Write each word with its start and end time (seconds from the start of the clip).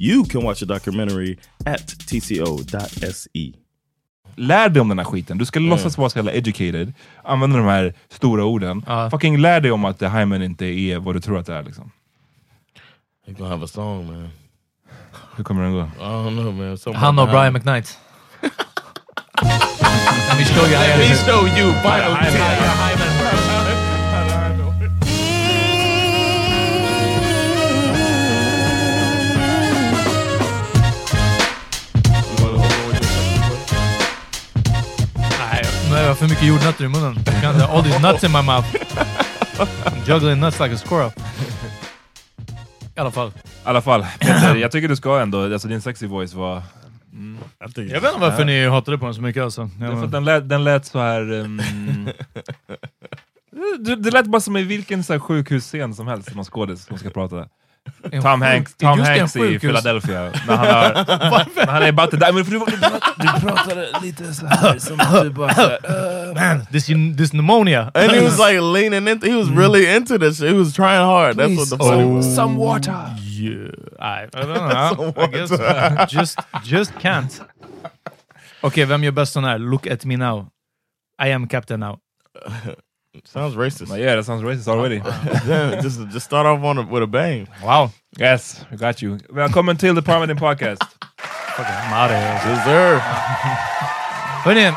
You 0.00 0.24
can 0.24 0.42
watch 0.42 0.60
the 0.60 0.66
documentary 0.66 1.38
at 1.66 1.86
tco.se. 1.88 3.52
Lär 4.36 4.68
dig 4.68 4.80
om 4.80 4.88
den 4.88 4.98
här 4.98 5.04
skiten. 5.04 5.38
Du 5.38 5.44
ska 5.44 5.60
låtsas 5.60 5.98
vara 5.98 6.10
så 6.10 6.18
jävla 6.18 6.32
educated. 6.32 6.92
Använda 7.24 7.56
de 7.56 7.66
här 7.66 7.94
stora 8.08 8.44
orden. 8.44 8.84
Fucking 9.10 9.38
lär 9.38 9.60
dig 9.60 9.70
om 9.70 9.84
att 9.84 9.98
det 9.98 10.08
Hymen 10.08 10.42
inte 10.42 10.66
är 10.66 10.98
vad 10.98 11.14
du 11.14 11.20
tror 11.20 11.38
att 11.38 11.46
det 11.46 11.54
är. 11.54 11.62
Liksom. 11.62 11.90
You're 13.26 13.38
gonna 13.38 13.50
have 13.50 13.64
a 13.64 13.68
song 13.68 14.06
man. 14.06 14.28
Hur 15.36 15.44
kommer 15.44 15.62
den 15.62 15.72
gå? 15.72 15.80
I 15.80 16.00
don't 16.00 16.42
know 16.42 16.54
man. 16.54 16.94
Han 16.94 17.18
och 17.18 17.28
Brian. 17.28 17.52
McKnight. 17.52 17.98
Let 20.28 20.38
me 20.38 20.44
show 20.44 20.66
you. 20.66 20.78
Let 20.78 20.98
me 20.98 21.14
show 21.14 21.46
you 21.58 21.72
final 21.72 23.47
Nej, 35.98 36.04
nu 36.04 36.08
har 36.08 36.10
jag 36.10 36.18
för 36.18 36.28
mycket 36.28 36.46
jordnötter 36.46 36.84
i 36.84 36.88
munnen. 36.88 37.16
Jag 37.42 37.60
All 37.60 37.84
these 37.84 37.98
nuts 37.98 38.24
in 38.24 38.32
my 38.32 38.42
mouth. 38.42 38.68
I'm 39.58 40.08
juggling 40.08 40.40
nuts 40.40 40.60
like 40.60 40.74
a 40.74 40.78
squirrel. 40.78 41.10
I 42.96 43.00
alla 43.00 43.10
fall. 43.10 43.28
I 43.28 43.32
alla 43.64 43.82
fall, 43.82 44.06
Peter, 44.18 44.56
jag 44.56 44.72
tycker 44.72 44.88
du 44.88 44.96
ska 44.96 45.20
ändå, 45.20 45.52
alltså 45.52 45.68
din 45.68 45.80
sexy 45.80 46.06
voice 46.06 46.34
var... 46.34 46.62
Mm. 47.12 47.38
Jag 47.60 47.68
vet 48.00 48.12
inte 48.12 48.20
varför 48.20 48.44
ni 48.44 48.66
hatade 48.66 48.98
på 48.98 49.04
den 49.04 49.14
så 49.14 49.22
mycket 49.22 49.42
alltså. 49.42 49.70
Det 49.78 49.86
är 49.86 49.90
för 49.90 50.04
att 50.04 50.12
den, 50.12 50.24
lät, 50.24 50.48
den 50.48 50.64
lät 50.64 50.86
så 50.86 50.98
här... 50.98 51.32
Um, 51.32 51.56
det, 53.78 53.96
det 53.96 54.10
lät 54.10 54.26
bara 54.26 54.40
som 54.40 54.56
i 54.56 54.62
vilken 54.62 55.04
så 55.04 55.12
här 55.12 55.20
sjukhusscen 55.20 55.94
som 55.94 56.08
helst 56.08 56.30
som 56.30 56.38
en 56.38 56.44
skådis 56.44 56.84
som 56.84 56.98
ska 56.98 57.10
prata. 57.10 57.48
Tom 58.22 58.42
Hanks, 58.42 58.74
Tom 58.74 59.00
Hanks 59.00 59.36
i. 59.36 59.58
Philadelphia. 59.58 60.32
När 60.46 60.56
han, 60.56 60.66
har, 60.66 61.46
när 61.56 61.66
han 61.66 61.82
är 61.82 61.88
about 61.88 62.10
to 62.10 62.16
die. 62.16 62.32
Men 62.32 62.44
för 62.44 62.52
du, 62.52 62.58
du 63.16 63.40
pratade 63.46 63.88
lite 64.02 64.34
så 64.34 64.46
här 64.46 64.78
som 64.78 65.00
att 65.00 65.22
du 65.22 65.30
bara 65.30 65.48
här, 65.48 65.78
Man, 66.34 66.66
this, 66.72 66.86
this 67.16 67.30
pneumonia. 67.30 67.90
And 67.94 68.12
he 68.12 68.20
was 68.20 68.38
like 68.38 68.60
leaning 68.60 69.08
into. 69.08 69.26
He 69.26 69.36
was 69.36 69.48
really 69.50 69.96
into 69.96 70.18
this. 70.18 70.40
He 70.40 70.52
was 70.52 70.74
trying 70.74 71.04
hard. 71.04 71.36
That's 71.36 71.56
what 71.56 71.68
the 71.70 71.76
funny 71.78 72.02
Oh. 72.04 72.16
was. 72.16 72.34
Some 72.36 72.56
water! 72.56 73.14
Yeah, 73.40 73.70
I, 74.00 74.24
I 74.24 74.42
don't 74.42 74.68
know. 74.68 75.12
I 75.24 75.26
guess 75.26 75.50
uh, 75.52 76.06
just 76.08 76.38
just 76.64 76.92
can't. 77.00 77.40
Okej, 78.60 78.84
vem 78.84 79.04
gör 79.04 79.12
bäst 79.12 79.32
sån 79.32 79.44
här? 79.44 79.58
Look 79.58 79.86
at 79.86 80.04
me 80.04 80.16
now. 80.16 80.46
I 81.22 81.32
am 81.32 81.48
captain 81.48 81.80
now. 81.80 81.98
Sounds 83.32 83.56
racist. 83.56 83.94
Yeah, 83.98 84.16
that 84.16 84.24
sounds 84.24 84.42
racist 84.42 84.68
already. 84.68 85.02
Yeah, 85.46 85.82
just 85.82 86.00
just 86.12 86.26
start 86.26 86.46
off 86.46 86.64
on 86.64 86.78
a, 86.78 86.82
with 86.82 87.02
a 87.02 87.06
bang. 87.06 87.46
Wow. 87.62 87.90
Yes, 88.18 88.64
we 88.70 88.76
got 88.78 89.02
you. 89.02 89.18
Välkommen 89.28 89.76
till 89.76 89.94
The 89.94 90.02
Parliament 90.02 90.40
Podcast. 90.40 90.82
I'm 91.58 91.92
out 91.92 92.10
of 92.10 92.16
here. 92.16 92.52
Yes, 92.52 92.64
sir. 92.64 92.98
Hörrni, 94.44 94.72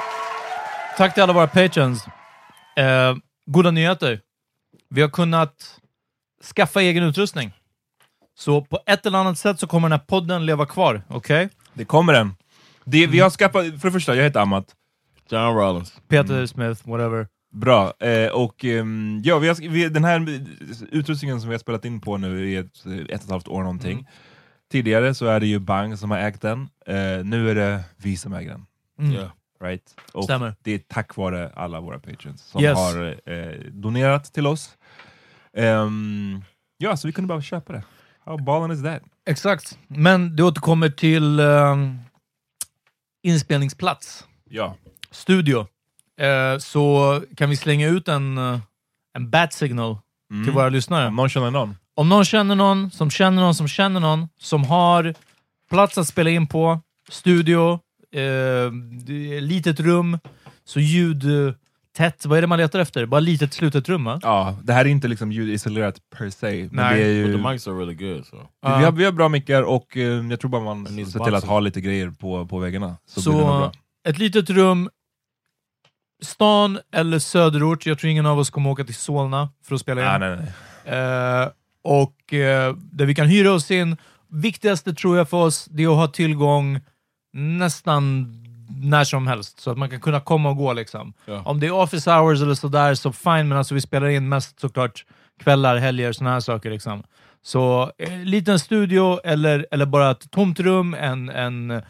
tack 0.98 1.13
till 1.13 1.24
alla 1.24 1.33
våra 1.33 1.48
patrons. 1.48 2.06
Eh, 2.77 3.15
goda 3.45 3.71
nyheter. 3.71 4.19
Vi 4.89 5.01
har 5.01 5.09
kunnat 5.09 5.80
skaffa 6.56 6.81
egen 6.81 7.04
utrustning. 7.04 7.51
Så 8.38 8.62
på 8.62 8.80
ett 8.86 9.06
eller 9.06 9.19
annat 9.19 9.38
sätt 9.38 9.59
så 9.59 9.68
kommer 9.68 9.89
den 9.89 10.00
här 10.00 10.06
podden 10.07 10.45
leva 10.45 10.65
kvar. 10.65 11.01
Okej? 11.07 11.50
Det 11.74 11.86
kommer 11.86 12.13
den. 12.13 12.36
Det, 12.86 13.07
vi 13.07 13.19
har 13.19 13.30
skaffat, 13.30 13.65
för 13.65 13.88
det 13.88 13.92
första, 13.92 14.15
jag 14.15 14.24
heter 14.24 14.39
Amat. 14.39 14.65
John 15.30 15.56
Rollins. 15.56 15.94
Peter 16.07 16.45
Smith, 16.45 16.89
whatever. 16.89 17.27
Bra. 17.51 17.94
Eh, 18.00 18.31
och 18.31 18.65
ehm, 18.65 19.21
ja, 19.24 19.39
vi 19.39 19.48
har, 19.48 19.69
vi, 19.69 19.89
den 19.89 20.03
här 20.03 20.42
utrustningen 20.92 21.39
som 21.42 21.50
vi 21.50 21.53
har 21.53 21.59
spelat 21.59 21.86
in 21.86 22.01
på 22.01 22.18
nu 22.18 22.50
i 22.50 22.56
ett, 22.56 22.86
ett 22.86 22.86
och 22.86 23.09
ett 23.25 23.30
halvt 23.30 23.48
år 23.48 23.62
någonting. 23.62 24.07
Tidigare 24.71 25.13
så 25.13 25.25
är 25.25 25.39
det 25.39 25.48
ju 25.48 25.59
Bang 25.59 25.98
som 26.00 26.12
har 26.12 26.18
ägt 26.18 26.42
den. 26.42 26.62
Eh, 26.86 27.24
nu 27.24 27.50
är 27.51 27.56
det 27.56 27.83
vi 27.98 28.18
som 28.18 28.33
äger 28.33 28.50
den. 28.51 28.65
Mm. 29.00 29.12
Yeah. 29.12 29.31
Right? 29.63 29.95
Och 30.13 30.24
Stämmer. 30.24 30.56
det 30.63 30.71
är 30.71 30.80
tack 30.80 31.15
vare 31.15 31.51
alla 31.56 31.80
våra 31.81 32.00
patrons 32.00 32.42
som 32.42 32.62
Yes. 32.63 32.77
har 32.77 33.19
eh, 33.31 33.59
donerat 33.71 34.33
till 34.33 34.47
oss. 34.47 34.77
Ehm, 35.54 36.42
ja, 36.77 36.97
så 36.97 37.07
vi 37.07 37.12
kunde 37.13 37.27
bara 37.27 37.42
köpa 37.42 37.74
det. 37.74 37.83
How 38.25 38.38
ballen 38.38 38.71
is 38.71 38.83
that? 38.83 39.01
Exakt. 39.25 39.80
Men 39.88 40.36
det 40.36 40.44
återkommer 40.44 40.89
till 40.89 41.39
um, 41.39 42.00
inspelningsplats, 43.24 44.25
Ja. 44.50 44.75
studio. 45.12 45.68
Eh, 46.21 46.57
så 46.57 47.21
kan 47.38 47.50
vi 47.50 47.56
slänga 47.57 47.88
ut 47.88 48.07
en, 48.07 48.38
eh, 48.38 48.59
en 49.18 49.29
bat 49.29 49.53
signal 49.53 49.97
till 50.45 50.53
våra 50.53 50.69
lyssnare. 50.69 51.07
Om 51.07 51.15
någon 51.15 51.29
känner 51.29 51.51
någon. 51.51 51.75
Om 51.95 52.09
någon 52.09 52.25
känner 52.25 52.56
någon 52.56 52.91
som 52.91 53.09
känner 53.09 53.41
någon 53.41 53.56
som 53.56 53.68
känner 53.68 54.00
någon 54.00 54.27
som 54.39 54.63
har 54.63 55.13
plats 55.69 55.97
att 55.97 56.07
spela 56.07 56.29
in 56.29 56.47
på, 56.47 56.79
studio, 57.09 57.79
eh, 58.15 58.71
litet 59.41 59.79
rum, 59.79 60.19
så 60.65 60.79
ljud 60.79 61.23
tätt. 61.97 62.25
Vad 62.25 62.38
är 62.38 62.41
det 62.41 62.47
man 62.47 62.57
letar 62.59 62.79
efter? 62.79 63.06
Bara 63.06 63.19
litet 63.19 63.53
slutet 63.53 63.89
rum 63.89 64.03
va? 64.03 64.19
Ja, 64.23 64.57
det 64.63 64.73
här 64.73 64.85
är 64.85 64.89
inte 64.89 65.07
liksom 65.07 65.31
ljudisolerat 65.31 65.95
per 66.18 66.29
se. 66.29 66.69
Men 66.71 66.85
Nej. 66.85 67.00
det 67.03 67.09
är 67.09 67.23
But 67.23 67.29
ju, 67.29 67.44
the 67.44 67.50
mics 67.50 67.68
are 67.68 67.75
really 67.75 67.94
good. 67.94 68.25
So. 68.25 68.38
vi, 68.62 68.68
har, 68.69 68.91
vi 68.91 69.06
har 69.06 69.12
bra 69.12 69.29
mickar 69.29 69.62
och 69.62 69.97
eh, 69.97 70.03
jag 70.03 70.39
tror 70.39 70.51
bara 70.51 70.63
man 70.63 70.85
ser 70.88 71.23
till 71.23 71.35
att 71.35 71.44
ha 71.44 71.59
lite 71.59 71.81
grejer 71.81 72.09
på, 72.12 72.47
på 72.47 72.59
väggarna. 72.59 72.97
Så, 73.06 73.21
blir 73.31 73.39
det 73.39 73.45
Så 73.45 73.47
bra. 73.47 73.71
ett 74.07 74.18
litet 74.18 74.50
rum, 74.50 74.89
stan 76.21 76.79
eller 76.94 77.19
söderort. 77.19 77.85
Jag 77.85 78.00
tror 78.00 78.12
ingen 78.12 78.25
av 78.25 78.39
oss 78.39 78.50
kommer 78.50 78.69
åka 78.69 78.83
till 78.83 78.95
Solna 78.95 79.50
för 79.68 79.75
att 79.75 79.81
spela 79.81 80.01
in. 80.01 80.07
Ah, 80.07 80.18
nej, 80.18 80.38
nej. 80.85 81.00
Eh, 81.00 81.50
och 81.83 82.33
eh, 82.33 82.75
där 82.91 83.06
vi 83.06 83.15
kan 83.15 83.27
hyra 83.27 83.51
oss 83.53 83.71
in. 83.71 83.97
Viktigaste 84.29 84.94
tror 84.94 85.18
jag 85.18 85.29
för 85.29 85.38
oss, 85.38 85.65
det 85.65 85.83
är 85.83 85.88
att 85.88 85.95
ha 85.95 86.07
tillgång 86.07 86.79
nästan 87.33 88.38
när 88.81 89.03
som 89.03 89.27
helst, 89.27 89.59
så 89.59 89.71
att 89.71 89.77
man 89.77 89.89
kan 89.89 90.00
kunna 90.01 90.19
komma 90.19 90.50
och 90.50 90.57
gå. 90.57 90.73
liksom. 90.73 91.13
Ja. 91.25 91.41
Om 91.45 91.59
det 91.59 91.68
är 91.68 91.71
office 91.71 92.12
hours 92.12 92.41
eller 92.41 92.56
sådär, 92.56 92.95
så 92.95 93.12
fine, 93.12 93.47
men 93.47 93.57
alltså 93.57 93.75
vi 93.75 93.81
spelar 93.81 94.07
in 94.07 94.29
mest 94.29 94.59
såklart 94.59 95.06
kvällar, 95.44 95.77
helger, 95.77 96.12
sådana 96.12 96.33
här 96.33 96.39
saker. 96.39 96.71
Liksom. 96.71 97.03
Så 97.44 97.91
eh, 97.97 98.19
liten 98.23 98.59
studio 98.59 99.19
eller, 99.23 99.68
eller 99.71 99.85
bara 99.85 100.12
ett 100.12 100.31
tomt 100.31 100.59
rum, 100.59 100.94
en, 100.94 101.29
en 101.29 101.81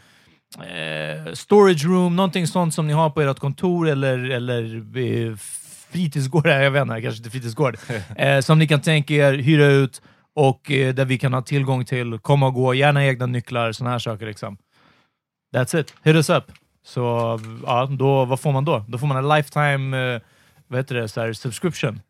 eh, 0.58 1.32
storage 1.32 1.84
room, 1.84 2.16
någonting 2.16 2.46
sånt 2.46 2.74
som 2.74 2.86
ni 2.86 2.92
har 2.92 3.10
på 3.10 3.20
ert 3.20 3.38
kontor 3.38 3.88
eller, 3.88 4.30
eller 4.30 4.76
eh, 4.98 5.36
fritidsgård, 5.90 6.46
jag 6.64 6.70
vet 6.70 6.82
inte, 6.82 7.02
kanske 7.02 7.18
inte 7.18 7.30
fritidsgård, 7.30 7.76
eh, 8.16 8.40
som 8.40 8.58
ni 8.58 8.66
kan 8.66 8.80
tänka 8.80 9.14
er 9.14 9.32
hyra 9.32 9.66
ut 9.66 10.02
och 10.34 10.70
eh, 10.70 10.94
där 10.94 11.04
vi 11.04 11.18
kan 11.18 11.32
ha 11.32 11.42
tillgång 11.42 11.84
till, 11.84 12.18
komma 12.18 12.46
och 12.46 12.54
gå, 12.54 12.74
gärna 12.74 13.04
egna 13.04 13.26
nycklar, 13.26 13.72
sådana 13.72 13.90
här 13.90 13.98
saker. 13.98 14.26
Liksom. 14.26 14.56
That's 15.54 15.80
it. 15.80 15.94
Hit 16.02 16.14
us 16.14 16.30
up. 16.30 16.44
Så 16.84 17.00
ja, 17.66 17.86
då, 17.90 18.24
vad 18.24 18.40
får 18.40 18.52
man 18.52 18.64
då? 18.64 18.84
Då 18.88 18.98
får 18.98 19.06
man 19.06 19.16
en 19.16 19.28
lifetime 19.28 20.14
eh, 20.14 20.20
vad 20.68 20.78
heter 20.78 20.94
det, 20.94 21.08
så 21.08 21.20
här, 21.20 21.32
subscription. 21.32 22.00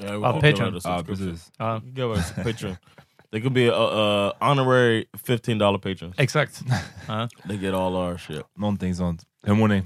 We 0.00 0.26
Ah, 0.26 0.32
Patreon. 0.32 0.80
Ja, 0.84 1.02
precis. 1.06 1.52
Ja, 1.58 1.82
Give 1.84 2.08
us 2.14 2.30
a 2.30 2.34
Patreon. 2.44 2.76
They 3.32 3.40
could 3.40 3.52
be 3.54 3.68
a, 3.68 3.74
a 3.76 4.32
honorary 4.40 5.04
fifteen 5.24 5.58
dollar 5.58 5.78
patrons. 5.78 6.14
exakt. 6.18 6.60
Ja, 7.08 7.28
They 7.48 7.56
get 7.56 7.74
all 7.74 7.94
our 7.96 8.18
shit. 8.18 8.42
Någonting 8.56 8.94
sånt. 8.94 9.22
Hur 9.46 9.54
mår 9.54 9.68
ni? 9.68 9.82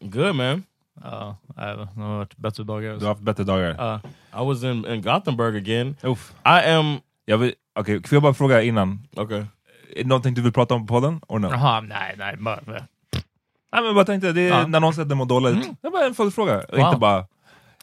Good 0.00 0.34
man. 0.34 0.62
ja, 1.04 1.36
nej, 1.56 1.76
det 1.76 1.84
har 2.02 2.16
varit 2.16 2.36
bättre 2.36 2.64
dagar. 2.64 2.92
Du 2.96 3.00
har 3.00 3.08
haft 3.08 3.20
bättre 3.20 3.44
dagar? 3.44 3.74
Ja. 3.78 4.00
I 4.42 4.46
was 4.46 4.62
in, 4.64 4.86
in 4.86 5.02
Gothenburg 5.02 5.56
again. 5.56 5.96
Uff. 6.02 6.32
I 6.44 6.70
am 6.70 6.98
Jag 7.24 7.38
vill, 7.38 7.54
okay, 7.80 8.02
får 8.02 8.16
jag 8.16 8.22
bara 8.22 8.34
fråga 8.34 8.62
innan? 8.62 9.08
okay. 9.16 9.38
Är 9.96 10.02
det 10.02 10.08
någonting 10.08 10.34
du 10.34 10.42
vill 10.42 10.52
prata 10.52 10.74
om 10.74 10.86
på 10.86 10.94
podden? 10.94 11.20
Or 11.28 11.38
no? 11.38 11.48
Jaha, 11.48 11.80
nej, 11.80 12.14
nej. 12.18 12.36
Bara, 12.36 12.60
Nej, 12.66 12.82
men 13.72 13.84
jag 13.84 13.94
bara 13.94 14.04
tänkte, 14.04 14.32
det 14.32 14.48
är 14.48 14.66
när 14.66 14.80
någon 14.80 14.94
säger 14.94 15.02
att 15.04 15.08
det 15.08 15.14
mår 15.14 15.26
dåligt. 15.26 15.68
Det 15.82 15.88
är 15.88 15.92
bara 15.92 16.06
en 16.06 16.14
följdfråga. 16.14 16.64
Wow. 16.68 16.80
inte 16.80 16.96
bara 16.98 17.26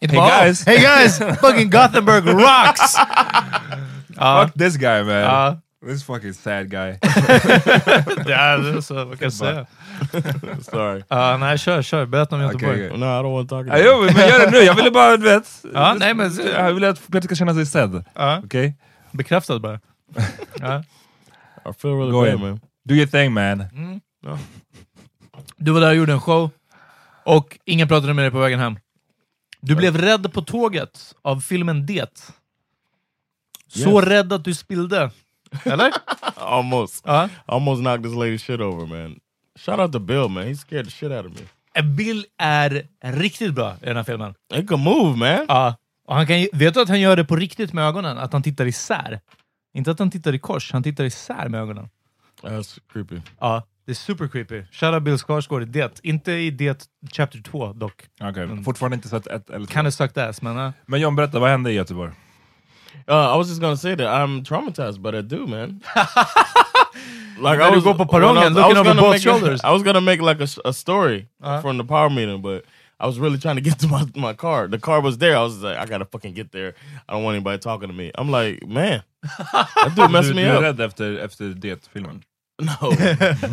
Hey 0.09 0.17
guys. 0.17 0.65
Hey 0.65 0.79
guys! 0.81 1.17
Fucking 1.41 1.69
Gothenburg 1.69 2.25
rocks! 2.25 2.95
ja, 4.17 4.43
Fuck 4.45 4.53
this 4.53 4.77
guy 4.77 5.03
man. 5.03 5.15
ja, 5.21 5.57
This 5.87 6.03
fucking 6.03 6.33
sad 6.33 6.69
guy. 6.69 6.91
det 8.25 8.33
är 8.33 8.81
så, 8.81 8.93
vad 9.05 9.19
kan 9.19 9.25
jag 9.25 9.33
säga? 9.33 9.65
Sorry. 10.61 11.03
Ja, 11.07 11.37
nej, 11.37 11.57
kör, 11.57 11.81
kör. 11.81 12.05
Berätta 12.05 12.35
om 12.35 12.41
Göteborg. 12.41 12.87
okej. 12.87 12.97
No, 12.99 13.05
I 13.05 13.07
don't 13.23 13.33
want 13.33 13.49
to 13.49 13.55
talk 13.55 13.67
Ja, 13.67 13.73
about 13.73 13.85
jo, 13.85 14.17
men 14.17 14.29
gör 14.29 14.39
det 14.39 14.51
nu, 14.51 14.57
jag 14.57 14.75
ville 14.75 14.91
bara, 14.91 15.17
du 15.17 15.23
vet. 15.23 15.63
Ja, 15.73 15.95
nej, 15.99 16.13
men- 16.13 16.31
Jag 16.55 16.73
vill 16.73 16.83
att 16.83 17.07
Peter 17.11 17.21
ska 17.27 17.35
känna 17.35 17.53
sig 17.53 17.65
sedd. 17.65 18.05
Ja, 18.15 18.41
Okej? 18.45 18.75
bekräftad 19.11 19.59
bara. 19.59 19.79
Ja. 20.59 20.79
it. 20.79 20.85
I 21.69 21.81
feel 21.81 21.93
really 21.93 22.11
Go 22.11 22.19
bad, 22.21 22.27
ahead. 22.27 22.37
man. 22.39 22.59
Do 22.85 22.93
your 22.95 23.07
thing 23.07 23.33
man. 23.33 23.65
Du 25.57 25.71
var 25.71 25.81
där 25.81 25.89
och 25.89 25.95
gjorde 25.95 26.13
en 26.13 26.21
show, 26.21 26.49
och 27.25 27.57
ingen 27.65 27.87
pratade 27.87 28.13
med 28.13 28.23
dig 28.25 28.31
på 28.31 28.39
vägen 28.39 28.59
hem. 28.59 28.77
Du 29.65 29.75
blev 29.75 29.97
rädd 29.97 30.33
på 30.33 30.41
tåget 30.41 31.15
av 31.21 31.39
filmen 31.41 31.85
Det. 31.85 32.31
Så 33.67 33.99
Yes. 33.99 34.07
rädd 34.09 34.33
att 34.33 34.45
du 34.45 34.53
spillde. 34.53 35.11
Eller? 35.63 35.91
Almost. 36.35 37.03
Ja. 37.07 37.29
Almost 37.45 37.81
knocked 37.81 38.03
this 38.03 38.13
lady's 38.13 38.37
shit 38.37 38.59
over, 38.59 38.85
man. 38.85 39.19
Shout 39.59 39.79
out 39.79 39.91
to 39.91 39.99
Bill, 39.99 40.27
man. 40.29 40.43
He 40.43 40.55
scared 40.55 40.85
the 40.85 40.91
shit 40.91 41.11
out 41.11 41.25
of 41.25 41.31
me. 41.31 41.81
Bill 41.83 42.25
är 42.37 42.87
riktigt 43.03 43.53
bra 43.53 43.75
i 43.81 43.85
den 43.85 43.95
här 43.97 44.03
filmen. 44.03 44.33
He 44.53 44.63
can 44.63 44.79
move, 44.79 45.17
man. 45.17 45.45
Ja. 45.47 45.75
Och 46.07 46.15
han 46.15 46.27
kan, 46.27 46.47
vet 46.53 46.73
du 46.73 46.81
att 46.81 46.89
han 46.89 46.99
gör 47.01 47.15
det 47.15 47.25
på 47.25 47.35
riktigt 47.35 47.73
med 47.73 47.85
ögonen? 47.85 48.17
Att 48.17 48.33
han 48.33 48.43
tittar 48.43 48.65
isär. 48.65 49.19
Inte 49.73 49.91
att 49.91 49.99
han 49.99 50.11
tittar 50.11 50.35
i 50.35 50.39
kors, 50.39 50.71
han 50.71 50.83
tittar 50.83 51.03
isär 51.03 51.49
med 51.49 51.61
ögonen. 51.61 51.89
That's 52.41 52.79
creepy. 52.93 53.21
Ja, 53.39 53.63
det 53.85 53.91
är 53.91 53.95
super 53.95 54.27
creepy. 54.27 54.63
Shoutout 54.71 55.03
Bill 55.03 55.17
Skarsgård 55.17 55.61
i 55.61 55.65
Det. 55.65 55.99
Inte 56.03 56.31
i 56.31 56.51
Det 56.51 56.87
Chapter 57.11 57.39
2 57.41 57.73
dock. 57.73 57.93
Okej, 58.21 58.63
fortfarande 58.65 58.95
inte 58.95 59.07
sett 59.07 59.27
ett 59.27 59.49
eller 59.49 59.65
två. 59.65 59.73
Kinda 59.73 59.91
sucked 59.91 60.23
ass, 60.23 60.41
men... 60.41 60.57
Uh, 60.57 60.71
Men 60.85 61.01
John, 61.01 61.15
berätta, 61.15 61.39
vad 61.39 61.49
hände 61.49 61.71
i 61.71 61.73
Göteborg? 61.73 62.11
Uh, 63.09 63.15
I 63.15 63.37
was 63.37 63.47
just 63.49 63.61
gonna 63.61 63.77
say 63.77 63.95
that 63.95 64.07
I'm 64.07 64.43
traumatized 64.45 65.01
by 65.01 65.11
that 65.11 65.29
dude, 65.29 65.47
man. 65.49 65.79
like 67.41 67.71
du 67.73 67.81
går 67.81 67.93
på 67.93 68.05
perrongen, 68.05 68.35
when 68.43 68.53
I 68.53 68.55
was- 68.55 68.57
I 68.57 68.61
looking 68.61 68.69
was 68.69 68.77
over 68.77 68.83
gonna 68.83 69.01
both 69.01 69.09
make 69.09 69.17
a- 69.17 69.19
shoulders. 69.39 69.63
I 69.63 69.71
was 69.71 69.83
gonna 69.83 70.01
make 70.01 70.21
like 70.21 70.39
a, 70.39 70.43
s- 70.43 70.59
a 70.65 70.73
story 70.73 71.27
Uh-huh. 71.43 71.61
from 71.61 71.77
the 71.77 71.83
power 71.83 72.09
meeting, 72.09 72.41
but 72.41 72.63
I 72.99 73.05
was 73.07 73.19
really 73.19 73.37
trying 73.39 73.55
to 73.55 73.61
get 73.61 73.79
to 73.79 73.87
my, 73.87 74.03
my 74.15 74.33
car. 74.33 74.67
The 74.67 74.79
car 74.79 75.01
was 75.01 75.17
there. 75.17 75.35
I 75.35 75.41
was 75.43 75.61
like, 75.61 75.77
I 75.77 75.85
gotta 75.85 76.05
fucking 76.05 76.33
get 76.35 76.51
there. 76.51 76.73
I 77.09 77.13
don't 77.13 77.23
want 77.23 77.35
anybody 77.35 77.57
talking 77.57 77.89
to 77.89 77.93
me. 77.95 78.11
I'm 78.15 78.29
like, 78.31 78.65
man, 78.67 79.01
that 79.21 79.95
dude 79.95 80.07
Du, 80.07 80.07
messed 80.13 80.29
du 80.29 80.35
me 80.35 80.43
är 80.43 80.55
up. 80.55 80.61
rädd 80.63 80.81
efter, 80.81 81.17
efter 81.17 81.45
det-filmen? 81.45 82.21
No, 82.61 82.91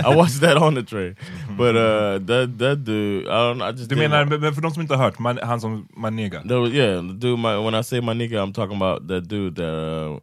I 0.04 0.14
watched 0.14 0.40
that 0.40 0.56
on 0.56 0.74
the 0.74 0.82
train, 0.82 1.16
but 1.56 1.74
uh, 1.74 2.18
that 2.26 2.58
that 2.58 2.84
dude, 2.84 3.26
I 3.26 3.30
don't. 3.30 3.58
know, 3.58 3.64
I 3.68 3.72
just 3.72 3.88
Du 3.88 3.96
didn't 3.96 4.10
menar, 4.10 4.38
men 4.38 4.54
för 4.54 4.62
de 4.62 4.70
som 4.70 4.82
inte 4.82 4.94
har 4.94 5.04
hört, 5.04 5.18
man, 5.18 5.38
han 5.42 5.60
som 5.60 5.88
Manega? 5.96 6.42
There 6.48 6.58
was, 6.60 6.72
yeah, 6.72 7.00
the 7.00 7.14
dude. 7.14 7.38
My, 7.38 7.56
when 7.58 7.74
I 7.74 7.82
say 7.82 8.00
my 8.00 8.12
nigga, 8.12 8.42
I'm 8.42 8.52
talking 8.52 8.76
about 8.76 9.08
that 9.08 9.28
dude, 9.28 9.54
that 9.56 9.72
uh, 9.72 10.18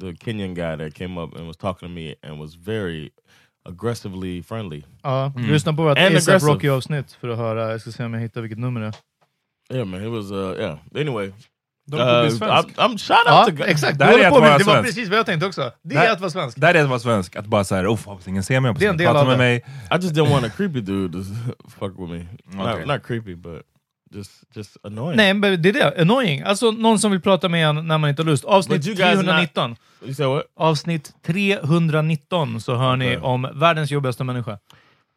the 0.00 0.12
Kenyan 0.14 0.54
guy 0.54 0.76
that 0.76 0.94
came 0.94 1.18
up 1.18 1.34
and 1.36 1.46
was 1.48 1.56
talking 1.56 1.88
to 1.88 1.94
me 1.94 2.14
and 2.22 2.38
was 2.40 2.54
very 2.54 3.10
aggressively 3.66 4.42
friendly. 4.42 4.84
ja, 5.02 5.32
Lyssna 5.36 5.72
på 5.72 5.82
vårt 5.82 5.98
And 5.98 6.16
ASAP. 6.16 6.42
Rocky-avsnitt 6.42 7.12
för 7.12 7.28
att 7.28 7.38
höra. 7.38 7.70
Jag 7.70 7.80
ska 7.80 7.90
se 7.90 8.04
om 8.04 8.14
jag 8.14 8.20
hittar 8.20 8.40
vilket 8.40 8.58
nummer 8.58 8.80
det 8.80 8.86
är. 8.86 8.94
Yeah, 9.76 9.86
man, 9.86 10.02
it 10.02 10.10
was. 10.10 10.30
Uh, 10.30 10.54
yeah. 10.60 10.78
Anyway, 10.94 11.32
De 11.96 12.02
uh, 12.02 12.22
bli 12.22 12.30
svensk. 12.30 12.68
I'm, 12.68 12.74
I'm 12.76 12.98
shout 12.98 13.10
out 13.10 13.58
Ja, 13.58 13.64
to 13.64 13.70
exakt. 13.70 14.00
Är 14.00 14.26
att 14.26 14.32
vara 14.32 14.58
det 14.58 14.64
var 14.64 14.74
svensk. 14.74 14.88
precis 14.88 15.08
vad 15.08 15.18
jag 15.18 15.26
tänkte 15.26 15.46
också. 15.46 15.72
Det 15.82 15.96
är 15.96 16.12
att 16.12 16.20
vara 16.20 16.30
svensk. 16.30 16.60
Där 16.60 16.74
är 16.74 16.82
att 16.82 16.88
vara 16.88 16.98
svensk, 16.98 17.36
att 17.36 17.46
bara 17.46 17.64
såhär, 17.64 17.86
oh, 17.86 17.98
hoppas 18.06 18.28
ingen 18.28 18.42
ser 18.42 18.60
mig, 18.60 18.68
hoppas 18.68 18.82
är 18.82 18.86
ingen 18.86 18.98
pratar 18.98 19.26
med 19.26 19.38
mig. 19.38 19.56
I 19.90 19.94
just 19.94 20.14
didn't 20.14 20.30
want 20.30 20.44
a 20.46 20.50
creepy 20.56 20.80
dude 20.80 21.18
to 21.18 21.24
fuck 21.78 21.92
with 21.98 22.12
me. 22.12 22.26
Okay. 22.62 22.78
Not, 22.78 22.86
not 22.86 23.02
creepy, 23.06 23.34
but 23.34 23.62
just 24.14 24.30
just 24.54 24.76
annoying. 24.82 25.16
Nej, 25.16 25.34
men 25.34 25.62
det 25.62 25.68
är 25.68 25.72
det. 25.72 26.00
Annoying. 26.00 26.42
Alltså 26.42 26.70
någon 26.70 26.98
som 26.98 27.10
vill 27.10 27.20
prata 27.20 27.48
med 27.48 27.66
en 27.68 27.88
när 27.88 27.98
man 27.98 28.10
inte 28.10 28.22
har 28.22 28.26
lust. 28.26 28.44
Avsnitt 28.44 28.78
But 28.78 28.86
you 28.86 28.96
guys 28.96 29.18
319. 29.20 29.76
You 30.04 30.14
said 30.14 30.28
what? 30.28 30.42
Avsnitt 30.56 31.12
319 31.26 32.60
så 32.60 32.74
hör 32.74 32.96
ni 32.96 33.06
Okay. 33.06 33.16
om 33.18 33.48
världens 33.54 33.90
jobbigaste 33.90 34.24
människa. 34.24 34.58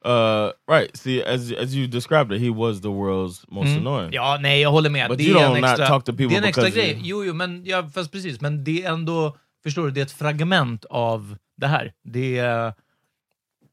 Uh, 0.06 0.52
right. 0.68 0.96
See, 0.98 1.24
as 1.24 1.52
as 1.52 1.74
you 1.76 1.88
described 1.88 2.32
it, 2.32 2.40
he 2.42 2.50
was 2.52 2.82
the 2.82 2.92
world's 2.92 3.44
most 3.48 3.78
annoying. 3.78 4.08
Mm. 4.10 4.14
Ja, 4.14 4.38
nej, 4.42 4.62
jag 4.62 4.72
håller 4.72 4.90
med. 4.90 5.10
But 5.10 5.18
det 5.18 5.24
you 5.24 5.40
är 5.40 5.44
don't 5.48 5.56
en 5.56 5.62
not 5.62 5.70
extra, 5.70 5.88
talk 5.88 6.04
to 6.06 6.12
people 6.12 6.28
det 6.28 6.36
är 6.36 6.38
en 6.38 6.44
extra 6.44 6.70
grej. 6.70 6.94
you- 6.94 7.02
Jo, 7.04 7.24
jo, 7.26 7.34
men, 7.34 7.66
ja, 7.66 7.90
fast 7.94 8.12
precis. 8.12 8.42
Men 8.42 8.64
det 8.64 8.84
är 8.84 8.94
ändå, 8.94 9.38
förstår 9.64 9.84
du, 9.86 9.92
det 9.92 10.00
är 10.02 10.06
ett 10.06 10.12
fragment 10.12 10.86
av 10.86 11.38
det 11.58 11.68
här. 11.68 11.94
Det 12.04 12.38
är... 12.38 12.74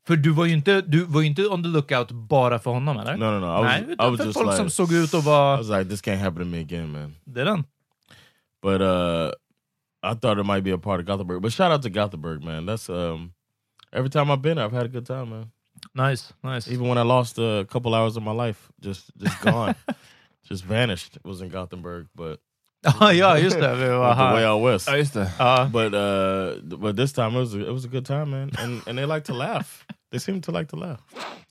För 0.06 0.16
du 0.16 0.30
var 0.30 0.44
ju 0.46 0.52
inte, 0.52 0.80
du 0.80 1.04
var 1.04 1.22
inte 1.22 1.46
on 1.48 1.62
the 1.62 1.68
lookout 1.68 2.10
bara 2.10 2.58
för 2.58 2.70
honom, 2.70 2.98
eller? 2.98 3.16
No, 3.16 3.24
no, 3.24 3.40
no. 3.40 3.46
I 3.46 3.62
was, 3.62 3.64
Nej, 3.64 3.84
I 3.88 3.92
utan 3.92 4.10
was 4.10 4.18
för 4.20 4.26
just 4.26 4.38
folk 4.38 4.46
like, 4.46 4.56
som 4.56 4.70
såg 4.70 4.92
ut 4.92 5.14
att 5.14 5.22
I 5.22 5.26
vara... 5.26 5.56
was 5.56 5.68
like, 5.68 5.84
this 5.90 6.02
can't 6.02 6.18
happen 6.18 6.38
to 6.38 6.44
me 6.44 6.60
again, 6.60 6.92
man. 6.92 7.14
Det 7.24 7.40
är 7.40 7.44
den. 7.44 7.64
But 8.62 8.80
uh, 8.80 9.30
I 10.12 10.14
thought 10.20 10.38
it 10.38 10.46
might 10.46 10.64
be 10.64 10.72
a 10.74 10.78
part 10.78 11.00
of 11.00 11.06
Gothenburg. 11.06 11.42
But 11.42 11.52
shout 11.52 11.72
out 11.72 11.82
to 11.82 11.88
Gothenburg, 11.88 12.44
man. 12.44 12.66
That's 12.66 12.88
um, 12.88 13.32
every 13.92 14.10
time 14.10 14.30
I've 14.32 14.42
been 14.42 14.56
there, 14.56 14.66
I've 14.66 14.72
had 14.76 14.86
a 14.86 14.88
good 14.88 15.06
time, 15.06 15.26
man. 15.30 15.50
Nice, 15.94 16.32
nice. 16.42 16.68
Even 16.68 16.88
when 16.88 16.98
I 16.98 17.02
lost 17.02 17.38
a 17.38 17.66
couple 17.70 17.94
hours 17.94 18.16
of 18.16 18.22
my 18.22 18.32
life, 18.46 18.70
just 18.80 19.10
just 19.18 19.40
gone, 19.42 19.74
just 20.48 20.64
vanished. 20.64 21.16
It 21.16 21.24
was 21.24 21.40
in 21.42 21.48
Gothenburg, 21.50 22.06
but 22.14 22.40
Ja, 22.84 23.10
ja, 23.12 23.36
just 23.36 23.60
det. 23.60 23.74
Vi 23.76 23.82
with 23.84 23.98
var 23.98 24.14
the 24.14 24.34
way 24.34 24.42
här. 24.42 24.48
out 24.54 24.62
west. 24.62 24.88
Ja, 24.88 24.96
just 24.96 25.14
det. 25.14 25.30
Ja. 25.38 25.68
But 25.72 25.94
uh, 25.94 26.76
but 26.78 26.96
this 26.96 27.12
time 27.12 27.36
it 27.36 27.40
was 27.40 27.54
a, 27.54 27.60
it 27.60 27.72
was 27.72 27.84
a 27.84 27.88
good 27.88 28.06
time, 28.06 28.30
man. 28.30 28.50
And 28.58 28.82
and 28.88 28.98
they 28.98 29.04
like 29.06 29.24
to 29.24 29.34
laugh. 29.34 29.86
They 30.10 30.18
seem 30.18 30.40
to 30.40 30.52
like 30.52 30.68
to 30.70 30.76
laugh. 30.76 31.00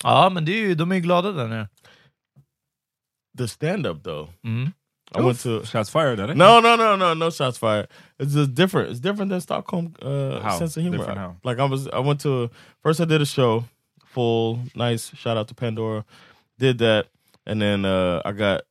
Ja, 0.03 0.29
men 0.29 0.45
det 0.45 0.51
är 0.51 0.67
ju, 0.67 0.75
de 0.75 0.91
är 0.91 0.95
ju 0.95 1.01
glada 1.01 1.31
där 1.31 1.47
nere. 1.47 1.67
The 3.37 3.47
stand 3.47 3.87
up 3.87 4.03
though. 4.03 4.29
Mm. 4.45 4.73
I 5.13 5.21
went 5.21 5.39
to 5.43 5.63
Shots 5.65 5.89
fired 5.89 6.19
eller? 6.19 6.35
no 6.35 6.59
no 6.61 6.75
no 6.77 6.95
no 6.95 7.13
no 7.13 7.29
shots 7.31 7.57
fired. 7.57 7.87
It's 8.19 8.33
just 8.33 8.55
different. 8.55 8.89
It's 8.91 8.99
different 9.01 9.29
than 9.31 9.41
Stockholm 9.41 9.93
uh, 10.01 10.39
How? 10.41 10.57
sense 10.57 10.77
of 10.77 10.83
humor. 10.83 10.97
Different 10.97 11.19
how? 11.19 11.35
Like 11.43 11.59
I 11.59 11.65
was, 11.65 11.87
I 11.87 11.99
went 11.99 12.21
to 12.21 12.49
first. 12.83 12.99
I 13.01 13.05
did 13.05 13.21
a 13.21 13.25
show, 13.25 13.63
full 14.11 14.59
nice. 14.75 15.13
Shout 15.15 15.37
out 15.37 15.47
to 15.47 15.55
Pandora. 15.55 16.05
Did 16.59 16.77
that, 16.79 17.07
and 17.45 17.61
then 17.61 17.85
uh, 17.85 18.21
I 18.23 18.31
got. 18.31 18.63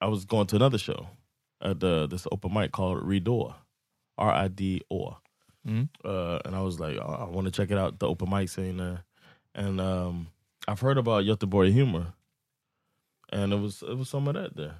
I 0.00 0.08
was 0.08 0.24
going 0.24 0.46
to 0.48 0.56
another 0.56 0.76
show 0.76 1.06
at 1.62 1.80
the, 1.80 2.06
this 2.06 2.26
open 2.30 2.52
mic 2.52 2.72
called 2.72 3.02
Redor, 3.02 3.54
R 4.18 4.30
I 4.30 4.48
D 4.48 4.82
O. 4.90 5.16
Mm. 5.66 5.88
Uh, 6.04 6.40
and 6.44 6.54
I 6.54 6.60
was 6.60 6.78
like, 6.78 6.98
oh, 6.98 7.26
I 7.26 7.30
want 7.30 7.46
to 7.46 7.50
check 7.50 7.70
it 7.70 7.78
out. 7.78 7.98
The 7.98 8.06
open 8.06 8.28
mic 8.28 8.50
scene 8.50 8.76
there, 8.76 9.04
and 9.54 9.80
um, 9.80 10.28
I've 10.68 10.80
heard 10.80 10.98
about 10.98 11.24
Göteborg 11.24 11.72
humor, 11.72 12.12
and 13.32 13.52
it 13.52 13.56
was 13.56 13.82
it 13.82 13.96
was 13.96 14.10
some 14.10 14.28
of 14.28 14.34
that 14.34 14.56
there. 14.56 14.76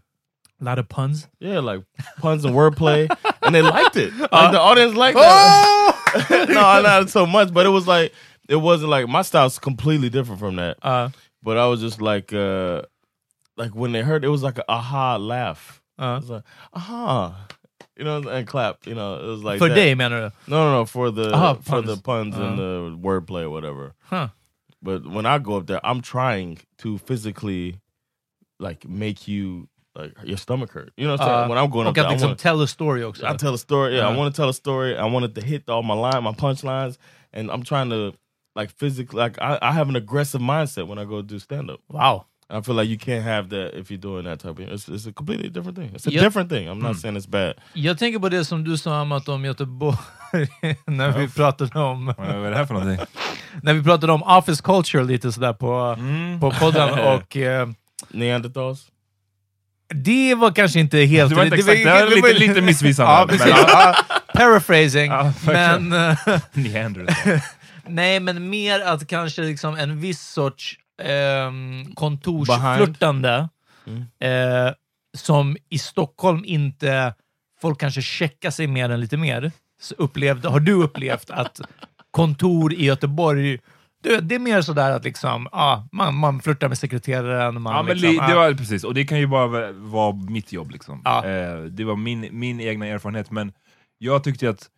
A 0.60 0.64
lot 0.64 0.78
of 0.78 0.88
puns. 0.88 1.26
Yeah, 1.40 1.60
like 1.60 1.82
puns 2.18 2.44
and 2.44 2.54
wordplay, 2.54 3.08
and 3.42 3.54
they 3.54 3.62
liked 3.62 3.96
it. 3.96 4.14
Like 4.14 4.52
the 4.52 4.60
audience 4.60 4.94
liked 4.94 5.16
that. 5.16 5.84
no, 6.48 6.82
not 6.82 7.10
so 7.10 7.26
much, 7.26 7.52
but 7.52 7.66
it 7.66 7.70
was 7.70 7.88
like 7.88 8.12
it 8.48 8.56
wasn't 8.56 8.90
like 8.90 9.08
my 9.08 9.22
style's 9.22 9.58
completely 9.58 10.10
different 10.10 10.40
from 10.40 10.56
that. 10.56 10.76
Uh, 10.82 11.08
But 11.42 11.58
I 11.58 11.66
was 11.66 11.80
just 11.80 12.00
like, 12.00 12.32
uh 12.32 12.82
like 13.56 13.74
when 13.74 13.92
they 13.92 14.02
heard 14.02 14.24
it 14.24 14.28
was 14.28 14.42
like 14.42 14.58
a 14.58 14.64
aha 14.68 15.16
laugh. 15.16 15.80
uh. 15.98 16.16
It 16.16 16.20
was 16.22 16.30
like 16.30 16.42
aha, 16.72 17.46
you 17.96 18.04
know, 18.04 18.16
and 18.28 18.46
clap. 18.46 18.86
You 18.86 18.94
know, 18.94 19.14
it 19.22 19.26
was 19.28 19.42
like 19.44 19.58
För 19.60 19.68
that. 19.68 19.96
menar 19.96 20.20
du? 20.30 20.32
No, 20.48 20.64
no, 20.64 20.72
no, 20.78 20.84
for 20.86 21.10
the 21.10 21.32
Aha, 21.32 21.54
for 21.54 21.62
puns. 21.82 21.86
the 21.86 21.96
puns 21.96 22.34
and 22.36 22.44
Uh-huh. 22.44 22.56
the 22.56 22.96
wordplay 23.00 23.42
or 23.42 23.50
whatever. 23.50 23.92
Huh. 24.10 24.28
But 24.82 25.06
when 25.06 25.24
I 25.26 25.38
go 25.38 25.56
up 25.56 25.66
there, 25.66 25.80
I'm 25.84 26.00
trying 26.02 26.58
to 26.78 26.98
physically 26.98 27.76
like 28.58 28.88
make 28.88 29.28
you 29.28 29.68
like 29.94 30.12
your 30.24 30.36
stomach 30.36 30.72
hurt. 30.72 30.92
You 30.96 31.06
know 31.06 31.12
what 31.12 31.20
I'm 31.20 31.26
saying? 31.28 31.44
Uh, 31.44 31.48
when 31.48 31.58
I'm 31.58 31.70
going 31.70 31.86
up 31.86 31.94
there, 31.94 32.04
I 32.06 32.12
liksom 32.14 32.22
wanna- 32.34 32.36
tell 32.36 32.60
a 32.62 32.66
story 32.68 33.02
också. 33.02 33.24
I 33.24 33.36
tell 33.36 33.54
a 33.54 33.58
story. 33.58 33.94
Yeah, 33.96 34.02
I 34.02 34.10
Uh-huh. 34.10 34.18
want 34.18 34.34
to 34.34 34.36
tell 34.40 34.48
a 34.48 34.54
story. 34.54 34.96
I 34.96 35.04
want 35.04 35.24
it 35.26 35.34
to 35.36 35.42
hit 35.46 35.68
all 35.68 35.82
my 35.82 35.94
line, 35.94 36.22
my 36.24 36.32
punchlines, 36.32 36.98
and 37.32 37.50
I'm 37.50 37.62
trying 37.62 37.90
to 37.90 38.12
like 38.56 38.70
physically. 38.78 39.20
Like 39.22 39.38
I, 39.40 39.58
I 39.62 39.72
have 39.72 39.88
an 39.88 39.96
aggressive 39.96 40.40
mindset 40.40 40.86
when 40.88 40.98
I 40.98 41.04
go 41.04 41.22
do 41.22 41.38
stand 41.38 41.70
up. 41.70 41.80
Wow. 41.88 42.24
I 42.50 42.60
feel 42.60 42.74
like 42.76 42.88
you 42.90 42.98
can't 42.98 43.24
have 43.24 43.48
that 43.50 43.74
if 43.80 43.90
you're 43.90 44.00
doing 44.00 44.24
that 44.24 44.40
type 44.40 44.50
of. 44.58 44.60
It's, 44.72 44.88
it's 44.88 45.06
a 45.06 45.12
completely 45.12 45.48
different 45.48 45.78
thing. 45.78 45.90
It's 45.94 46.06
a 46.06 46.10
Yep. 46.10 46.22
different 46.24 46.50
thing. 46.50 46.68
I'm 46.68 46.78
not 46.78 46.90
Mm. 46.92 47.00
saying 47.00 47.16
it's 47.16 47.26
bad. 47.30 47.54
Jag 47.72 47.98
tänker 47.98 48.18
på 48.18 48.28
det 48.28 48.44
som 48.44 48.64
du 48.64 48.76
sa 48.78 48.96
Amat 49.00 49.28
om 49.28 49.44
Göteborg, 49.44 49.96
när 50.86 51.18
vi 51.18 51.28
pratade 51.28 51.78
om... 51.80 52.14
Vad 52.18 52.28
är 52.46 52.50
det 52.50 52.56
här 52.56 52.66
för 52.66 52.74
någonting? 52.74 53.06
när 53.62 53.74
vi 53.74 53.82
pratade 53.82 54.12
om 54.12 54.22
office 54.22 54.62
culture 54.62 55.04
lite 55.04 55.32
sådär 55.32 55.52
på, 55.52 55.74
Mm. 55.98 56.40
på 56.40 56.50
podden 56.50 56.90
och... 57.14 57.36
Eh, 57.36 57.68
Neanderthals. 58.08 58.86
det 59.94 60.34
var 60.34 60.50
kanske 60.52 60.80
inte 60.80 60.98
helt... 60.98 61.30
Det 61.30 61.36
var 61.36 61.44
inte 61.44 61.56
exakt, 61.56 61.84
det 61.84 61.90
var 61.90 62.16
lite- 62.16 62.38
lite 62.48 62.60
missvisande. 62.60 63.12
Ja. 63.12 63.26
Men, 63.28 63.48
Ja, 63.48 63.94
paraphrasing. 64.34 65.12
Men... 65.46 65.88
Neanderthal. 66.52 67.40
Nej, 67.86 68.20
men 68.20 68.50
mer 68.50 68.80
att 68.80 69.06
kanske 69.06 69.42
liksom 69.42 69.74
en 69.74 70.00
viss 70.00 70.20
sorts 70.20 70.78
ehm, 71.02 71.94
kontorsflörtande 71.94 73.48
eh, 74.20 74.72
som 75.16 75.56
i 75.68 75.78
Stockholm 75.78 76.44
inte 76.44 77.14
folk 77.60 77.80
kanske 77.80 78.02
checkar 78.02 78.50
sig 78.50 78.66
med 78.66 78.90
den 78.90 79.00
lite 79.00 79.16
mer. 79.16 79.52
Så 79.80 79.94
upplevde, 79.98 80.48
har 80.48 80.60
du 80.60 80.72
upplevt 80.72 81.30
att 81.30 81.60
kontor 82.10 82.72
i 82.72 82.84
Göteborg 82.84 83.58
du, 84.04 84.20
det 84.20 84.34
är 84.34 84.38
mer 84.38 84.62
sådär 84.62 84.90
att 84.90 85.04
liksom, 85.04 85.48
ah, 85.52 85.82
man, 85.92 86.14
man 86.14 86.40
flörtar 86.40 86.68
med 86.68 86.78
sekreteraren. 86.78 87.62
Man 87.62 87.76
Ja, 87.76 87.82
men 87.82 87.96
liksom, 87.96 88.10
li, 88.10 88.16
det 88.16 88.22
ah, 88.22 88.34
var 88.34 88.52
precis, 88.52 88.84
och 88.84 88.94
det 88.94 89.04
kan 89.04 89.18
ju 89.18 89.26
bara 89.26 89.72
vara- 89.72 90.12
mitt 90.12 90.52
jobb. 90.52 90.70
Liksom. 90.70 91.02
Ja. 91.04 91.26
Eh, 91.26 91.62
det 91.62 91.84
var 91.84 91.96
min, 91.96 92.28
min 92.32 92.60
egna 92.60 92.86
erfarenhet, 92.86 93.30
men 93.30 93.52
jag 93.98 94.24
tyckte 94.24 94.50
att 94.50 94.62
eh, 94.62 94.68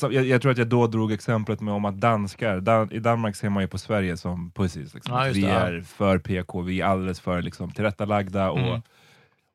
jag, 0.00 0.12
jag 0.26 0.42
tror 0.42 0.52
att 0.52 0.58
jag 0.58 0.66
då 0.68 0.86
drog 0.86 1.12
exemplet 1.12 1.60
med 1.60 1.74
om 1.74 1.84
att 1.84 2.00
danskar, 2.00 2.60
Dan, 2.60 2.92
i 2.92 2.98
Danmark 2.98 3.36
ser 3.36 3.48
man 3.48 3.62
ju 3.62 3.66
på 3.68 3.78
Sverige 3.78 4.16
som 4.16 4.50
pussies. 4.50 4.94
Liksom. 4.94 5.14
Ja, 5.14 5.30
vi 5.34 5.44
är 5.44 5.80
för 5.80 6.18
PK, 6.18 6.60
vi 6.62 6.80
är 6.80 6.84
alldeles 6.86 7.20
för 7.20 7.42
liksom, 7.42 7.70
tillrättalagda 7.72 8.50
och, 8.50 8.58
Mm. 8.58 8.82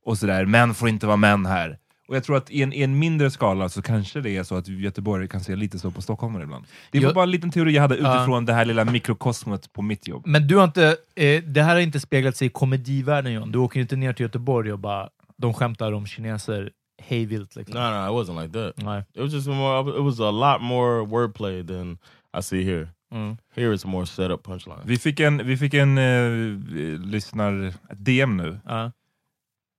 och 0.06 0.18
sådär. 0.18 0.46
Män 0.46 0.74
får 0.74 0.90
inte 0.90 1.06
vara 1.08 1.18
män 1.18 1.46
här. 1.46 1.78
Och 2.08 2.16
jag 2.16 2.24
tror 2.24 2.38
att 2.38 2.52
i 2.52 2.62
en, 2.62 2.74
i 2.74 2.82
en 2.82 3.00
mindre 3.00 3.32
skala 3.32 3.70
så 3.70 3.82
kanske 3.82 4.22
det 4.22 4.38
är 4.38 4.44
så 4.44 4.56
att 4.56 4.68
Göteborg 4.68 5.28
kan 5.28 5.42
se 5.42 5.56
lite 5.56 5.80
så 5.80 5.92
på 5.92 6.02
stockholmare 6.02 6.44
ibland. 6.44 6.66
Det 6.92 7.00
var 7.00 7.14
bara 7.14 7.24
en 7.24 7.32
liten 7.32 7.52
teori 7.52 7.74
jag 7.74 7.82
hade 7.82 7.96
utifrån 7.96 8.46
det 8.46 8.54
här 8.54 8.66
lilla 8.66 8.86
mikrokosmot 8.86 9.74
på 9.74 9.82
mitt 9.82 10.08
jobb. 10.08 10.24
Men 10.28 10.48
du 10.48 10.56
har 10.58 10.64
inte, 10.64 10.98
eh, 11.16 11.44
det 11.44 11.62
här 11.62 11.74
har 11.74 11.82
inte 11.82 12.00
speglat 12.00 12.38
sig 12.38 12.48
i 12.48 12.50
komedivärlden 12.50 13.34
John. 13.34 13.52
Du 13.52 13.60
åker 13.60 13.80
inte 13.80 13.96
ner 13.96 14.14
till 14.14 14.24
Göteborg 14.24 14.74
och 14.74 14.80
bara, 14.80 15.10
de 15.38 15.54
skämtar 15.54 15.92
om 15.92 16.06
kineser 16.08 16.72
hejvilt. 17.08 17.56
Liksom. 17.56 17.76
No, 17.76 17.92
no, 17.92 18.08
it 18.08 18.28
wasn't 18.28 18.42
like 18.42 18.54
that. 18.54 18.78
Nej. 18.86 19.04
It 19.14 19.22
was 19.22 19.34
just 19.34 19.48
more. 19.48 19.98
It 19.98 20.04
was 20.04 20.20
a 20.20 20.32
lot 20.32 20.62
more 20.62 21.06
wordplay 21.06 21.68
than 21.68 21.98
I 22.38 22.42
see 22.42 22.64
here. 22.64 22.88
Mm. 23.12 23.38
Here 23.56 23.74
it's 23.74 23.86
more 23.86 24.06
set 24.06 24.32
up 24.32 24.44
punchline. 24.44 24.82
Vi 24.86 24.98
fick 24.98 25.20
en, 25.20 25.46
vi 25.48 25.58
fick 25.58 25.74
en 25.74 25.98
eh, 25.98 26.60
lyssnar 27.06 27.64
ett 27.68 27.76
DM 28.06 28.38
nu, 28.38 28.60
Ja. 28.66 28.92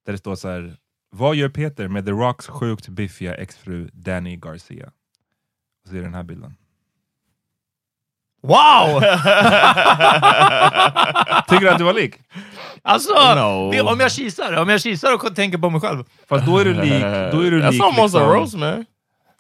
där 0.07 0.12
det 0.12 0.19
står 0.19 0.35
så 0.37 0.49
här. 0.49 0.76
Vad 1.11 1.37
gör 1.37 1.49
Peter 1.49 1.88
med 1.88 2.04
The 2.07 2.12
Rocks 2.12 2.47
sjukt 2.49 2.88
biffiga 2.88 3.35
exfru 3.35 3.88
Danny 3.93 4.37
Garcia? 4.37 4.87
Och 5.83 5.88
så 5.88 5.95
är 5.95 5.99
det 5.99 6.04
den 6.07 6.14
här 6.14 6.23
bilden. 6.23 6.54
Wow! 8.46 9.00
Tycker 11.48 11.60
du 11.60 11.68
att 11.70 11.78
du 11.78 11.84
var 11.84 11.92
lik? 11.94 12.14
Alltså, 12.82 13.12
No. 13.34 13.70
det- 13.70 13.80
om 13.82 14.00
jag 14.00 14.12
kisar, 14.12 14.52
om 14.56 14.68
jag 14.68 14.80
kisar 14.80 15.14
och 15.14 15.36
tänker 15.36 15.58
på 15.58 15.70
mig 15.70 15.80
själv. 15.80 16.04
Fast 16.28 16.46
då 16.46 16.58
är 16.58 16.64
du 16.64 16.74
lik, 16.74 17.02
då 17.32 17.40
är 17.40 17.50
du 17.50 17.62
That's 17.62 17.70
lik, 17.70 17.82
a 17.82 17.92
liksom- 18.02 18.20
roast, 18.22 18.56
man. 18.56 18.84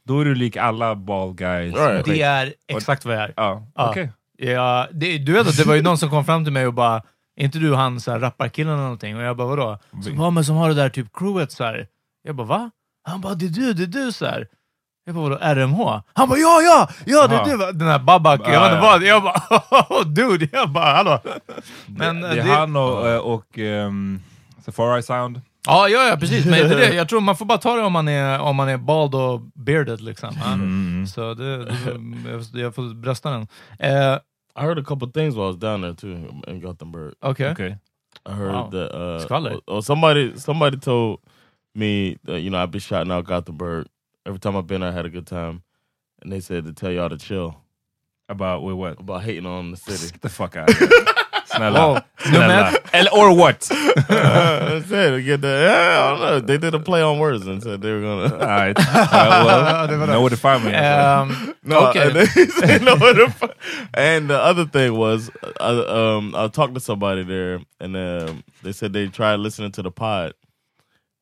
då 0.04 0.20
är 0.20 0.24
du 0.24 0.34
lik 0.34 0.56
alla 0.56 0.94
ball 0.94 1.34
guys. 1.34 1.74
Right. 1.74 2.04
Det 2.04 2.22
är 2.22 2.54
exakt 2.68 3.04
vad 3.04 3.14
jag 3.16 3.22
är. 3.22 3.32
Ja, 3.36 3.62
Ja. 3.74 3.90
okej. 3.90 4.10
Ja, 4.38 4.86
det, 4.92 5.18
du 5.18 5.32
vet 5.32 5.46
att 5.48 5.56
det 5.56 5.64
var 5.66 5.74
ju 5.74 5.82
någon 5.82 5.98
som 5.98 6.10
kom 6.10 6.24
fram 6.24 6.44
till 6.44 6.52
mig 6.52 6.66
och 6.66 6.74
bara, 6.74 7.02
är 7.36 7.44
inte 7.44 7.58
du 7.58 7.74
han 7.74 8.00
så 8.00 8.10
här, 8.12 8.18
rapparkillen 8.18 8.72
eller 8.72 8.82
någonting? 8.82 9.16
Och 9.16 9.22
jag 9.22 9.36
bara, 9.36 9.48
vadå? 9.48 9.78
Så, 10.04 10.10
bara, 10.12 10.30
men 10.30 10.44
som 10.44 10.56
har 10.56 10.68
det 10.68 10.74
där 10.74 10.88
typ 10.88 11.06
crewet 11.12 11.52
så 11.52 11.64
här. 11.64 11.86
Jag 12.22 12.36
bara, 12.36 12.46
va? 12.46 12.70
Han 13.08 13.20
bara, 13.20 13.34
det 13.34 13.44
är 13.46 13.48
du, 13.50 13.72
det 13.72 13.82
är 13.82 14.04
du 14.04 14.12
så 14.12 14.26
här. 14.26 14.46
Jag 15.06 15.14
bara, 15.14 15.22
vadå, 15.28 15.36
RMH? 15.54 16.00
Han 16.12 16.28
bara, 16.28 16.38
ja, 16.38 16.60
ja, 16.62 16.88
ja, 17.06 17.26
det 17.26 17.34
är 17.36 17.44
du. 17.72 17.72
Den 17.78 17.88
här 17.88 17.98
Babak, 17.98 18.40
jag 18.44 18.54
Ja, 18.54 18.62
vet 18.62 18.72
inte 18.72 18.84
ja. 18.86 18.90
vad. 18.92 19.02
Jag 19.02 19.22
bara, 19.22 19.86
oh, 20.00 20.06
dude, 20.06 20.48
jag 20.52 20.70
bara, 20.70 20.92
hallå. 20.94 21.18
Men, 21.86 22.20
det, 22.20 22.28
eh, 22.28 22.34
det 22.34 22.40
är 22.40 22.44
det- 22.44 22.52
han 22.52 22.76
och, 22.76 23.08
eh, 23.08 23.18
och 23.18 23.58
um, 23.58 24.20
Safari 24.64 25.02
Sound. 25.02 25.40
Ja, 25.66 25.88
ja, 25.88 26.08
ja 26.08 26.16
precis. 26.16 26.44
Men 26.46 26.52
det 26.68 26.74
är 26.74 26.78
det. 26.90 26.94
Jag 26.94 27.08
tror 27.08 27.20
man 27.20 27.36
får 27.36 27.44
bara 27.46 27.58
ta 27.58 27.76
det 27.76 27.82
om 27.82 27.92
man 27.92 28.08
är, 28.08 28.40
om 28.40 28.56
man 28.56 28.68
är 28.68 28.76
bald 28.76 29.14
och 29.14 29.40
bearded. 29.54 30.00
Liksom. 30.00 30.30
Ja. 30.44 30.52
Mm. 30.52 31.06
Så 31.06 31.34
det, 31.34 31.64
det, 31.64 32.60
jag, 32.60 32.74
får 32.74 32.94
brösta 32.94 33.30
den. 33.30 33.46
Eh, 33.78 34.18
I 34.58 34.60
heard 34.60 34.78
a 34.78 34.84
couple 34.86 35.08
things 35.08 35.34
while 35.34 35.44
I 35.44 35.46
was 35.46 35.56
down 35.56 35.82
there 35.82 35.94
too 35.94 36.42
in 36.46 36.60
Gothenburg. 36.60 37.12
Okej. 37.22 37.52
Okej. 37.52 37.78
I 38.28 38.32
heard 38.32 38.54
Wow. 38.54 38.70
that 38.70 38.94
uh, 38.94 39.46
or, 39.46 39.60
or 39.66 39.80
somebody 39.82 40.32
somebody 40.36 40.78
told 40.80 41.18
me 41.74 42.16
that 42.26 42.38
you 42.40 42.50
know 42.50 42.62
I've 42.62 42.70
been 42.70 42.80
shouting 42.80 43.12
out 43.12 43.24
Gothenburg 43.26 43.86
every 44.26 44.38
time 44.38 44.56
I've 44.56 44.66
been 44.66 44.80
there. 44.80 44.90
I 44.90 44.92
had 44.92 45.06
a 45.06 45.10
good 45.10 45.26
time, 45.26 45.62
and 46.22 46.32
they 46.32 46.40
said 46.40 46.64
to 46.64 46.72
tell 46.72 46.90
y'all 46.90 47.08
to 47.08 47.16
chill 47.18 47.56
About 48.28 48.62
with 48.62 48.74
what? 48.76 49.00
about 49.00 49.22
hating 49.24 49.46
on 49.46 49.70
the 49.72 49.76
city. 49.76 50.10
Get 50.12 50.20
the 50.22 50.28
fuck 50.28 50.56
out 50.56 50.70
of 50.70 50.76
here. 50.78 50.88
Snälla. 51.46 51.74
Wow. 51.74 52.04
Snälla. 52.18 52.90
Eller, 52.94 53.10
or 53.12 53.36
what? 53.36 53.68
I 53.70 54.82
said 54.88 55.10
to 55.10 55.22
get 55.22 55.40
the. 55.40 55.48
I 55.70 56.10
don't 56.10 56.20
know. 56.20 56.40
They 56.40 56.58
did 56.58 56.74
a 56.74 56.80
play 56.80 57.00
on 57.02 57.18
words 57.20 57.46
and 57.46 57.62
said 57.62 57.80
they 57.80 57.92
were 57.92 58.00
gonna. 58.00 58.34
Alright. 58.34 58.76
Uh, 58.78 59.86
well, 59.88 60.06
know 60.06 60.20
where 60.20 60.30
to 60.30 60.36
find 60.36 60.64
me. 60.64 60.72
ehm, 60.72 61.54
No, 61.62 61.92
Okej. 61.92 62.06
and, 62.06 62.16
they 62.16 62.46
said 62.66 62.82
no 62.82 62.96
what 62.96 63.14
the 63.16 63.30
fu- 63.30 63.86
and 63.94 64.28
the 64.28 64.38
other 64.38 64.64
thing 64.66 64.96
was, 64.96 65.30
I, 65.60 65.68
um, 66.16 66.34
I 66.34 66.48
talked 66.48 66.74
to 66.74 66.80
somebody 66.80 67.22
there, 67.22 67.60
and 67.78 67.96
um, 67.96 68.42
they 68.62 68.72
said 68.72 68.92
they 68.92 69.06
tried 69.08 69.36
listening 69.36 69.70
to 69.72 69.82
the 69.82 69.90
pod, 69.92 70.34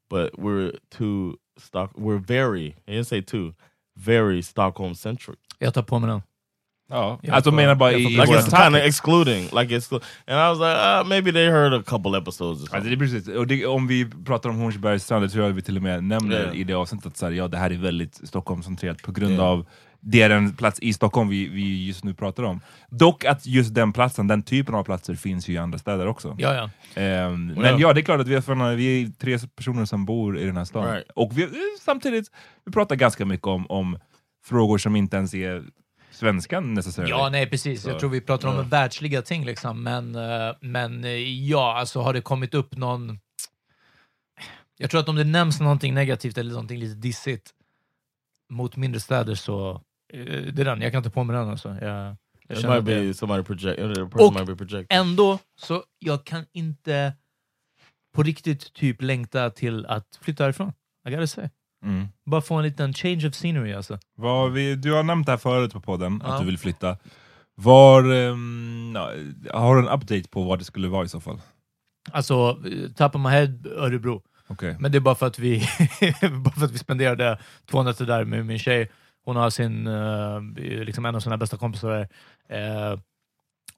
but 0.08 0.38
we're 0.38 0.72
too 0.90 1.38
stock. 1.60 1.90
We're 1.94 2.18
very. 2.26 2.66
I 2.86 2.90
didn't 2.92 3.04
say 3.04 3.22
too, 3.22 3.54
very 3.96 4.42
Stockholm 4.42 4.94
centric. 4.94 5.38
jag 5.58 5.74
tar 5.74 5.82
på 5.82 5.98
mig 5.98 6.10
den. 6.10 6.22
Ja, 6.90 7.18
Jag 7.22 7.34
alltså 7.34 7.50
menar 7.52 7.74
bara 7.74 7.92
jag 7.92 8.00
i, 8.00 8.04
Like 8.04 8.22
it's 8.32 8.62
kind 8.64 8.76
of 8.76 8.82
excluding. 8.82 9.42
Like 9.42 9.74
it's, 9.76 9.92
and 9.92 10.00
I 10.38 10.48
was 10.48 10.58
like, 10.58 10.78
uh, 11.00 11.08
maybe 11.08 11.32
they 11.32 11.46
heard 11.50 11.72
a 11.74 11.82
couple 11.86 12.18
episodes. 12.18 12.72
Alltså 12.72 12.88
det 12.88 12.94
är 12.94 12.98
precis, 12.98 13.28
och 13.28 13.46
det, 13.46 13.66
om 13.66 13.86
vi 13.86 14.10
pratar 14.24 14.50
om 14.50 14.56
Hornsbergs 14.56 15.04
strand, 15.04 15.24
det 15.24 15.28
tror 15.28 15.46
jag 15.46 15.52
vi 15.52 15.62
till 15.62 15.76
och 15.76 15.82
med 15.82 16.04
nämner 16.04 16.40
Yeah. 16.42 16.56
i 16.56 16.64
det 16.64 16.74
avsnittet, 16.74 17.06
att 17.06 17.16
så 17.16 17.26
här, 17.26 17.32
ja, 17.32 17.48
det 17.48 17.56
här 17.56 17.70
är 17.70 17.74
väldigt 17.78 18.28
Stockholmscentrerat 18.28 19.02
på 19.02 19.12
grund 19.12 19.32
Yeah. 19.32 19.44
av 19.46 19.66
det 20.04 20.22
är 20.22 20.28
den 20.28 20.56
plats 20.56 20.78
i 20.80 20.92
Stockholm 20.92 21.28
vi, 21.28 21.48
vi 21.48 21.86
just 21.86 22.04
nu 22.04 22.14
pratar 22.14 22.42
om. 22.42 22.60
Dock 22.88 23.24
att 23.24 23.46
just 23.46 23.74
den 23.74 23.92
platsen, 23.92 24.26
den 24.26 24.42
typen 24.42 24.74
av 24.74 24.84
platser 24.84 25.14
finns 25.14 25.48
ju 25.48 25.52
i 25.52 25.58
andra 25.58 25.78
städer 25.78 26.06
också. 26.06 26.36
Ja, 26.38 26.54
ja. 26.54 27.00
Ehm, 27.02 27.46
men 27.46 27.64
Ja. 27.64 27.78
ja, 27.78 27.92
det 27.92 28.00
är 28.00 28.02
klart 28.02 28.20
att 28.20 28.28
vi 28.28 28.34
är, 28.34 28.40
från, 28.40 28.76
vi 28.76 29.02
är 29.02 29.08
tre 29.08 29.38
personer 29.56 29.84
som 29.84 30.04
bor 30.04 30.38
i 30.38 30.44
den 30.44 30.56
här 30.56 30.64
staden. 30.64 30.94
Right. 30.94 31.10
Och 31.14 31.38
vi, 31.38 31.48
samtidigt, 31.80 32.30
vi 32.64 32.72
pratar 32.72 32.96
ganska 32.96 33.24
mycket 33.24 33.46
om, 33.46 33.66
om 33.66 33.98
frågor 34.44 34.78
som 34.78 34.96
inte 34.96 35.16
ens 35.16 35.34
är 35.34 35.64
svenskan 36.10 36.74
necessarily. 36.74 37.10
Ja, 37.10 37.28
nej 37.28 37.50
precis. 37.50 37.86
Jag 37.86 37.98
tror 37.98 38.10
vi 38.10 38.20
pratar 38.20 38.48
om 38.48 38.68
världsliga 38.68 39.22
ting 39.22 39.44
liksom. 39.44 39.82
Men, 39.82 40.14
eh, 40.14 40.54
men 40.60 41.04
eh, 41.04 41.10
ja, 41.48 41.78
alltså 41.78 42.00
har 42.00 42.12
det 42.12 42.20
kommit 42.20 42.54
upp 42.54 42.76
någon... 42.76 43.18
Jag 44.78 44.90
tror 44.90 45.00
att 45.00 45.08
om 45.08 45.16
det 45.16 45.24
nämns 45.24 45.60
någonting 45.60 45.94
negativt 45.94 46.38
eller 46.38 46.50
någonting 46.50 46.78
lite 46.78 46.94
dissigt 46.94 47.50
mot 48.50 48.76
mindre 48.76 49.00
städer 49.00 49.34
så... 49.34 49.82
eh, 50.12 50.24
Det 50.52 50.62
är 50.62 50.64
den, 50.64 50.80
jag 50.82 50.92
kan 50.92 51.02
ta 51.02 51.10
på 51.10 51.24
mig 51.24 51.36
den 51.36 51.48
alltså. 51.48 51.68
Jag, 51.80 52.16
jag 52.48 52.58
It 52.58 52.68
might 52.68 52.84
be 52.84 53.14
somebody 53.14 53.42
project. 53.42 53.80
Och 54.14 54.34
might 54.34 54.46
be 54.46 54.56
projecting. 54.56 54.86
ändå, 54.98 55.38
så 55.60 55.82
jag 55.98 56.24
kan 56.24 56.44
inte 56.52 57.12
på 58.14 58.22
riktigt 58.22 58.72
typ 58.72 59.02
längta 59.02 59.50
till 59.50 59.86
att 59.86 60.18
flytta 60.20 60.44
härifrån. 60.44 60.72
I 61.08 61.10
gotta 61.10 61.26
say. 61.26 61.48
Mm. 61.84 62.06
Bara 62.26 62.40
få 62.40 62.54
en 62.54 62.62
liten 62.64 62.92
change 62.94 63.28
of 63.28 63.34
scenery 63.34 63.72
alltså. 63.72 63.98
Vi, 64.52 64.74
du 64.76 64.92
har 64.92 65.02
nämnt 65.02 65.26
det 65.26 65.32
här 65.32 65.36
förut 65.36 65.72
på 65.72 65.80
podden, 65.80 66.22
Ja. 66.24 66.32
att 66.32 66.40
du 66.40 66.46
vill 66.46 66.58
flytta. 66.58 66.96
Var, 67.54 68.02
ja, 68.04 69.58
har 69.58 69.76
du 69.76 69.82
en 69.82 69.88
update 69.88 70.28
på 70.30 70.42
vad 70.42 70.58
det 70.58 70.64
skulle 70.64 70.88
vara 70.88 71.04
i 71.04 71.08
så 71.08 71.20
fall? 71.20 71.40
Alltså, 72.10 72.58
eh, 72.66 72.92
top 72.92 73.14
of 73.14 73.20
my 73.20 73.28
head, 73.28 73.58
Örebro. 73.76 74.22
Okej. 74.46 74.76
Men 74.80 74.92
det 74.92 74.98
är 74.98 75.00
bara 75.00 75.14
för 75.14 75.26
att 75.26 75.38
vi, 75.38 75.58
bara 76.44 76.54
för 76.54 76.64
att 76.64 76.72
vi 76.72 76.78
spenderade 76.78 77.38
två 77.70 77.82
nätter 77.82 78.06
där 78.06 78.24
med 78.24 78.46
min 78.46 78.58
tjej. 78.58 78.90
Hon 79.24 79.36
har 79.36 79.50
sin, 79.50 79.86
eh, 79.86 80.40
liksom 80.84 81.04
en 81.04 81.14
av 81.14 81.20
sina 81.20 81.36
bästa 81.36 81.56
kompisar. 81.56 82.08
Eh, 82.48 82.98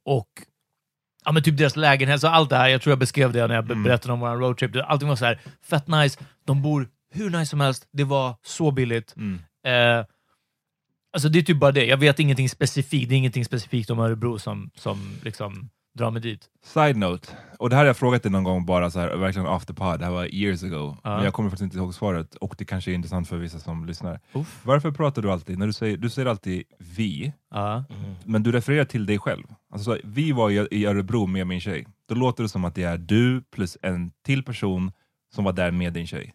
och 0.05 0.29
ja, 1.25 1.33
men 1.33 1.43
typ 1.43 1.57
deras 1.59 1.77
lägenhet, 1.77 2.21
så 2.21 2.29
allt 2.29 2.51
det 2.51 2.57
här, 2.57 2.69
jag 2.69 2.83
tror 2.83 2.91
jag 2.91 2.99
beskrev 2.99 3.33
det 3.33 3.47
när 3.47 3.55
jag 3.55 3.65
Mm. 3.71 3.83
berättade 3.83 4.13
om 4.13 4.21
vår 4.21 4.37
roadtrip. 4.37 4.77
Allting 4.85 5.09
var 5.09 5.17
så 5.17 5.25
här 5.25 5.41
fett 5.63 5.89
nice, 5.89 6.21
de 6.45 6.63
bor 6.63 6.89
hur 7.11 7.31
nice 7.31 7.47
som 7.47 7.61
helst, 7.61 7.89
det 7.93 8.05
var 8.05 8.37
så 8.43 8.71
billigt. 8.71 9.15
Mm. 9.17 9.39
Eh, 9.67 10.05
alltså 11.13 11.29
det 11.29 11.39
är 11.39 11.43
typ 11.43 11.61
bara 11.61 11.73
det, 11.73 11.85
jag 11.87 11.97
vet 11.97 12.19
ingenting 12.19 12.49
specifikt, 12.49 13.09
det 13.09 13.15
är 13.15 13.17
ingenting 13.17 13.45
specifikt 13.45 13.91
om 13.91 13.99
Örebro 13.99 14.39
som, 14.39 14.71
som 14.75 15.17
liksom 15.23 15.71
drar 15.95 16.11
mig 16.11 16.23
dit. 16.23 16.49
Side 16.65 16.97
note, 16.97 17.29
och 17.59 17.71
det 17.71 17.77
här 17.77 17.83
har 17.83 17.87
jag 17.87 17.97
frågat 17.97 18.23
dig 18.23 18.33
någon 18.33 18.45
gång 18.45 18.67
bara 18.67 18.91
så 18.91 19.01
här, 19.01 19.17
verkligen 19.17 19.49
after 19.49 19.75
pod, 19.75 19.99
det 19.99 20.05
här 20.05 20.13
var 20.13 20.35
years 20.35 20.63
ago. 20.63 20.97
Ja. 21.05 21.15
Men 21.17 21.25
jag 21.25 21.35
kommer 21.35 21.51
faktiskt 21.51 21.65
inte 21.65 21.77
ihåg 21.77 21.95
svaret, 21.95 22.35
och 22.35 22.55
det 22.59 22.65
kanske 22.65 22.91
är 22.91 22.95
intressant 22.95 23.29
för 23.29 23.37
vissa 23.37 23.59
som 23.59 23.87
lyssnar. 23.87 24.21
Uff. 24.33 24.61
Varför 24.65 24.91
pratar 24.91 25.23
du 25.23 25.31
alltid, 25.33 25.59
när 25.59 25.67
du 25.67 25.73
säger, 25.73 25.97
du 25.97 26.11
säger 26.11 26.29
alltid 26.29 26.63
vi, 26.79 27.33
Ja. 27.51 27.85
men 28.25 28.43
du 28.43 28.53
refererar 28.53 28.85
till 28.85 29.07
dig 29.07 29.19
själv. 29.19 29.45
Alltså, 29.73 29.95
så, 29.95 30.01
vi 30.05 30.33
var 30.33 30.51
i, 30.51 30.69
i 30.71 30.87
Örebro 30.87 31.27
med 31.27 31.47
min 31.47 31.61
tjej. 31.61 31.87
Då 32.09 32.15
låter 32.15 32.43
det 32.43 32.49
som 32.49 32.65
att 32.65 32.75
det 32.75 32.83
är 32.83 32.99
du 32.99 33.43
plus 33.43 33.79
en 33.83 34.11
till 34.25 34.43
person 34.45 34.93
som 35.35 35.45
var 35.45 35.53
där 35.53 35.71
med 35.71 35.93
din 35.93 36.07
tjej. 36.07 36.35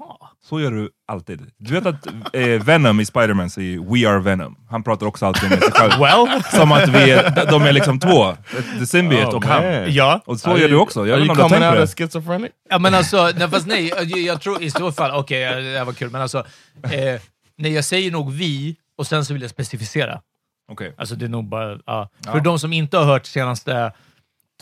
Jaha. 0.00 0.28
Så 0.48 0.60
gör 0.60 0.70
du 0.70 0.90
alltid. 1.08 1.50
Du 1.58 1.74
vet 1.74 1.86
att 1.86 2.06
eh, 2.32 2.42
Venom 2.64 3.00
i 3.00 3.06
Spiderman 3.06 3.50
säger 3.50 3.78
We 3.78 4.08
are 4.10 4.18
Venom. 4.20 4.56
Han 4.70 4.82
pratar 4.82 5.06
också 5.06 5.26
alltid 5.26 5.52
om 5.52 5.58
sig 5.58 5.72
själv. 5.72 5.92
Well, 6.00 6.42
Som 6.52 6.72
att 6.72 6.88
vi 6.88 7.10
är, 7.10 7.46
de 7.50 7.62
är 7.62 7.72
liksom 7.72 8.00
två. 8.00 8.36
The 8.78 8.86
symbiote 8.86 9.26
Oh, 9.26 9.34
och 9.34 9.44
han. 9.44 9.64
man. 9.64 9.92
ja. 9.94 10.20
Och 10.26 10.40
så 10.40 10.50
Are 10.50 10.60
gör 10.60 10.68
du 10.68 10.74
you- 10.74 10.78
också. 10.80 11.06
Jag 11.06 11.14
Are 11.14 11.20
vet 11.20 11.26
you 11.26 11.32
inte 11.32 11.32
om 11.32 11.36
du 11.36 11.42
har 11.42 11.48
coming 11.48 11.60
tänkt 11.60 11.76
på 11.76 11.80
out 11.80 11.98
det. 11.98 12.04
as 12.04 12.12
schizophrenic? 12.12 12.50
Ja 12.70 12.78
men 12.78 12.94
alltså, 12.94 13.30
nej, 13.38 13.48
fast 13.50 13.66
nej, 13.66 13.88
jag, 13.88 14.04
jag 14.18 14.40
tror 14.40 14.62
i 14.62 14.70
så 14.70 14.92
fall, 14.92 15.10
okej 15.10 15.48
okay, 15.48 15.62
det 15.62 15.78
här 15.78 15.84
var 15.84 15.92
kul, 15.92 16.10
men 16.10 16.22
alltså, 16.22 16.38
eh, 16.82 17.20
nej 17.58 17.72
jag 17.72 17.84
säger 17.84 18.10
nog 18.10 18.32
vi, 18.32 18.76
och 18.98 19.06
sen 19.06 19.24
så 19.24 19.32
vill 19.32 19.42
jag 19.42 19.50
specificera. 19.50 20.20
Okej. 20.72 20.94
Alltså 20.98 21.14
det 21.14 21.24
är 21.24 21.28
nog 21.28 21.44
bara, 21.48 21.70
ja. 21.86 22.08
Ja. 22.26 22.32
För 22.32 22.40
de 22.40 22.58
som 22.58 22.72
inte 22.72 22.96
har 22.98 23.04
hört 23.04 23.26
senaste 23.26 23.92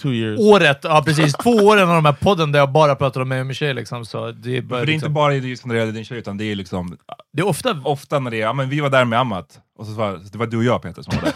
Two 0.02 0.12
years. 0.12 0.40
året, 0.40 0.78
ja 0.82 1.02
precis, 1.06 1.32
två 1.32 1.50
åren 1.50 1.88
av 1.88 1.94
de 1.94 2.04
här 2.04 2.12
podden 2.12 2.52
där 2.52 2.58
jag 2.58 2.72
bara 2.72 2.94
pratar 2.94 3.20
om 3.20 3.28
mig 3.28 3.40
och 3.40 3.46
min 3.46 3.54
tjej 3.54 3.74
liksom, 3.74 4.04
så 4.04 4.30
det 4.32 4.56
är 4.56 4.62
bara 4.62 4.80
För 4.80 4.86
det 4.86 4.92
är 4.92 4.94
inte 4.94 5.06
liksom, 5.06 5.14
bara 5.14 5.34
just 5.34 5.66
när 5.66 5.74
det 5.74 5.80
gäller 5.80 5.92
din 5.92 6.04
tjej, 6.04 6.18
utan 6.18 6.36
det 6.36 6.44
är 6.44 6.54
liksom 6.54 6.96
det 7.32 7.42
är 7.42 7.46
ofta, 7.46 7.80
ofta 7.84 8.18
när 8.18 8.30
det 8.30 8.36
är, 8.36 8.40
ja 8.40 8.52
men 8.52 8.68
vi 8.68 8.80
var 8.80 8.90
där 8.90 9.04
med 9.04 9.18
Amat, 9.20 9.58
och 9.78 9.86
så 9.86 9.92
var 9.92 10.20
det 10.32 10.38
var 10.38 10.46
du 10.46 10.56
och 10.56 10.64
jag 10.64 10.82
Peter 10.82 11.02
som 11.02 11.14
var 11.16 11.22
där. 11.22 11.32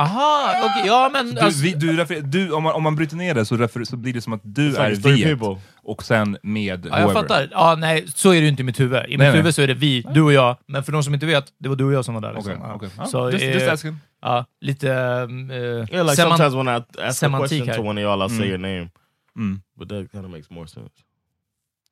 Aha, 0.00 0.54
okej, 0.64 0.82
ja 0.86 1.10
men 1.12 1.34
Du, 1.34 1.40
alltså, 1.40 1.62
vi, 1.62 1.72
du, 1.74 1.96
refer, 1.96 2.20
du, 2.20 2.52
om, 2.52 2.62
man, 2.62 2.72
om 2.74 2.82
man 2.82 2.96
bryter 2.96 3.16
ner 3.16 3.34
det 3.34 3.44
så, 3.44 3.56
refer, 3.56 3.84
så 3.84 3.96
blir 3.96 4.12
det 4.12 4.20
som 4.20 4.32
att 4.32 4.40
du 4.44 4.76
är 4.76 4.90
vi 4.90 5.24
people. 5.24 5.60
och 5.82 6.02
sen 6.04 6.38
med 6.42 6.86
ja, 6.90 7.00
jag 7.00 7.12
fattar. 7.12 7.48
Ja, 7.52 7.74
nej, 7.78 8.04
så 8.14 8.30
är 8.30 8.34
det 8.34 8.40
ju 8.40 8.48
inte 8.48 8.62
i 8.62 8.64
mitt 8.64 8.80
huvud. 8.80 8.98
I 8.98 9.08
mitt 9.08 9.18
Nej, 9.18 9.28
nej. 9.28 9.36
huvud 9.36 9.54
så 9.54 9.62
är 9.62 9.66
det 9.66 9.74
vi, 9.74 10.04
du 10.14 10.22
och 10.22 10.32
jag, 10.32 10.56
men 10.66 10.84
för 10.84 10.92
de 10.92 11.02
som 11.02 11.14
inte 11.14 11.26
vet, 11.26 11.44
det 11.58 11.68
var 11.68 11.76
du 11.76 11.84
och 11.84 11.92
jag 11.92 12.04
som 12.04 12.14
var 12.14 12.20
där. 12.20 12.30
Okej, 12.36 12.42
Liksom. 12.52 12.68
Ja. 12.68 12.74
okej. 12.74 12.88
Ja, 12.98 13.04
Så, 13.06 13.30
just, 13.30 13.44
eh, 13.44 13.52
just 13.54 13.68
asking. 13.68 13.96
Ja, 14.22 14.44
lite... 14.60 14.90
Um, 14.92 15.50
Yeah, 15.50 16.04
like 16.06 16.16
sometimes 16.16 16.54
when 16.54 16.68
I 16.68 16.70
ask 16.70 16.84
a 16.98 17.12
semantik 17.12 17.48
question 17.48 17.68
här. 17.68 17.74
to 17.76 17.82
one 17.88 18.00
of 18.00 18.04
y'all, 18.18 18.22
I'll 18.28 18.36
say 18.38 18.44
Mm. 18.46 18.48
your 18.50 18.58
name. 18.58 18.90
Mm. 19.36 19.60
But 19.78 19.88
that 19.88 20.12
kind 20.12 20.24
of 20.24 20.30
makes 20.30 20.50
more 20.50 20.66
sense. 20.68 20.90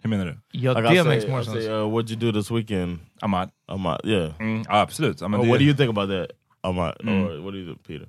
Hur 0.02 0.11
menar 0.11 0.24
du? 0.26 0.38
Ja, 0.52 0.72
Like 0.72 0.88
det 0.88 1.00
I 1.00 1.04
makes 1.04 1.22
say, 1.22 1.30
more 1.30 1.42
I 1.42 1.44
sense. 1.44 1.61
say 1.62 1.72
uh, 1.72 1.88
what'd 1.94 2.11
you 2.11 2.32
do 2.32 2.40
this 2.40 2.50
weekend? 2.50 2.98
Amat? 3.22 3.50
I'm 3.72 3.87
out. 3.87 4.00
Yeah. 4.04 4.32
Mm, 4.40 4.62
ja, 4.68 4.80
absolut. 4.80 5.22
Or 5.22 5.28
det, 5.28 5.37
what 5.37 5.59
do 5.59 5.64
you 5.64 5.76
think 5.76 5.90
about 5.98 6.11
that? 6.11 6.26
Out. 6.62 7.00
Mm. 7.02 7.24
Or 7.24 7.38
what 7.44 7.52
do 7.52 7.58
you 7.58 7.76
Peter? 7.86 8.08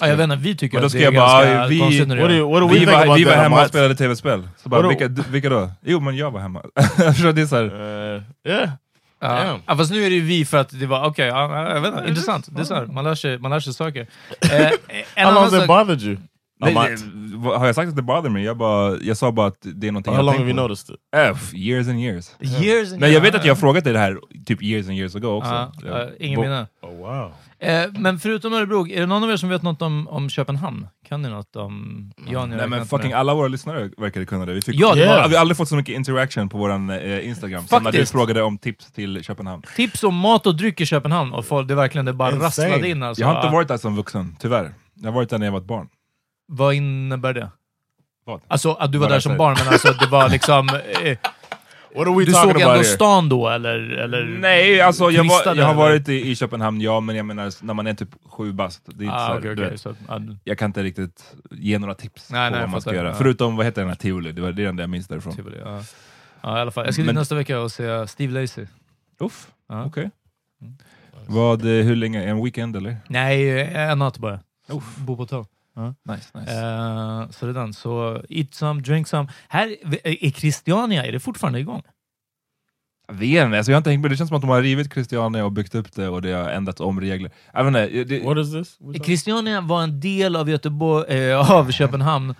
Ja, 0.00 0.08
jag 0.08 0.16
vet 0.16 0.24
inte, 0.24 0.36
vi 0.36 0.56
tycker 0.56 0.82
att 0.82 0.92
det 0.92 1.04
är 1.04 1.12
bara, 1.12 1.44
ganska 1.44 1.66
vi- 1.66 1.78
konstigt 1.78 2.08
när 2.08 2.16
du 2.16 2.22
What 2.22 2.30
do 2.30 2.34
gör 2.34 2.40
you, 2.40 2.52
what 2.52 2.60
do 2.60 2.74
we 2.74 2.78
vi 2.78 2.84
var, 2.84 3.16
vi 3.16 3.24
hemma 3.24 3.62
och 3.62 3.68
spelade 3.68 3.94
tv-spel. 3.94 4.48
Så 4.56 4.68
bara, 4.68 4.88
vilka, 4.88 5.08
vilka 5.08 5.48
då? 5.48 5.70
Jo, 5.82 6.00
men 6.00 6.16
jag 6.16 6.30
var 6.30 6.40
hemma. 6.40 6.62
Det 7.34 7.40
är 7.40 7.46
så 7.46 7.56
här, 7.56 7.64
Uh, 7.64 8.22
yeah. 8.48 8.70
Ja. 9.20 9.60
Ja, 9.66 9.76
fast 9.76 9.90
nu 9.92 10.04
är 10.04 10.10
det 10.10 10.16
ju 10.16 10.20
vi 10.20 10.44
för 10.44 10.58
att 10.58 10.80
det 10.80 10.86
var, 10.86 11.06
okej, 11.06 11.26
ja, 11.26 11.68
jag 11.74 11.80
vet 11.80 11.94
inte, 11.94 12.08
intressant. 12.08 12.48
Det 12.50 12.60
är 12.60 12.64
så 12.64 12.74
här, 12.74 12.86
man 12.86 13.04
lär 13.04 13.14
sig, 13.14 13.38
man 13.38 13.50
lär 13.50 13.60
sig 13.60 13.74
saker. 13.74 14.06
Eh, 14.52 14.70
en 15.14 15.26
How 15.26 15.34
long 15.34 15.44
has 15.44 15.54
it 15.54 15.66
bothered 15.66 16.02
you? 16.02 16.16
Nej, 16.60 16.74
det- 16.74 17.48
har 17.58 17.66
jag 17.66 17.74
sagt 17.74 17.88
att 17.88 17.96
det 17.96 18.02
bother 18.02 18.30
me? 18.30 18.42
Jag, 18.42 18.56
bara, 18.56 18.96
jag 19.02 19.16
sa 19.16 19.32
bara 19.32 19.46
att 19.46 19.58
det 19.62 19.88
är 19.88 19.92
någonting 19.92 20.12
How 20.12 20.18
jag 20.18 20.24
long 20.26 20.34
have 20.34 20.46
you 20.50 20.54
noticed 20.56 20.94
it? 20.94 21.00
Äh, 21.16 21.32
pff, 21.32 21.54
years 21.54 21.88
and 21.88 22.00
years. 22.00 22.30
years 22.40 22.92
and 22.92 23.00
Men 23.00 23.12
jag 23.12 23.20
vet 23.20 23.34
att 23.34 23.44
jag 23.44 23.54
har 23.54 23.60
frågat 23.60 23.84
dig 23.84 23.92
det 23.92 23.98
här 23.98 24.18
typ 24.46 24.62
years 24.62 24.88
and 24.88 24.96
years 24.98 25.16
ago 25.16 25.26
också. 25.26 25.50
Ja. 25.50 25.72
ja, 25.84 26.08
ingen 26.20 26.40
minne. 26.40 26.66
Oh 26.82 26.96
wow. 26.96 27.32
Eh, 27.58 27.84
men 27.98 28.18
förutom 28.18 28.52
Örebro, 28.52 28.88
är 28.88 29.00
det 29.00 29.06
någon 29.06 29.24
av 29.24 29.30
er 29.30 29.36
som 29.36 29.48
vet 29.48 29.62
något 29.62 29.82
om, 29.82 30.08
om 30.08 30.30
Köpenhamn? 30.30 30.86
Kan 31.08 31.22
ni 31.22 31.28
något 31.28 31.56
om... 31.56 32.12
Jan, 32.30 32.50
Nej 32.50 32.68
men 32.68 32.86
fucking 32.86 33.12
alla 33.12 33.34
våra 33.34 33.48
lyssnare 33.48 33.90
verkade 33.98 34.26
kunna 34.26 34.46
det. 34.46 34.52
Vi, 34.54 34.62
fick, 34.62 34.74
Ja, 34.74 34.94
det 34.94 35.06
var- 35.06 35.28
vi 35.28 35.34
har 35.34 35.40
aldrig 35.40 35.56
fått 35.56 35.68
så 35.68 35.76
mycket 35.76 35.94
interaction 35.94 36.48
på 36.48 36.58
vår 36.58 36.70
eh, 36.70 37.28
Instagram 37.28 37.66
som 37.66 37.82
när 37.82 37.92
du 37.92 37.96
Faktiskt. 37.98 38.12
frågade 38.12 38.42
om 38.42 38.58
tips 38.58 38.92
till 38.92 39.24
Köpenhamn. 39.24 39.62
Tips 39.76 40.04
om 40.04 40.14
mat 40.16 40.46
och 40.46 40.54
dryck 40.56 40.80
i 40.80 40.86
Köpenhamn, 40.86 41.32
och 41.32 41.44
folk, 41.46 41.68
det 41.68 41.74
verkligen 41.74 42.04
det 42.04 42.12
bara 42.12 42.28
Insane. 42.30 42.46
rasslade 42.46 42.88
in. 42.88 43.02
Alltså. 43.02 43.20
jag 43.22 43.28
har 43.28 43.36
inte 43.36 43.52
varit 43.52 43.68
där 43.68 43.76
som 43.76 43.96
vuxen, 43.96 44.36
tyvärr. 44.40 44.74
Jag 44.94 45.06
har 45.08 45.12
varit 45.14 45.30
där 45.30 45.38
när 45.38 45.46
jag 45.46 45.52
var 45.52 45.60
ett 45.60 45.66
barn. 45.66 45.88
Vad 46.46 46.74
innebär 46.74 47.32
det? 47.34 47.50
Vad? 48.24 48.40
Alltså 48.48 48.72
att 48.72 48.92
du 48.92 48.98
var 48.98 49.08
där 49.08 49.20
som 49.20 49.36
barn, 49.36 49.56
men 49.64 49.68
alltså 49.72 49.92
det 49.92 50.06
var 50.06 50.28
liksom... 50.28 50.68
Eh, 51.98 52.14
du 52.26 52.32
såg 52.32 52.60
ändå 52.60 52.84
stan 52.84 53.28
då, 53.28 53.48
eller? 53.48 53.78
eller 53.90 54.24
Nej, 54.24 54.80
alltså 54.80 55.10
jag, 55.10 55.24
var, 55.24 55.56
jag 55.56 55.66
har 55.66 55.74
varit 55.74 56.08
i, 56.08 56.30
i 56.30 56.36
Köpenhamn, 56.36 56.80
ja, 56.80 57.00
men 57.00 57.16
jag 57.16 57.26
menar 57.26 57.64
när 57.64 57.74
man 57.74 57.86
är 57.86 57.94
typ 57.94 58.08
sju 58.30 58.52
bast. 58.52 58.82
Det 58.86 59.04
så 59.04 59.10
Ah, 59.12 59.38
du 59.40 59.52
okej. 59.52 59.70
vet, 59.70 59.80
Så, 59.80 59.94
ja, 60.08 60.20
Jag 60.44 60.58
kan 60.58 60.66
inte 60.70 60.82
riktigt 60.82 61.34
ge 61.50 61.78
några 61.78 61.94
tips 61.94 62.30
Nej, 62.30 62.50
på 62.50 62.52
nej, 62.56 62.60
vad 62.60 62.70
man 62.70 62.80
ska 62.80 62.94
göra. 62.94 63.08
Ja. 63.08 63.14
Förutom, 63.14 63.56
vad 63.56 63.66
heter 63.66 63.80
den 63.80 63.88
här 63.88 63.96
Tivoli? 63.96 64.32
Det 64.32 64.42
var 64.42 64.52
det 64.52 64.64
enda 64.64 64.82
jag 64.82 64.90
minns 64.90 65.08
därifrån. 65.08 65.36
Tivoli, 65.36 65.56
ja. 65.64 65.82
ja, 66.40 66.58
i 66.58 66.60
alla 66.60 66.70
fall. 66.70 66.84
Jag 66.84 66.94
ska 66.94 67.02
dit 67.02 67.14
nästa 67.14 67.34
vecka 67.34 67.60
och 67.60 67.72
se 67.72 68.06
Steve 68.06 68.40
Lacy. 68.40 68.66
Uff, 69.20 69.48
Ja. 69.68 69.84
okej. 69.84 70.10
Vad, 71.26 71.60
eh, 71.64 71.68
hur 71.84 71.96
länge? 71.96 72.22
En 72.24 72.44
weekend 72.44 72.76
eller? 72.76 72.96
Nej, 73.08 73.60
en 73.74 73.98
natt 73.98 74.18
bara. 74.18 74.40
Uff. 74.68 74.96
Bo 74.96 75.16
på 75.16 75.22
hotell. 75.22 75.44
Nice, 76.04 76.38
nice. 76.38 76.52
Eh, 76.52 77.30
så 77.30 77.46
det 77.46 77.52
är 77.52 77.54
den. 77.54 77.72
Så 77.74 78.22
eat 78.28 78.54
some, 78.54 78.80
drink 78.80 79.08
some. 79.08 79.28
Här 79.48 79.96
i 80.24 80.32
Christiania, 80.32 81.04
är 81.06 81.12
det 81.12 81.20
fortfarande 81.20 81.58
igång? 81.60 81.82
Jag 83.08 83.14
vet 83.14 83.44
inte, 83.44 83.56
alltså 83.56 83.72
jag 83.72 83.76
har 83.76 83.80
inte 83.80 83.90
hängt 83.90 84.02
med. 84.02 84.10
Det 84.10 84.16
känns 84.16 84.28
som 84.28 84.36
att 84.36 84.42
de 84.42 84.50
har 84.50 84.62
rivit 84.62 84.92
Christiania 84.92 85.44
och 85.44 85.52
byggt 85.52 85.74
upp 85.74 85.92
det 85.92 86.08
och 86.08 86.22
det 86.22 86.32
har 86.32 86.50
ändrat 86.50 86.80
om 86.80 87.00
regler. 87.00 87.30
Vet 87.54 87.66
inte, 87.66 88.04
det, 88.04 88.24
What 88.24 88.38
is 88.38 88.52
this? 88.52 88.78
Christiania 89.04 89.60
var 89.60 89.82
en 89.82 90.00
del 90.00 90.36
av 90.36 90.50
Göteborg, 90.50 91.14
eh, 91.30 91.50
av 91.52 91.70
Köpenhamn 91.70 92.34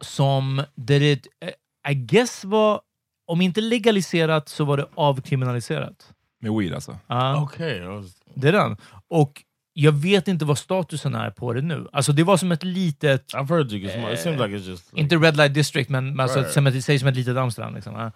som 0.00 0.62
där 0.74 1.00
det, 1.00 1.26
eh, 1.40 1.90
I 1.92 1.94
guess 1.94 2.44
var, 2.44 2.80
om 3.26 3.40
inte 3.40 3.60
legaliserat 3.60 4.48
så 4.48 4.64
var 4.64 4.76
det 4.76 4.86
avkriminaliserat. 4.94 6.12
med 6.40 6.52
weed 6.52 6.74
alltså. 6.74 6.98
Ja, 7.06 7.42
Okay. 7.42 7.80
Was, 7.80 8.06
det 8.34 8.48
är 8.48 8.52
den. 8.52 8.76
Och 9.08 9.42
jag 9.78 9.92
vet 9.92 10.28
inte 10.28 10.44
vad 10.44 10.58
statusen 10.58 11.14
är 11.14 11.30
på 11.30 11.52
det 11.52 11.60
nu. 11.62 11.86
Alltså 11.92 12.12
det 12.12 12.24
var 12.24 12.36
som 12.36 12.52
ett 12.52 12.64
litet, 12.64 13.34
I've 13.34 13.48
heard 13.48 13.72
you. 13.72 14.12
It 14.12 14.20
seems 14.20 14.40
like 14.40 14.56
it's 14.56 14.68
just 14.70 14.92
like, 14.92 15.00
inte 15.00 15.16
Red 15.16 15.36
Light 15.36 15.54
District, 15.54 15.88
men 15.90 16.20
alltså, 16.20 16.38
Right. 16.38 16.52
som 16.52 16.66
ett, 16.66 16.84
säg 16.84 16.98
som 16.98 17.08
ett 17.08 17.16
litet 17.16 17.36
Amsterdam. 17.36 17.74
Liksom. 17.74 17.94
Eh, 17.96 18.10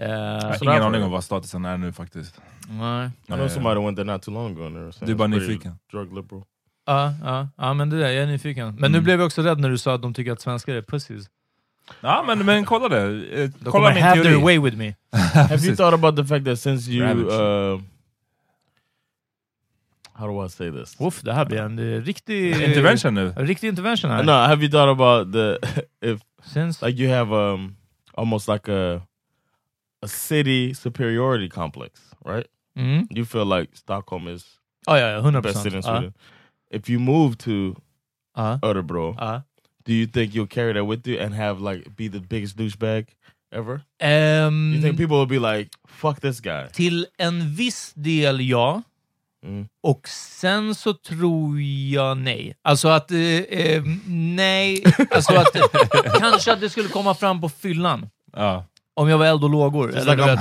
Jag 0.00 0.08
har 0.42 0.52
Så 0.52 0.64
ingen 0.64 0.82
aning 0.82 1.02
om 1.02 1.10
vad 1.10 1.24
statusen 1.24 1.64
är 1.64 1.76
nu 1.76 1.92
faktiskt. 1.92 2.40
nej. 2.68 3.10
I 3.28 3.32
know 3.32 3.48
somebody 3.48 3.80
went 3.80 3.96
there 3.96 4.12
not 4.12 4.22
too 4.22 4.34
long 4.34 4.52
ago 4.56 4.90
Du 5.00 5.12
är 5.12 5.16
bara 5.16 5.28
nyfiken. 5.28 5.72
Drug 5.92 6.14
liberal. 6.16 6.42
Ja, 6.86 7.14
ja, 7.24 7.48
ja, 7.56 7.74
men 7.74 7.90
det 7.90 7.98
där, 7.98 8.06
jag 8.08 8.22
är 8.22 8.26
nyfiken. 8.26 8.66
Men 8.66 8.76
Mm. 8.78 8.92
nu 8.92 9.00
blev 9.00 9.18
jag 9.20 9.26
också 9.26 9.42
rädd 9.42 9.60
när 9.60 9.68
du 9.70 9.78
sa 9.78 9.94
att 9.94 10.02
de 10.02 10.14
tycker 10.14 10.32
att 10.32 10.40
svenskar 10.40 10.74
är 10.74 10.82
pussies. 10.82 11.24
Ja 12.00 12.24
men, 12.26 12.46
men 12.46 12.64
kolla 12.64 12.88
det. 12.88 13.02
Eh, 13.42 13.50
kolla 13.64 13.94
min 13.94 14.02
have 14.02 14.22
their 14.22 14.32
teori. 14.32 14.42
way 14.44 14.58
with 14.58 14.76
me. 14.76 14.94
Have 15.34 15.66
you 15.66 15.76
thought 15.76 15.94
about 15.94 16.16
the 16.16 16.24
fact 16.24 16.44
that 16.44 16.60
since 16.60 16.90
you, 16.90 17.06
uh, 17.30 17.80
how 20.18 20.26
do 20.26 20.44
I 20.44 20.48
say 20.48 20.70
this? 20.70 20.96
Uff, 21.00 21.22
det 21.22 21.32
här 21.32 21.44
blir 21.44 21.58
en 21.62 21.78
eh, 21.78 22.00
riktig... 22.02 22.62
Intervention 22.62 23.14
nu. 23.14 23.32
En 23.36 23.46
riktig 23.46 23.68
intervention 23.68 24.10
här. 24.10 24.22
No, 24.22 24.32
have 24.32 24.62
you 24.62 24.70
thought 24.70 24.88
about 25.00 25.32
the 25.32 25.58
if 26.12 26.20
Since, 26.44 26.86
like 26.86 27.02
you 27.02 27.10
have 27.10 27.32
um 27.32 27.76
almost 28.14 28.48
like 28.48 28.68
a 28.72 29.02
a 30.02 30.08
city 30.08 30.74
superiority 30.74 31.48
complex, 31.48 32.00
right? 32.24 32.46
mm. 32.76 33.06
You 33.10 33.24
feel 33.24 33.44
like 33.58 33.76
Stockholm 33.76 34.28
is 34.28 34.44
oh 34.86 34.94
yeah, 34.96 35.10
ja, 35.10 35.16
100 35.16 35.42
best 35.42 35.62
city 35.62 35.76
in 35.76 35.82
procent. 35.82 35.96
Sweden. 36.02 36.14
If 36.70 36.88
you 36.90 36.98
move 37.00 37.36
to 37.38 37.74
Ja, 38.36 38.58
Örebro, 38.62 39.14
ja. 39.18 39.42
do 39.84 39.92
you 39.92 40.06
think 40.06 40.34
you'll 40.34 40.46
carry 40.46 40.72
that 40.72 40.84
with 40.86 41.06
you 41.08 41.18
and 41.20 41.34
have 41.34 41.60
like 41.60 41.96
be 41.96 42.08
the 42.08 42.20
biggest 42.20 42.56
douchebag 42.56 43.06
ever? 43.52 43.82
Ehm, 44.00 44.74
You 44.74 44.80
think 44.80 44.96
people 44.96 45.16
will 45.18 45.26
be 45.26 45.38
like, 45.40 45.70
fuck 45.86 46.20
this 46.20 46.40
guy? 46.40 46.68
Till 46.72 47.06
en 47.18 47.40
viss 47.56 47.92
del 47.96 48.40
ja. 48.40 48.82
Mm. 49.46 49.66
Och 49.82 50.08
sen 50.08 50.74
så 50.74 50.94
tror 50.94 51.60
jag 51.60 52.16
nej. 52.16 52.54
Alltså 52.64 52.88
att, 52.88 53.10
eh, 53.10 53.18
eh, 53.20 53.82
nej, 54.06 54.84
alltså 55.10 55.34
att 55.34 55.56
kanske 56.18 56.52
att 56.52 56.60
det 56.60 56.70
skulle 56.70 56.88
komma 56.88 57.14
fram 57.14 57.40
på 57.40 57.48
fyllan. 57.48 58.10
Ja. 58.36 58.64
Om 58.96 59.08
jag 59.08 59.18
var 59.18 59.26
eld 59.26 59.44
och 59.44 59.50
lågor. 59.50 59.96
Eller, 59.96 60.16
du 60.16 60.22
vet, 60.24 60.40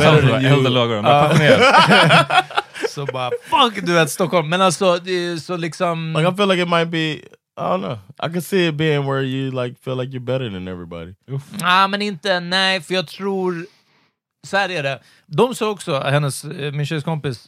lagor, 0.72 0.96
Ja. 0.96 1.02
bara 1.02 1.28
passionerad. 1.30 2.44
så 2.90 3.06
bara, 3.06 3.32
fuck 3.44 3.86
du 3.86 3.94
vet 3.94 4.10
Stockholm. 4.10 4.50
Men 4.50 4.62
alltså, 4.62 4.98
det 4.98 5.12
är 5.12 5.38
så 5.38 5.58
liksom... 5.58 6.14
Like 6.18 6.30
I 6.32 6.36
feel 6.36 6.50
like 6.50 6.62
it 6.62 6.70
might 6.70 6.88
be, 6.88 6.98
I 6.98 7.22
don't 7.58 7.80
know. 7.82 7.98
I 8.30 8.34
can 8.34 8.42
see 8.42 8.68
it 8.68 8.76
being 8.76 9.06
where 9.06 9.24
you 9.24 9.64
like 9.64 9.76
feel 9.84 9.98
like 9.98 10.18
you're 10.18 10.26
better 10.26 10.50
than 10.50 10.68
everybody. 10.68 11.14
Nej, 11.62 11.88
men 11.88 12.02
inte, 12.02 12.40
nej, 12.40 12.82
för 12.82 12.94
jag 12.94 13.08
tror... 13.08 13.66
Så 14.48 14.58
här 14.58 14.70
är 14.70 14.84
det. 14.84 15.00
De 15.26 15.56
sa 15.56 15.70
också, 15.70 16.00
hennes, 16.00 16.44
eh, 16.44 16.72
min 16.72 16.86
tjejs 16.86 17.04
kompis, 17.04 17.46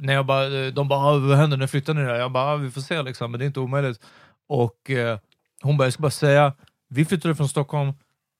när 0.00 0.12
jag 0.14 0.26
bara, 0.26 0.44
eh, 0.66 0.72
de 0.72 0.88
bara, 0.88 1.00
"Ah, 1.00 1.18
vad 1.18 1.36
händer 1.36 1.56
när 1.56 1.66
flyttar 1.66 1.94
ni 1.94 2.02
där? 2.04 2.14
Jag 2.14 2.32
bara, 2.32 2.44
"Ah, 2.44 2.56
vi 2.56 2.70
får 2.70 2.80
se 2.80 3.02
liksom, 3.02 3.30
men 3.30 3.38
det 3.40 3.44
är 3.44 3.46
inte 3.46 3.60
omöjligt. 3.60 4.00
Och 4.48 4.90
eh, 4.90 5.18
hon 5.62 5.76
bara, 5.76 5.84
jag 5.84 5.92
ska 5.92 6.00
bara 6.02 6.10
säga, 6.10 6.52
vi 6.88 7.04
flyttade 7.04 7.34
från 7.34 7.48
Stockholm, 7.48 7.92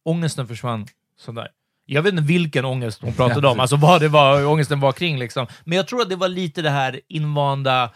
ångesten 0.05 0.46
försvann. 0.49 0.87
Sådär. 1.18 1.49
Jag 1.87 2.03
vet 2.03 2.12
inte 2.12 2.25
vilken 2.25 2.64
ångest 2.64 3.03
hon 3.03 3.12
pratade 3.12 3.49
om, 3.49 3.61
alltså 3.61 3.77
vad 3.77 4.01
det 4.01 4.09
var, 4.09 4.46
ångesten 4.46 4.81
var 4.81 4.92
kring 4.92 5.18
liksom. 5.18 5.46
Men 5.64 5.77
jag 5.77 5.88
tror 5.88 6.03
att 6.03 6.09
det 6.09 6.16
var 6.16 6.29
lite 6.29 6.62
det 6.62 6.70
här 6.70 7.01
invanda, 7.09 7.90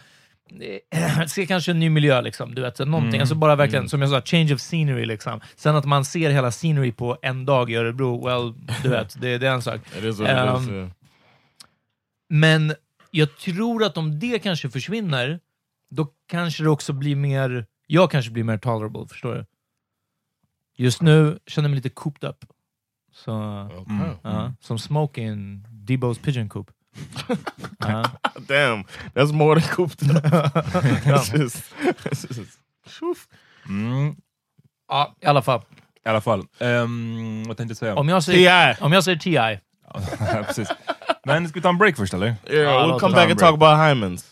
eh, 0.91 1.25
se 1.27 1.45
kanske 1.45 1.71
en 1.71 1.79
ny 1.79 1.89
miljö 1.89 2.21
liksom, 2.21 2.55
du 2.55 2.61
vet, 2.61 2.77
så 2.77 2.85
någonting. 2.85 3.19
Alltså 3.19 3.35
bara 3.35 3.55
verkligen, 3.55 3.89
som 3.89 4.01
jag 4.01 4.09
sa, 4.09 4.21
change 4.21 4.53
of 4.53 4.59
scenery 4.59 5.05
liksom. 5.05 5.41
Sen 5.55 5.75
att 5.75 5.85
man 5.85 6.05
ser 6.05 6.29
hela 6.29 6.51
scenery 6.51 6.91
på 6.91 7.17
en 7.21 7.45
dag 7.45 7.71
i 7.71 7.75
Örebro, 7.75 8.25
well, 8.25 8.53
du 8.83 8.89
vet, 8.89 9.15
det, 9.21 9.37
det 9.37 9.47
är 9.47 9.51
en 9.51 9.61
sak. 9.61 9.81
What 9.95 10.03
it 10.03 10.03
is. 10.03 10.19
Um. 10.19 10.91
Men 12.29 12.75
jag 13.17 13.37
tror 13.37 13.83
att 13.83 13.97
om 13.97 14.19
det 14.19 14.39
kanske 14.39 14.69
försvinner, 14.69 15.39
då 15.89 16.07
kanske 16.27 16.63
det 16.63 16.69
också 16.69 16.93
blir 16.93 17.15
mer, 17.15 17.65
jag 17.87 18.11
kanske 18.11 18.31
blir 18.31 18.43
mer 18.43 18.57
tolerable, 18.57 19.07
förstår 19.09 19.35
du? 19.35 19.45
Just 20.77 21.01
nu 21.01 21.39
känner 21.47 21.65
jag 21.69 21.71
mig 21.71 21.75
lite 21.75 21.89
cooped 21.89 22.29
up. 22.29 22.45
Så, 23.13 23.33
Okay. 23.77 24.13
ja, 24.23 24.53
som 24.59 24.79
Smokey 24.79 25.23
in 25.23 25.67
Debo's 25.69 26.19
Pigeon 26.23 26.49
Coop. 26.49 26.71
Ja. 27.79 28.11
Damn, 28.47 28.83
that's 29.13 29.33
more 29.33 29.61
than 29.61 29.69
cooped 29.75 30.11
up. 30.11 30.23
That's 30.23 31.37
just, 31.37 31.73
that's 32.03 32.37
just 33.01 33.29
Mm, 33.69 34.15
ja, 34.87 35.15
i 35.21 35.25
alla 35.25 35.41
fall. 35.41 35.61
I 36.05 36.09
alla 36.09 36.21
fall. 36.21 36.39
Um, 36.59 37.43
vad 37.47 37.57
tänkte 37.57 37.71
jag 37.71 37.77
säga? 37.77 37.95
Om 37.95 38.09
jag 38.09 38.23
säger, 38.23 38.73
T.I. 38.73 38.83
om 38.85 38.93
jag 38.93 39.03
säger 39.03 39.17
T.I. 39.17 39.59
Precis. 40.45 40.69
Men 41.25 41.47
ska 41.47 41.59
vi 41.59 41.61
ta 41.61 41.69
en 41.69 41.77
break 41.77 41.97
först 41.97 42.13
eller? 42.13 42.35
Yeah, 42.47 42.77
we'll 42.77 42.87
no, 42.87 42.99
come 42.99 43.13
back 43.15 43.29
and 43.29 43.37
break. 43.37 43.39
talk 43.39 43.53
about 43.53 43.77
Hymens. 43.79 44.23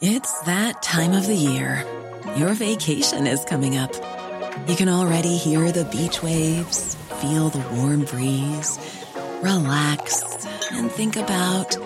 It's 0.00 0.40
that 0.42 0.82
time 0.82 1.12
of 1.12 1.26
the 1.26 1.34
year. 1.36 1.84
Your 2.36 2.54
vacation 2.54 3.26
is 3.26 3.44
coming 3.44 3.76
up. 3.76 3.92
You 4.66 4.76
can 4.76 4.88
already 4.88 5.36
hear 5.36 5.70
the 5.72 5.84
beach 5.84 6.22
waves, 6.22 6.94
feel 7.20 7.48
the 7.48 7.62
warm 7.76 8.04
breeze, 8.04 8.78
relax, 9.42 10.46
and 10.72 10.90
think 10.90 11.16
about 11.16 11.76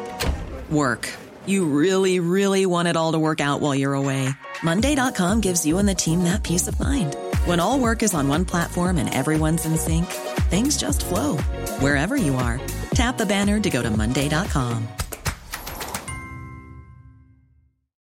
work. 0.70 1.08
You 1.46 1.64
really, 1.66 2.20
really 2.20 2.66
want 2.66 2.88
it 2.88 2.96
all 2.96 3.12
to 3.12 3.18
work 3.18 3.40
out 3.40 3.60
while 3.60 3.74
you're 3.74 3.94
away. 3.94 4.28
Monday.com 4.62 5.40
gives 5.40 5.64
you 5.64 5.78
and 5.78 5.88
the 5.88 5.94
team 5.94 6.24
that 6.24 6.42
peace 6.42 6.68
of 6.68 6.78
mind. 6.80 7.16
When 7.44 7.60
all 7.60 7.78
work 7.78 8.02
is 8.02 8.14
on 8.14 8.28
one 8.28 8.44
platform 8.44 8.98
and 8.98 9.12
everyone's 9.14 9.66
in 9.66 9.76
sync, 9.76 10.06
things 10.50 10.76
just 10.76 11.04
flow 11.04 11.36
wherever 11.80 12.16
you 12.16 12.34
are. 12.36 12.60
Tap 12.90 13.18
the 13.18 13.26
banner 13.26 13.60
to 13.60 13.70
go 13.70 13.82
to 13.82 13.90
Monday.com. 13.90 14.88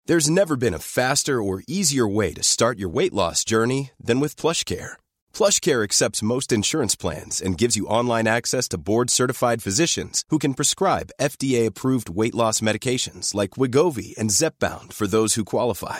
There's 0.06 0.30
never 0.30 0.58
been 0.58 0.74
a 0.74 0.80
faster 0.80 1.42
or 1.42 1.62
easier 1.68 2.08
way 2.08 2.34
to 2.34 2.42
start 2.42 2.80
your 2.80 2.90
weight 2.90 3.14
loss 3.14 3.44
journey 3.44 3.92
than 4.00 4.20
with 4.20 4.36
PlushCare. 4.36 4.94
PlushCare 5.36 5.84
accepts 5.84 6.24
most 6.24 6.52
insurance 6.52 6.96
plans 6.96 7.40
and 7.40 7.60
gives 7.60 7.78
you 7.78 7.86
online 7.86 8.26
access 8.26 8.68
to 8.70 8.80
board-certified 8.80 9.62
physicians 9.62 10.24
who 10.30 10.40
can 10.40 10.56
prescribe 10.56 11.12
FDA-approved 11.22 12.10
weight 12.10 12.34
loss 12.34 12.60
medications 12.60 13.36
like 13.36 13.52
Wigovi 13.52 14.18
and 14.18 14.32
Zepbound 14.32 14.94
for 14.94 15.06
those 15.06 15.36
who 15.36 15.46
qualify. 15.46 16.00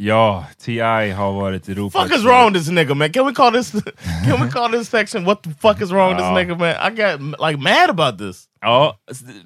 Ja, 0.00 0.46
T.I. 0.64 1.10
har 1.10 1.32
varit 1.32 1.68
Europa. 1.68 2.02
fuck 2.02 2.16
is 2.18 2.24
wrong 2.24 2.52
with 2.52 2.64
this 2.64 2.70
nigga, 2.72 2.94
man? 2.94 3.12
Can 3.12 3.26
we 3.26 3.32
call 3.34 3.52
this? 3.52 3.72
Can 4.24 4.40
we 4.42 4.50
call 4.52 4.70
this 4.72 4.88
section? 4.88 5.24
What 5.24 5.42
the 5.42 5.50
fuck 5.60 5.82
is 5.82 5.90
wrong 5.90 6.08
with 6.08 6.18
this 6.18 6.26
Ja. 6.26 6.34
nigga, 6.34 6.58
man? 6.58 6.68
I 6.70 6.90
got 6.96 7.40
like 7.50 7.56
mad 7.62 7.90
about 7.90 8.18
this. 8.18 8.44
Ja, 8.60 8.98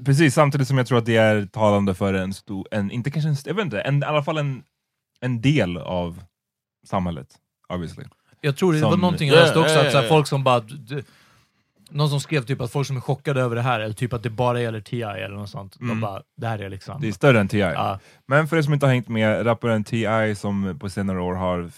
precis. 0.05 0.35
Samtidigt 0.35 0.69
som 0.69 0.79
jag 0.79 0.87
tror 0.87 0.99
att 0.99 1.07
det 1.07 1.17
är 1.17 1.47
talande 1.47 1.95
för 1.95 2.15
en 2.15 2.35
stor, 2.35 2.67
en, 2.71 2.91
inte 2.91 3.11
kanske 3.11 3.29
en, 3.29 3.37
jag 3.45 3.55
vet 3.55 3.65
inte, 3.65 3.81
en, 3.81 4.03
i 4.03 4.07
alla 4.07 4.23
fall 4.23 4.39
en, 4.39 4.63
en 5.21 5.41
del 5.41 5.77
av 5.79 6.23
samhället. 6.87 7.29
Obviously. 7.69 8.05
Jag 8.41 8.57
tror 8.57 8.73
det 8.73 8.81
Som- 8.81 8.91
var 8.91 8.97
någonting 8.97 9.29
jag 9.29 9.37
Ja, 9.39 9.41
läste 9.43 9.59
också, 9.59 9.75
ja, 9.75 9.81
att 9.87 9.93
så 9.93 9.97
här, 9.99 10.05
ja. 10.05 10.09
folk 10.09 10.27
som 10.27 10.45
bara... 10.45 10.63
Någon 11.95 12.09
som 12.11 12.21
skrev 12.21 12.43
typ 12.43 12.61
att 12.61 12.73
folk 12.73 12.87
som 12.87 12.97
är 12.97 13.01
chockade 13.01 13.41
över 13.41 13.57
det 13.57 13.63
här, 13.63 13.81
eller 13.81 13.95
typ 13.95 14.13
att 14.13 14.23
det 14.23 14.31
bara 14.31 14.61
gäller 14.61 14.81
T.I. 14.81 15.03
eller 15.03 15.37
något 15.37 15.51
sånt. 15.51 15.77
De 15.81 16.01
bara, 16.01 16.23
det 16.37 16.47
här 16.47 16.59
är 16.59 16.69
liksom... 16.69 17.01
Det 17.01 17.09
är 17.09 17.13
större 17.13 17.41
än 17.41 17.49
T.I. 17.49 17.61
Ja. 17.61 17.99
Men 18.29 18.49
för 18.49 18.57
er 18.57 18.63
som 18.63 18.73
inte 18.75 18.87
har 18.87 18.93
hängt 18.93 19.09
med, 19.09 19.47
rapparen 19.47 19.85
T.I. 19.85 20.35
som 20.35 20.79
på 20.81 20.89
senare 20.91 21.21
år 21.21 21.35
har... 21.35 21.71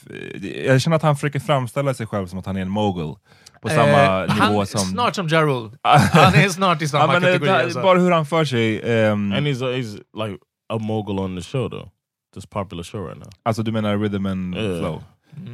Jag 0.66 0.80
känner 0.80 0.96
att 0.96 1.02
han 1.02 1.16
försöker 1.16 1.40
framställa 1.40 1.94
sig 1.94 2.06
själv 2.06 2.26
som 2.26 2.38
att 2.38 2.46
han 2.46 2.56
är 2.56 2.60
en 2.62 2.70
mogul. 2.70 3.14
På 3.62 3.68
samma 3.68 4.24
Eh, 4.24 4.34
nivå 4.34 4.56
han, 4.58 4.66
som... 4.66 4.80
Snart 4.80 5.14
som 5.14 5.28
Ja 5.28 5.42
Rule. 5.42 5.70
han 6.12 6.34
är 6.34 6.48
snart 6.48 6.82
i 6.82 6.88
samma 6.88 7.04
ja, 7.14 7.20
men, 7.20 7.28
eh, 7.28 7.32
kategori. 7.34 7.48
det- 7.48 7.64
alltså. 7.64 7.82
Bara 7.82 7.98
hur 7.98 8.10
han 8.10 8.26
för 8.26 8.44
sig. 8.44 8.80
ehm, 9.04 9.32
And 9.32 9.46
he's 9.46 9.64
a, 9.64 9.76
he's 9.76 9.94
like 10.26 10.38
a 10.72 10.78
mogul 10.78 11.18
on 11.18 11.36
the 11.36 11.42
show 11.42 11.70
though. 11.70 11.88
This 12.34 12.46
popular 12.46 12.82
show 12.82 13.00
right 13.06 13.18
now. 13.18 13.28
alltså 13.42 13.62
du 13.62 13.72
menar 13.72 13.96
rhythm 13.98 14.26
and 14.26 14.54
Yeah. 14.56 14.78
flow? 14.78 15.02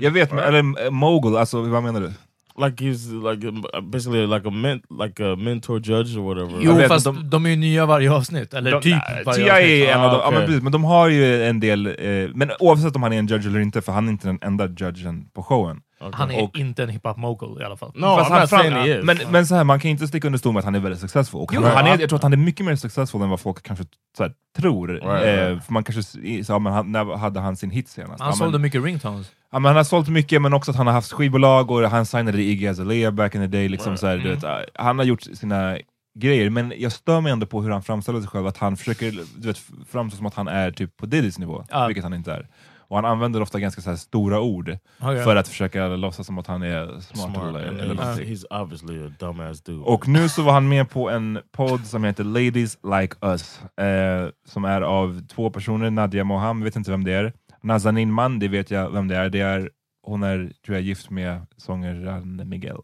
Jag 0.00 0.10
vet, 0.10 0.32
men, 0.32 0.44
eller 0.44 0.84
eh, 0.84 0.90
mogul, 0.90 1.36
alltså 1.36 1.60
vad 1.62 1.82
menar 1.82 2.00
du? 2.00 2.12
Like 2.58 2.84
he's 2.84 3.30
like 3.30 3.52
basically 3.82 4.26
like 4.26 4.48
a 4.48 4.50
ment 4.50 4.82
like 5.02 5.24
a 5.24 5.36
mentor 5.36 5.78
judge 5.80 6.16
or 6.16 6.20
whatever. 6.34 6.60
Jo, 6.62 6.88
fast 6.88 7.04
de- 7.04 7.30
de, 7.30 7.46
är 7.46 7.50
ju 7.50 7.56
nya 7.56 7.86
varje 7.86 8.10
avsnitt. 8.12 8.54
Eller 8.54 8.70
De- 8.70 8.82
typ 8.82 8.98
varje 9.26 9.44
T.I. 9.44 9.50
avsnitt. 9.50 9.88
är 9.88 9.92
en 9.92 10.00
av 10.00 10.10
dem, 10.12 10.20
Ah, 10.20 10.24
ja, 10.24 10.30
men, 10.30 10.46
precis, 10.46 10.62
men 10.62 10.72
de 10.72 10.84
har 10.84 11.08
ju 11.08 11.44
en 11.44 11.60
del, 11.60 11.86
eh, 11.86 11.94
men 12.34 12.50
oavsett 12.60 12.96
om 12.96 13.02
han 13.02 13.12
är 13.12 13.18
en 13.18 13.26
judge 13.26 13.46
eller 13.46 13.60
inte, 13.60 13.80
för 13.82 13.92
han 13.92 14.06
är 14.08 14.10
inte 14.12 14.28
den 14.28 14.38
enda 14.42 14.66
judgen 14.66 15.26
på 15.34 15.42
showen. 15.42 15.80
Han 16.12 16.30
är 16.30 16.42
Och- 16.44 16.58
inte 16.58 16.82
en 16.82 16.88
hiphop 16.88 17.16
mogul 17.16 17.60
i 17.62 17.64
alla 17.64 17.76
fall. 17.76 17.92
No, 17.94 18.04
Fast 18.16 18.30
han 18.30 18.48
fram- 18.48 18.84
is. 18.86 19.04
Men, 19.04 19.18
men 19.30 19.46
så 19.46 19.54
här, 19.54 19.64
man 19.64 19.80
kan 19.80 19.90
inte 19.90 20.06
sticka 20.06 20.28
under 20.28 20.38
stol 20.38 20.52
med 20.52 20.58
att 20.58 20.64
han 20.64 20.74
är 20.74 20.78
väldigt 20.80 21.00
successful. 21.00 21.40
Och 21.40 21.50
Jo, 21.54 21.62
han, 21.62 21.76
han 21.76 21.86
är, 21.86 21.90
ja. 21.90 21.96
jag 22.00 22.08
tror 22.08 22.16
att 22.16 22.22
han 22.22 22.32
är 22.32 22.36
mycket 22.36 22.66
mer 22.66 22.76
successful 22.76 23.22
än 23.22 23.28
vad 23.30 23.40
folk 23.40 23.62
kanske 23.62 23.84
så 24.16 24.22
här, 24.22 24.32
tror. 24.58 24.88
Right, 24.88 25.04
eh, 25.06 25.48
right. 25.48 25.64
För 25.64 25.72
man 25.72 25.84
kanske 25.84 26.00
s- 26.00 26.46
sa, 26.46 26.58
men 26.58 26.92
när 26.92 27.16
hade 27.16 27.40
han 27.40 27.56
sin 27.56 27.70
hit 27.70 27.88
senast? 27.88 28.20
Han 28.20 28.28
ja, 28.28 28.32
sålde 28.36 28.52
men, 28.52 28.62
mycket 28.62 28.84
ringtones. 28.84 29.30
Ja, 29.52 29.58
men 29.58 29.64
han 29.64 29.76
har 29.76 29.84
sålt 29.84 30.08
mycket, 30.08 30.42
men 30.42 30.52
också 30.52 30.70
att 30.70 30.76
han 30.76 30.86
har 30.86 30.94
haft 30.94 31.12
skivbolag 31.12 31.70
och 31.70 31.80
han 31.90 32.06
signade 32.06 32.42
Iggy 32.42 32.66
Azalea 32.68 33.10
back 33.12 33.34
in 33.34 33.40
the 33.40 33.46
day. 33.46 33.68
Liksom, 33.68 33.96
så 33.96 34.06
här, 34.06 34.18
du 34.18 34.30
vet, 34.34 34.44
eh, 34.44 34.56
han 34.74 34.98
har 34.98 35.04
gjort 35.06 35.22
sina 35.22 35.78
grejer, 36.18 36.50
men 36.50 36.72
jag 36.76 36.92
stör 36.92 37.20
mig 37.20 37.32
ändå 37.32 37.46
på 37.46 37.62
hur 37.62 37.70
han 37.70 37.82
framställer 37.82 38.20
sig 38.20 38.28
själv, 38.28 38.46
att 38.46 38.56
han 38.56 38.76
försöker 38.76 39.12
du 39.36 39.48
vet, 39.48 39.58
framstå 39.90 40.16
som 40.16 40.26
att 40.26 40.34
han 40.34 40.48
är 40.48 40.70
typ 40.70 40.96
på 40.96 41.06
Diddy's 41.06 41.40
nivå, 41.40 41.64
Ja. 41.70 41.86
vilket 41.86 42.04
han 42.04 42.14
inte 42.14 42.32
är. 42.32 42.48
Och 42.78 42.96
han 42.96 43.04
använder 43.04 43.42
ofta 43.42 43.58
ganska 43.60 43.80
så 43.82 43.96
stora 43.96 44.40
ord 44.40 44.76
Okej. 45.00 45.24
för 45.24 45.36
att 45.36 45.48
försöka 45.48 45.86
låtsas 45.88 46.26
som 46.26 46.38
att 46.38 46.46
han 46.46 46.62
är 46.62 46.86
smart, 47.00 47.32
Smart. 47.32 47.48
eller, 47.48 47.60
eller 47.60 47.94
he's, 47.94 48.00
någonting. 48.00 48.28
he's 48.28 48.62
obviously 48.62 49.06
a 49.06 49.12
dumbass 49.18 49.62
dude. 49.62 49.82
Och 49.84 50.08
nu 50.08 50.28
så 50.28 50.42
var 50.42 50.52
han 50.52 50.68
med 50.68 50.90
på 50.90 51.10
en 51.10 51.38
podd 51.52 51.86
som 51.86 52.04
heter 52.04 52.24
Ladies 52.24 52.78
Like 53.00 53.16
Us, 53.22 53.60
eh, 53.80 54.28
som 54.48 54.64
är 54.64 54.82
av 54.82 55.22
två 55.28 55.50
personer, 55.50 55.90
Nadia 55.90 56.24
Moham, 56.24 56.60
vet 56.64 56.76
inte 56.76 56.90
vem 56.90 57.04
det 57.04 57.12
är. 57.12 57.32
Nazanin 57.62 58.12
Mandi 58.12 58.48
vet 58.48 58.70
jag 58.70 58.90
vem 58.90 59.08
det 59.08 59.16
är, 59.16 59.28
det 59.30 59.40
är 59.40 59.70
hon 60.06 60.22
är 60.22 60.52
tror 60.66 60.76
jag 60.76 60.82
gift 60.82 61.10
med 61.10 61.46
sångaren 61.56 62.48
Miguel. 62.48 62.78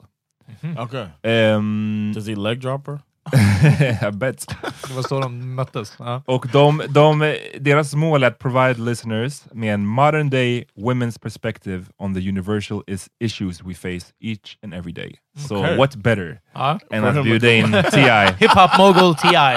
okay. 0.79 1.07
Ehm, 1.23 2.13
Does 2.15 2.29
he 2.29 2.35
leg 2.37 2.61
dropper? 2.61 2.99
I 4.09 4.11
bet. 4.13 4.47
Det 4.89 4.95
var 4.95 5.03
så 5.03 5.21
de 5.21 5.55
möttes. 5.55 5.97
Och 6.25 6.47
de, 6.53 6.83
de, 6.89 7.35
deras 7.61 7.95
mål 7.95 8.23
är 8.23 8.27
att 8.27 8.39
provide 8.39 8.81
listeners 8.85 9.45
med 9.53 9.75
en 9.75 9.87
modern 9.87 10.31
day 10.31 10.65
women's 10.77 11.21
perspective 11.23 11.85
on 11.99 12.15
the 12.15 12.29
universal 12.29 12.83
is 12.87 13.09
issues 13.21 13.63
we 13.63 13.75
face 13.75 14.13
each 14.21 14.59
and 14.63 14.75
every 14.75 14.93
day. 14.93 15.15
So 15.49 15.57
Okay. 15.57 15.77
what 15.77 15.97
better 15.97 16.41
Ja. 16.55 16.79
än 16.91 17.05
att 17.05 17.25
bjuda 17.25 17.53
in 17.53 17.73
T.I. 17.73 18.33
Hip-hop 18.41 18.79
mogul 18.79 19.15
T.I. 19.15 19.57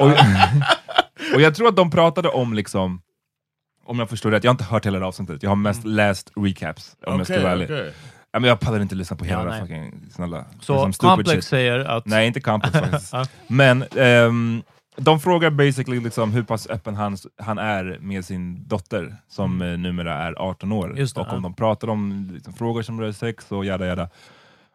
Och, 0.00 0.10
och 1.34 1.40
jag 1.40 1.54
tror 1.54 1.68
att 1.68 1.76
de 1.76 1.90
pratade 1.90 2.28
om, 2.28 2.54
liksom, 2.54 3.00
om 3.84 3.98
jag 3.98 4.10
förstår 4.10 4.30
rätt, 4.30 4.44
jag 4.44 4.50
har 4.50 4.54
inte 4.54 4.64
hört 4.64 4.86
hela 4.86 4.98
det 4.98 5.06
avsnittet, 5.06 5.42
jag 5.42 5.50
har 5.50 5.56
mest 5.56 5.84
läst 5.84 6.32
recaps 6.36 6.96
om 7.06 7.18
jag 7.18 7.26
ska 7.26 7.40
vara 7.40 7.52
ärlig. 7.52 7.64
okay. 7.64 7.90
Ja, 8.32 8.40
men 8.40 8.48
jag 8.48 8.60
pallar 8.60 8.80
inte 8.80 8.94
lyssna 8.94 9.16
på 9.16 9.24
hela 9.24 9.56
Ja, 9.56 9.60
fucking, 9.60 10.06
snälla. 10.10 10.44
Så 10.60 10.86
Liksom 10.86 11.08
Complex 11.08 11.30
shit. 11.30 11.44
säger 11.44 11.78
att... 11.78 12.06
Nej, 12.06 12.26
inte 12.26 12.40
Complex 12.40 12.78
faktiskt. 12.78 13.14
Men 13.46 13.84
ehm, 13.96 14.62
de 14.96 15.20
frågar 15.20 15.50
basically 15.50 16.00
liksom 16.00 16.32
hur 16.32 16.42
pass 16.42 16.66
öppen 16.66 16.96
han, 16.96 17.16
han 17.38 17.58
är 17.58 17.98
med 18.00 18.24
sin 18.24 18.68
dotter, 18.68 19.16
som 19.28 19.62
mm. 19.62 19.82
numera 19.82 20.14
är 20.14 20.32
18 20.32 20.72
år. 20.72 20.92
Det, 20.96 21.16
och 21.16 21.28
om 21.28 21.34
ja. 21.34 21.40
de 21.40 21.54
pratar 21.54 21.88
om 21.88 22.30
liksom, 22.34 22.52
frågor 22.52 22.82
som 22.82 23.00
rör 23.00 23.12
sex 23.12 23.52
och 23.52 23.64
jada 23.64 23.86
jada. 23.86 24.08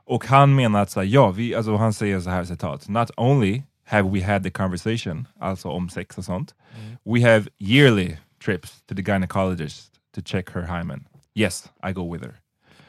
Och 0.06 0.26
han 0.26 0.56
menar 0.56 0.82
att 0.82 0.92
så 0.92 1.00
här, 1.00 1.08
ja, 1.08 1.32
vi, 1.32 1.56
alltså, 1.56 1.76
han 1.76 1.94
säger 1.94 2.20
så 2.20 2.30
här 2.30 2.44
citat, 2.44 2.88
Not 2.88 3.12
only 3.18 3.64
have 3.88 4.10
we 4.10 4.26
had 4.26 4.44
the 4.44 4.50
conversation, 4.52 5.28
alltså 5.40 5.70
om 5.70 5.90
sex 5.90 6.18
och 6.18 6.26
sånt, 6.26 6.54
Mm. 6.80 6.98
we 7.04 7.32
have 7.32 7.46
yearly 7.60 8.16
trips 8.46 8.82
to 8.90 8.96
the 8.96 9.02
gynecologist 9.02 9.88
to 10.16 10.22
check 10.26 10.50
her 10.56 10.62
hymen. 10.62 11.08
Yes, 11.36 11.70
I 11.90 11.92
go 11.94 12.14
with 12.14 12.26
her. 12.26 12.34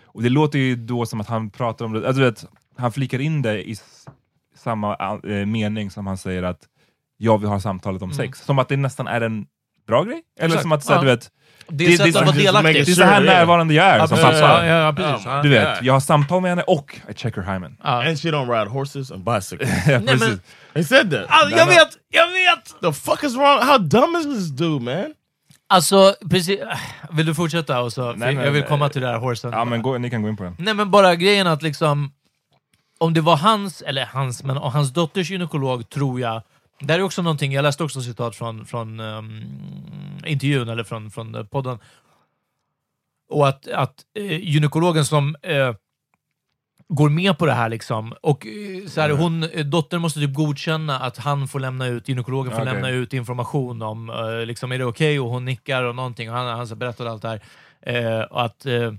Och 0.05 0.23
det 0.23 0.29
låter 0.29 0.59
ju 0.59 0.77
då 0.77 1.07
som 1.07 1.21
att 1.21 1.29
han 1.29 1.51
pratar 1.51 1.85
om 1.85 1.93
det, 1.93 2.07
alltså, 2.07 2.23
vet, 2.23 2.45
han 2.77 2.93
flikar 2.93 3.19
in 3.19 3.43
det 3.43 3.69
i 3.71 3.77
samma 4.57 4.97
eh, 5.25 5.47
mening 5.47 5.91
som 5.91 6.07
han 6.07 6.19
säger 6.19 6.43
att 6.43 6.61
ja, 7.17 7.37
vi 7.37 7.47
har 7.47 7.59
samtalet 7.59 8.03
om 8.03 8.13
sex. 8.13 8.41
Som 8.45 8.59
att 8.59 8.69
det 8.69 8.77
nästan 8.77 9.07
är 9.07 9.21
en 9.21 9.47
bra 9.87 10.05
grej? 10.05 10.23
Eller 10.39 10.47
Exakt. 10.47 10.63
som 10.63 10.73
att 10.73 10.85
så 10.85 10.93
Ja. 10.93 11.01
du 11.01 11.07
vet, 11.07 11.31
Det 11.69 11.85
är 11.87 11.91
just 11.91 12.05
delaktig. 12.05 12.53
make 12.53 12.73
det 12.73 12.79
är 12.81 12.85
så 12.85 13.03
här 13.03 13.21
närvarande 13.21 13.75
jag 13.75 13.87
är 13.87 14.07
som 14.07 14.17
pappa. 14.19 14.67
Ja, 14.67 14.93
ja. 15.25 15.43
Du 15.43 15.49
vet, 15.49 15.83
jag 15.83 15.93
har 15.93 16.01
samtal 16.01 16.43
med 16.43 16.51
henne 16.51 16.63
och 16.63 17.01
I 17.09 17.15
check 17.15 17.37
her 17.37 17.43
hymen. 17.43 17.77
Ja. 17.85 18.09
And 18.09 18.19
she 18.21 18.29
don't 18.31 18.59
ride 18.59 18.71
horses 18.71 19.13
and 19.13 19.25
bicycles. 19.25 19.71
Ja, 19.89 19.99
Nej, 19.99 20.17
men, 20.19 20.41
he 20.75 20.85
said 20.85 21.11
that. 21.11 21.27
Alltså, 21.29 21.57
jag 21.59 21.67
vet! 21.67 21.89
Jag 22.09 22.27
vet! 22.27 22.81
The 22.81 22.93
fuck 22.93 23.25
is 23.25 23.35
wrong? 23.37 23.59
How 23.63 23.79
dumb 23.79 24.17
is 24.17 24.25
this 24.25 24.49
dude, 24.51 24.85
man? 24.85 25.15
Alltså, 25.71 26.15
precis... 26.31 26.61
Vill 27.11 27.27
du 27.27 27.35
fortsätta? 27.35 27.81
Och 27.81 27.93
så, 27.93 28.13
Nej, 28.13 28.35
men- 28.35 28.45
jag 28.45 28.53
vill 28.53 28.63
komma 28.63 28.89
till 28.89 29.01
det 29.03 29.09
här 29.09 29.19
horsen. 29.19 29.53
Ja, 29.53 29.65
men 29.65 29.83
gå, 29.83 29.99
ni 29.99 30.11
kan 30.11 30.23
gå 30.23 30.29
in 30.29 30.37
på 30.37 30.45
den. 30.45 30.57
Nej 30.59 30.75
men 30.75 30.91
bara 30.91 31.17
grejen 31.17 31.47
att 31.47 31.63
liksom... 31.63 32.13
Om 32.99 33.15
det 33.15 33.21
var 33.21 33.37
hans, 33.37 33.83
eller 33.83 34.05
hans, 34.07 34.43
men 34.45 34.57
hans 34.57 34.93
dotters 34.93 35.31
gynekolog 35.31 35.89
tror 35.89 36.21
jag... 36.21 36.43
Det 36.81 36.93
här 36.93 37.01
är 37.01 37.05
också 37.05 37.23
någonting, 37.23 37.53
jag 37.53 37.63
läste 37.63 37.85
också 37.85 38.01
citat 38.01 38.37
från, 38.37 38.67
från 38.67 39.01
um, 39.01 39.43
intervjun, 40.27 40.69
eller 40.69 40.85
från, 40.85 41.11
från 41.11 41.35
eh, 41.35 41.45
podden. 41.45 41.79
Och 43.31 43.49
att, 43.49 43.69
att 43.69 43.95
eh, 44.15 44.41
gynekologen 44.41 45.05
som 45.05 45.37
eh, 45.43 45.75
går 46.89 47.09
med 47.09 47.39
på 47.39 47.47
det 47.47 47.53
här 47.53 47.69
liksom, 47.69 48.15
och 48.21 48.47
eh, 48.47 48.87
så 48.87 49.01
här, 49.01 49.11
hon, 49.11 49.43
eh, 49.43 49.65
dottern 49.65 50.01
måste 50.01 50.21
typ 50.21 50.35
godkänna 50.35 50.99
att 50.99 51.17
han 51.17 51.49
får 51.49 51.61
lämna 51.61 51.87
ut, 51.87 52.09
gynekologen 52.09 52.53
får 52.53 52.61
Okej. 52.61 52.73
lämna 52.73 52.91
ut 52.91 53.13
information 53.13 53.83
om, 53.83 54.11
eh, 54.11 54.47
liksom, 54.47 54.73
är 54.73 54.79
det 54.79 54.85
okej? 54.85 55.21
Och 55.21 55.31
hon 55.31 55.45
nickar 55.45 55.83
och 55.83 55.95
någonting, 55.95 56.31
och 56.31 56.37
han, 56.37 56.57
han 56.57 56.69
så 56.69 56.75
berättar 56.75 57.07
allt 57.07 57.23
det 57.23 57.29
här. 57.29 57.41
Eh, 57.81 58.21
och 58.21 58.45
att 58.45 58.67
eh, 58.67 58.93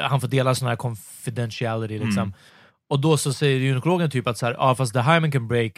han 0.00 0.20
får 0.20 0.28
dela 0.28 0.54
sån 0.54 0.68
här 0.68 0.76
confidentiality 0.76 1.98
liksom. 1.98 2.22
Mm. 2.22 2.34
Och 2.88 3.00
då 3.00 3.16
så 3.16 3.32
säger 3.32 3.58
gynekologen 3.58 4.10
typ 4.10 4.26
att 4.26 4.38
så 4.38 4.46
här, 4.46 4.56
ah, 4.58 4.74
fast 4.74 4.92
the 4.92 5.00
hymen 5.00 5.30
can 5.30 5.48
break 5.48 5.72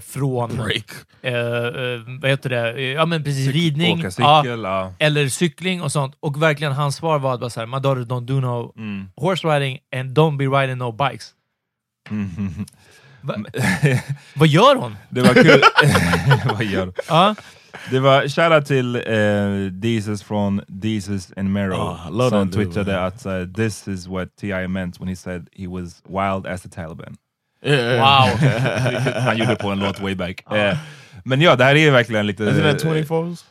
från 0.00 0.56
Break. 0.56 0.84
eh, 1.22 1.32
eh, 1.34 2.00
vad 2.20 2.30
heter 2.30 2.50
det? 2.50 2.72
Eh, 2.72 2.82
ja 2.82 3.06
men 3.06 3.24
precis, 3.24 3.48
ridning, 3.52 3.98
Åka 3.98 4.10
ja, 4.18 4.42
cykel, 4.42 4.62
ja. 4.62 4.92
eller 4.98 5.28
cykling 5.28 5.82
och 5.82 5.92
sånt. 5.92 6.16
Och 6.20 6.42
verkligen 6.42 6.72
hans 6.72 6.96
svar 6.96 7.18
var 7.18 7.38
bara 7.38 7.50
såhär, 7.50 7.66
my 7.66 7.78
daughter 7.78 8.02
don't 8.02 8.24
do 8.26 8.40
no 8.40 8.72
Mm. 8.76 9.08
horse 9.16 9.48
riding 9.48 9.78
and 9.96 10.18
don't 10.18 10.36
be 10.36 10.44
riding 10.44 10.78
no 10.78 10.92
bikes. 10.92 11.30
Mm. 12.10 12.28
Va? 13.20 13.34
Vad 14.34 14.48
gör 14.48 14.76
hon? 14.76 14.96
Det 15.10 15.20
var 15.20 15.34
kul. 15.34 15.60
Vad 16.54 16.64
gör 16.64 16.86
du? 16.86 16.92
Ja, 17.08 17.34
Det 17.90 18.00
var 18.00 18.28
shoutout 18.28 18.66
till 18.66 18.96
uh, 18.96 19.90
Jesus 19.90 20.22
från 20.22 20.60
Jesus 20.82 21.32
and 21.36 21.52
Mero 21.52 21.74
Oh, 21.74 22.28
som 22.28 22.50
twittrade 22.50 23.00
att 23.04 23.26
uh, 23.26 23.46
this 23.56 23.88
is 23.88 24.06
what 24.06 24.36
T.I. 24.40 24.68
meant 24.68 25.00
when 25.00 25.08
he 25.08 25.16
said 25.16 25.48
he 25.52 25.66
was 25.68 26.02
wild 26.08 26.46
as 26.46 26.62
the 26.62 26.68
Taliban. 26.68 27.16
Yeah. 27.64 27.96
wow. 28.00 28.48
Han 29.20 29.36
gjorde 29.38 29.56
på 29.56 29.70
en 29.70 29.78
låt 29.78 30.00
way 30.00 30.14
back. 30.14 30.52
Eh, 30.52 30.76
men 31.24 31.40
ja, 31.40 31.56
det 31.56 31.64
här 31.64 31.74
är 31.76 31.90
verkligen 31.90 32.26
lite... 32.26 32.42
Isn't 32.44 32.72
that 32.72 32.84
24s? 32.84 33.44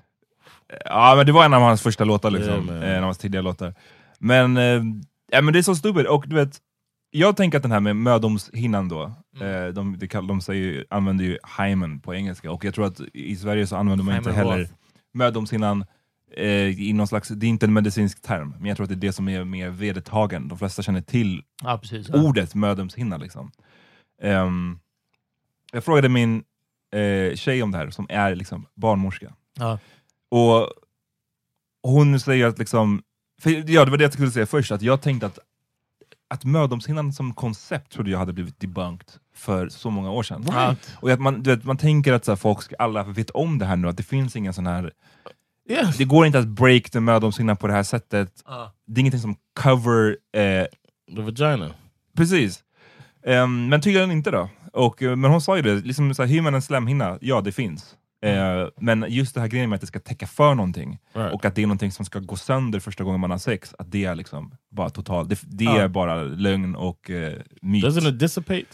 Ja, 0.86 1.13
men 1.17 1.26
det 1.26 1.32
var 1.32 1.45
en 1.45 1.54
av 1.54 1.62
hans 1.62 1.82
första 1.82 2.04
låtar, 2.04 2.32
liksom. 2.32 2.69
Yeah, 2.69 2.84
eh, 2.84 2.89
en 2.89 2.97
av 2.97 3.04
hans 3.04 3.17
tidiga 3.17 3.41
låtar. 3.41 3.73
Men, 4.19 4.58
eh, 4.58 4.82
ja, 5.32 5.41
men 5.41 5.54
det 5.54 5.60
är 5.60 5.63
så 5.63 5.76
stupid. 5.76 6.06
Och 6.06 6.23
du 6.28 6.36
vet, 6.36 6.58
jag 7.12 7.38
tänker 7.38 7.58
att 7.58 7.62
den 7.62 7.71
här 7.71 7.80
med 7.80 7.95
mödomshinnan 7.95 8.89
då, 8.89 9.12
Mm. 9.41 9.63
eh, 9.67 9.73
de, 9.73 9.99
de, 10.28 10.41
säger, 10.41 10.86
använder 10.89 11.26
ju 11.26 11.38
hymen 11.58 11.99
på 11.99 12.15
engelska, 12.15 12.52
och 12.52 12.65
jag 12.65 12.73
tror 12.73 12.86
att 12.86 12.99
i 13.13 13.36
Sverige 13.36 13.67
så 13.67 13.76
använder 13.76 14.06
man 14.06 14.15
inte 14.17 14.32
heller 14.32 14.67
mödomshinnan 15.13 15.86
eh, 16.38 16.47
i 16.82 16.93
någon 16.93 17.08
slags, 17.08 17.30
det 17.30 17.45
är 17.45 17.49
inte 17.49 17.65
en 17.65 17.73
medicinsk 17.73 18.21
term, 18.21 18.56
men 18.60 18.65
jag 18.67 18.78
tror 18.78 18.84
att 18.84 18.89
det 18.89 18.95
är 18.95 19.08
det 19.08 19.13
som 19.13 19.30
är 19.30 19.43
mer 19.43 19.69
vedertagen. 19.69 20.47
De 20.47 20.58
flesta 20.58 20.82
känner 20.82 21.02
till 21.02 21.41
Ja, 21.63 21.78
precis. 21.78 22.10
Ja. 22.10 22.21
ordet 22.23 22.56
mödomshinna. 22.56 23.17
Liksom. 23.17 23.52
Ehm, 24.21 24.80
jag 25.71 25.84
frågade 25.84 26.10
min 26.10 26.43
eh, 26.91 27.36
tjej 27.36 27.63
om 27.63 27.71
det 27.71 27.78
här, 27.78 27.89
som 27.89 28.08
är 28.10 28.36
liksom 28.36 28.65
barnmorska. 28.76 29.34
Ja. 29.60 29.80
Och 30.32 30.69
hon 31.84 32.19
säger 32.19 32.47
att, 32.47 32.60
liksom, 32.60 33.04
för, 33.41 33.49
ja 33.71 33.86
det 33.86 33.91
var 33.91 33.97
det 33.97 34.04
jag 34.04 34.13
skulle 34.13 34.32
säga 34.32 34.45
först, 34.45 34.71
att 34.71 34.82
jag 34.82 35.02
tänkte 35.02 35.26
att, 35.26 35.39
att 36.28 36.45
mödomshinnan 36.45 37.13
som 37.13 37.34
koncept 37.34 37.91
trodde 37.91 38.12
jag 38.12 38.19
hade 38.19 38.34
blivit 38.34 38.60
debunked 38.60 39.12
för 39.36 39.69
så 39.69 39.89
många 39.89 40.12
år 40.12 40.23
sedan. 40.23 40.43
Right. 40.43 40.95
Och 40.99 41.12
att 41.12 41.19
man, 41.19 41.43
du 41.43 41.56
vet, 41.56 41.63
man 41.63 41.78
tänker 41.78 42.13
att 42.13 42.26
så 42.26 42.32
här, 42.32 42.36
folk 42.36 42.62
ska, 42.62 42.76
alla 42.80 43.04
vet 43.04 43.30
om 43.30 43.60
det 43.60 43.65
här 43.65 43.76
nu, 43.76 43.89
att 43.89 43.97
det 43.97 44.04
finns 44.04 44.36
ingen 44.36 44.54
sån 44.54 44.67
här, 44.67 44.91
Yes. 45.69 45.97
det 45.97 46.04
går 46.06 46.26
inte 46.26 46.39
att 46.39 46.47
break 46.47 46.89
the 46.89 46.99
mödomshinnan 46.99 47.58
på 47.58 47.67
det 47.67 47.73
här 47.73 47.84
sättet. 47.84 48.43
Ja. 48.45 48.73
Det 48.86 48.99
är 48.99 48.99
ingenting 48.99 49.21
som 49.21 49.36
cover 49.54 50.17
eh, 50.34 50.65
The 51.15 51.21
vagina. 51.21 51.73
Precis. 52.17 52.63
Ehm, 53.26 53.70
men 53.70 53.82
tydligen 53.82 54.12
inte 54.12 54.32
då. 54.32 54.50
Och, 54.74 55.02
eh, 55.04 55.16
men 55.16 55.32
hon 55.32 55.42
sa 55.42 55.56
ju 55.56 55.62
det, 55.62 55.76
liksom 55.76 56.14
så 56.14 56.22
här, 56.24 56.30
hymenens 56.30 56.66
slemhinna, 56.66 57.18
ja 57.22 57.42
det 57.42 57.52
finns. 57.52 57.96
Eh, 58.26 58.68
men 58.78 59.06
just 59.10 59.36
det 59.36 59.42
här 59.42 59.48
grejen 59.48 59.70
med 59.70 59.76
att 59.76 59.82
det 59.82 59.88
ska 59.88 60.00
täcka 60.00 60.28
för 60.28 60.56
någonting, 60.56 61.00
Right. 61.14 61.34
och 61.34 61.46
att 61.46 61.56
det 61.56 61.62
är 61.64 61.68
någonting 61.68 61.92
som 61.92 62.06
ska 62.06 62.20
gå 62.20 62.36
sönder 62.36 62.80
första 62.80 63.04
gången 63.04 63.20
man 63.20 63.32
har 63.32 63.38
sex, 63.38 63.76
att 63.80 63.92
det 63.92 64.06
är 64.06 64.16
liksom 64.16 64.52
bara 64.72 64.90
totalt, 64.90 65.30
det, 65.30 65.40
det 65.44 65.64
Ja. 65.64 65.78
är 65.82 65.88
bara 65.88 66.24
lögn 66.24 66.76
och 66.76 67.10
eh, 67.10 67.34
myt. 67.62 67.84
Doesn't 67.84 68.10
it 68.10 68.20
dissipate? 68.20 68.66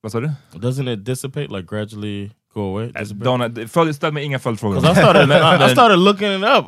Vad 0.00 0.12
sa 0.12 0.20
du? 0.20 0.30
Doesn't 0.52 0.92
it 0.92 1.04
dissipate, 1.04 1.48
like 1.48 1.62
gradually 1.76 2.30
go 2.54 2.60
away? 2.60 2.92
Dissipate? 2.92 3.30
Don't, 3.30 3.92
ställ 3.92 4.12
mig 4.12 4.24
inga 4.24 4.38
följdfrågor. 4.38 4.78
I 4.78 4.94
started, 4.94 5.30
I, 5.30 5.68
started 5.72 5.98
looking 5.98 6.28
it 6.32 6.44
up 6.58 6.66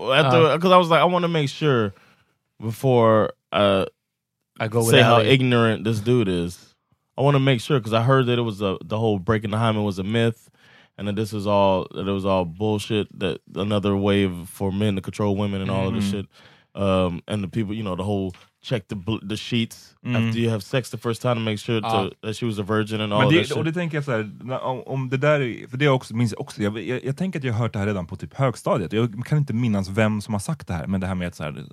because 0.54 0.74
I 0.74 0.78
was 0.78 0.88
like, 0.90 1.00
I 1.00 1.12
want 1.12 1.22
to 1.24 1.28
make 1.28 1.48
sure 1.48 1.90
before 2.62 3.22
uh, 3.56 3.84
I 4.58 4.68
go 4.68 4.82
say 4.82 5.02
how 5.02 5.16
Ellie. 5.16 5.30
ignorant 5.30 5.84
this 5.84 6.00
dude 6.00 6.28
is. 6.28 6.74
I 7.16 7.22
want 7.22 7.34
to 7.34 7.40
make 7.40 7.60
sure 7.60 7.78
because 7.78 7.92
I 7.92 8.02
heard 8.02 8.26
that 8.26 8.38
it 8.38 8.42
was 8.42 8.60
a 8.60 8.76
the 8.82 8.98
whole 8.98 9.18
breaking 9.18 9.50
the 9.50 9.58
hymen 9.58 9.84
was 9.84 9.98
a 9.98 10.04
myth, 10.04 10.50
and 10.98 11.08
that 11.08 11.16
this 11.16 11.32
was 11.32 11.46
all 11.46 11.86
that 11.94 12.06
it 12.06 12.12
was 12.12 12.24
all 12.24 12.44
bullshit. 12.44 13.18
That 13.18 13.40
another 13.54 13.96
wave 13.96 14.48
for 14.48 14.72
men 14.72 14.96
to 14.96 15.02
control 15.02 15.36
women 15.36 15.60
and 15.60 15.70
all 15.70 15.88
of 15.88 15.94
this 15.94 16.04
mm-hmm. 16.04 16.20
shit. 16.20 16.26
Um, 16.76 17.22
and 17.28 17.44
the 17.44 17.48
people, 17.48 17.72
you 17.72 17.84
know, 17.84 17.94
the 17.94 18.02
whole 18.02 18.34
check 18.64 18.88
the 18.88 18.96
the 19.22 19.36
sheets 19.36 19.94
mm. 20.04 20.16
after 20.16 20.40
you 20.40 20.50
have 20.50 20.62
sex 20.62 20.90
the 20.90 20.98
first 20.98 21.22
time 21.22 21.36
to 21.36 21.40
make 21.40 21.58
sure 21.58 21.80
to, 21.80 21.86
ah. 21.86 22.10
that 22.22 22.34
she 22.34 22.46
was 22.46 22.58
a 22.58 22.62
virgin 22.62 23.00
and 23.00 23.12
all 23.12 23.20
Men 23.20 23.28
that 23.28 23.38
det, 23.38 23.44
shit. 23.44 23.56
och 23.56 23.64
det 23.64 23.72
tänker 23.72 23.96
jag 23.96 24.04
så 24.04 24.10
här, 24.10 24.30
om, 24.62 24.82
om 24.86 25.08
det 25.08 25.16
där, 25.16 25.40
är- 25.40 25.68
för 25.68 25.76
det 25.76 25.88
också, 25.88 26.16
minns 26.16 26.32
jag 26.32 26.40
också, 26.40 26.62
jag, 26.62 26.78
jag, 26.82 27.04
jag 27.04 27.16
tänker 27.16 27.38
att 27.38 27.44
jag 27.44 27.52
har 27.52 27.60
hört 27.60 27.72
det 27.72 27.78
här 27.78 27.86
redan 27.86 28.06
på 28.06 28.16
typ 28.16 28.34
högstadiet, 28.34 28.92
jag 28.92 29.26
kan 29.26 29.38
inte 29.38 29.52
minnas 29.52 29.88
vem 29.88 30.20
som 30.20 30.34
har 30.34 30.38
sagt 30.40 30.68
det 30.68 30.74
här, 30.74 30.86
men 30.86 31.00
det 31.00 31.06
här 31.06 31.14
med 31.14 31.28
att 31.28 31.34
så 31.34 31.42
här, 31.42 31.64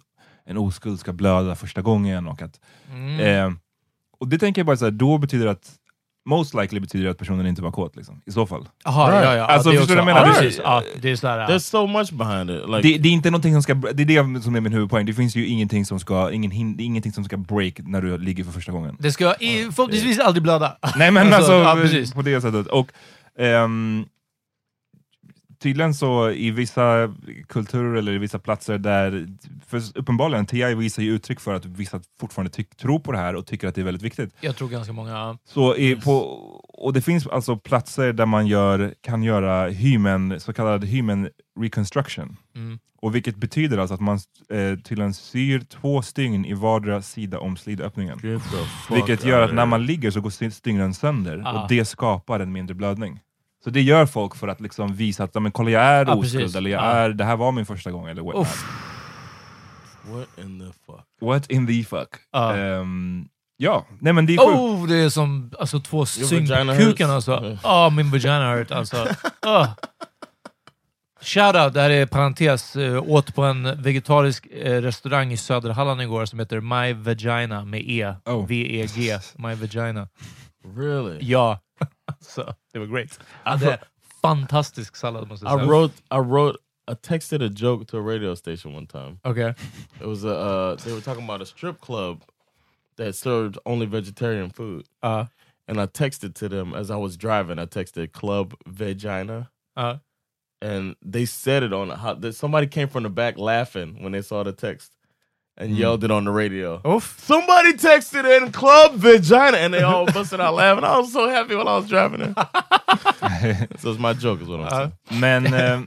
en 0.51 0.57
oskuld 0.57 0.99
ska 0.99 1.13
blöda 1.13 1.55
första 1.55 1.81
gången 1.81 2.27
och 2.27 2.41
att... 2.41 2.59
Mm. 2.91 3.19
Eh, 3.47 3.53
och 4.19 4.27
det 4.27 4.37
tänker 4.37 4.59
jag 4.61 4.65
bara 4.65 4.77
så 4.77 4.85
här, 4.85 4.91
då 4.91 5.17
betyder 5.17 5.45
det 5.45 5.51
att 5.51 5.71
most 6.25 6.53
likely 6.53 6.79
betyder 6.79 7.09
att 7.09 7.17
personen 7.17 7.47
inte 7.47 7.61
var 7.61 7.71
kåt 7.71 7.95
liksom, 7.95 8.21
i 8.25 8.31
så 8.31 8.45
fall. 8.47 8.67
Jaha, 8.85 9.11
Right. 9.11 9.23
ja, 9.25 9.35
ja. 9.35 9.45
Alltså, 9.45 9.69
ja, 9.69 9.73
det 9.73 9.79
förstår 9.79 9.95
du 9.95 10.01
vad 10.01 10.09
jag 10.11 10.17
Ja, 10.17 10.23
menar? 10.27 10.39
precis. 10.41 10.61
Ja, 10.63 10.83
det 11.01 11.11
är 11.11 11.15
sådär, 11.15 11.37
ja. 11.39 11.47
There's 11.47 11.59
so 11.59 11.87
much 11.87 12.11
behind 12.13 12.49
it. 12.49 12.69
Like 12.69 12.81
Det, 12.81 12.97
det 12.97 13.09
är 13.09 13.13
inte 13.13 13.29
någonting 13.31 13.53
som 13.53 13.63
ska, 13.63 13.73
det 13.73 14.03
är 14.03 14.23
det 14.33 14.41
som 14.43 14.55
är 14.55 14.61
min 14.61 14.73
huvudpoäng, 14.73 15.05
det 15.05 15.13
finns 15.13 15.35
ju 15.35 15.47
ingenting 15.47 15.85
som 15.85 15.99
ska, 15.99 16.31
ingen, 16.31 16.79
ingenting 16.79 17.11
som 17.11 17.23
ska 17.23 17.37
break 17.37 17.73
när 17.79 18.01
du 18.01 18.17
ligger 18.17 18.43
för 18.43 18.51
första 18.51 18.71
gången. 18.71 18.95
Det 18.99 19.11
ska 19.11 19.35
i, 19.35 19.63
förhoppningsvis 19.75 20.19
aldrig 20.19 20.43
blöda. 20.43 20.77
Nej 20.97 21.11
men 21.11 21.33
alltså, 21.33 21.51
ja, 21.53 21.75
precis. 21.81 22.13
på 22.13 22.21
det 22.21 22.41
sättet. 22.41 22.67
Och, 22.67 22.91
ehm, 23.39 24.05
tydligen 25.61 25.93
så 25.93 26.29
i 26.29 26.51
vissa 26.51 27.13
kulturer 27.47 27.95
eller 27.95 28.13
i 28.13 28.17
vissa 28.17 28.39
platser 28.39 28.77
där, 28.77 29.27
för 29.67 29.81
uppenbarligen, 29.95 30.45
TI 30.45 30.75
visar 30.75 31.03
ju 31.03 31.11
uttryck 31.11 31.39
för 31.39 31.53
att 31.53 31.65
vissa 31.65 32.01
fortfarande 32.19 32.51
tyck, 32.51 32.75
tror 32.75 32.99
på 32.99 33.11
det 33.11 33.17
här 33.17 33.35
och 33.35 33.45
tycker 33.45 33.67
att 33.67 33.75
det 33.75 33.81
är 33.81 33.85
väldigt 33.85 34.03
viktigt. 34.03 34.33
Jag 34.41 34.55
tror 34.55 34.69
ganska 34.69 34.93
många... 34.93 35.37
Så 35.45 35.75
i, 35.75 35.95
på, 35.95 36.11
och 36.67 36.93
det 36.93 37.01
finns 37.01 37.27
alltså 37.27 37.57
platser 37.57 38.13
där 38.13 38.25
man 38.25 38.47
gör, 38.47 38.93
kan 39.01 39.23
göra 39.23 39.69
hymen, 39.69 40.39
så 40.39 40.53
kallad 40.53 40.85
hymen 40.85 41.29
reconstruction. 41.59 42.37
Mm. 42.55 42.79
Och 43.01 43.15
vilket 43.15 43.35
betyder 43.35 43.77
alltså 43.77 43.93
att 43.93 44.01
man 44.01 44.19
eh, 44.49 44.79
tydligen 44.79 45.13
syr 45.13 45.59
två 45.59 46.01
stygn 46.01 46.45
i 46.45 46.53
vardera 46.53 47.01
sida 47.01 47.39
om 47.39 47.57
slidöppningen. 47.57 48.19
Vilket 48.89 49.25
gör 49.25 49.41
att 49.41 49.53
när 49.53 49.65
man 49.65 49.85
ligger 49.85 50.11
så 50.11 50.21
går 50.21 50.49
stygnen 50.49 50.93
sönder 50.93 51.43
Ah. 51.45 51.63
och 51.63 51.69
det 51.69 51.85
skapar 51.85 52.39
en 52.39 52.51
mindre 52.51 52.75
blödning. 52.75 53.19
Så 53.63 53.69
det 53.69 53.81
gör 53.81 54.05
folk 54.05 54.35
för 54.35 54.47
att 54.47 54.61
liksom 54.61 54.95
visa 54.95 55.23
att 55.23 55.33
men, 55.33 55.51
kolla 55.51 55.69
jag 55.71 55.83
är 55.83 56.05
Ja, 56.05 56.13
oskuld, 56.15 56.33
precis. 56.43 56.55
eller 56.55 56.69
jag 56.69 56.83
Ja. 56.83 56.87
är, 56.91 57.09
det 57.09 57.23
här 57.25 57.35
var 57.35 57.51
min 57.51 57.65
första 57.65 57.91
gång. 57.91 58.07
Eller 58.07 58.21
what, 58.21 58.35
not. 58.35 58.41
Uff. 58.47 58.65
What 60.03 60.27
in 60.45 60.59
the 60.59 60.65
fuck? 60.85 61.05
what 61.21 61.51
in 61.51 61.67
the 61.67 61.83
fuck? 61.83 62.09
Ja. 62.31 62.55
Ehm, 62.57 63.25
ja, 63.57 63.85
nej 63.99 64.13
men 64.13 64.25
det 64.25 64.33
är 64.33 64.37
sjukt. 64.37 64.59
Oh, 64.59 64.87
det 64.87 64.95
är 64.95 65.09
som 65.09 65.51
alltså, 65.59 65.79
två 65.79 66.05
syn 66.05 66.47
vagina 66.47 66.73
på 66.73 66.77
hurts? 66.79 66.85
kuken 66.87 67.09
alltså. 67.09 67.57
Ja, 67.63 67.89
min 67.89 68.11
vagina 68.11 68.53
hurt 68.55 68.71
alltså. 68.71 69.07
Oh. 69.45 69.67
Shoutout, 71.23 71.73
det 71.73 71.81
här 71.81 71.89
är 71.89 72.05
parentes, 72.05 72.75
uh, 72.75 73.03
åt 73.09 73.35
på 73.35 73.43
en 73.43 73.81
vegetarisk 73.81 74.47
eh, 74.51 74.81
restaurang 74.81 75.31
i 75.31 75.37
Söderhalland 75.37 76.01
igår 76.01 76.25
som 76.25 76.39
heter 76.39 76.59
My 76.59 76.93
Vagina 76.93 77.65
med 77.65 77.81
E. 77.85 78.13
Oh. 78.25 78.47
V-E-G. 78.47 79.19
My 79.35 79.55
Vagina. 79.55 80.07
Really? 80.77 81.17
Ja. 81.21 81.59
Så, 82.19 82.53
det 82.73 82.79
var 82.79 82.85
great. 82.85 83.19
Hade 83.43 83.77
fantastisk 84.21 84.95
sallad 84.95 85.27
måste 85.27 85.45
jag 85.45 85.55
I 85.55 85.59
säga. 85.59 85.69
wrote, 85.71 85.93
I 86.11 86.17
wrote, 86.19 86.57
I 86.91 86.93
texted 86.93 87.41
a 87.43 87.49
joke 87.55 87.85
to 87.87 87.97
a 87.97 88.01
radio 88.01 88.35
station 88.35 88.75
one 88.75 88.87
time. 88.87 89.17
Okay. 89.25 89.53
It 90.01 90.05
was 90.07 90.23
a, 90.23 90.29
uh, 90.29 90.75
they 90.75 90.91
were 90.93 91.01
talking 91.01 91.23
about 91.23 91.41
a 91.41 91.45
strip 91.45 91.79
club 91.79 92.23
that 92.97 93.15
served 93.15 93.57
only 93.65 93.85
vegetarian 93.87 94.49
food. 94.49 94.85
Uh, 95.03 95.25
And 95.67 95.79
I 95.79 95.85
texted 95.87 96.33
to 96.33 96.49
them 96.49 96.73
as 96.75 96.89
I 96.91 96.97
was 96.97 97.15
driving. 97.17 97.59
I 97.59 97.65
texted 97.65 98.11
Club 98.11 98.53
Vagina, 98.67 99.49
uh. 99.77 99.97
and 100.61 100.95
they 101.01 101.25
said 101.25 101.63
it 101.63 101.71
on 101.73 101.89
how 101.89 102.15
that 102.15 102.35
somebody 102.35 102.67
came 102.67 102.87
from 102.89 103.03
the 103.03 103.09
back 103.09 103.37
laughing 103.37 104.03
when 104.03 104.11
they 104.11 104.21
saw 104.23 104.43
the 104.43 104.51
text 104.51 104.91
and 105.57 105.77
yelled 105.77 106.03
it 106.03 106.11
on 106.11 106.23
the 106.25 106.31
radio. 106.31 106.81
Uff. 106.83 107.19
Somebody 107.19 107.73
texted 107.77 108.25
in 108.37 108.51
Club 108.51 108.95
Vagina, 108.95 109.57
and 109.57 109.73
they 109.73 109.83
all 109.83 110.05
busted 110.05 110.39
out 110.39 110.55
laughing. 110.55 110.83
I 110.83 110.97
was 110.97 111.13
so 111.13 111.29
happy 111.29 111.55
while 111.55 111.67
I 111.67 111.77
was 111.79 111.87
driving 111.89 112.21
it. 112.21 112.37
so 113.79 113.91
it's 113.91 113.99
my 113.99 114.13
joke, 114.13 114.41
is 114.41 114.47
what 114.47 114.59
I'm 114.61 114.69
saying. 114.69 115.19
Men 115.21 115.53
eh, 115.53 115.79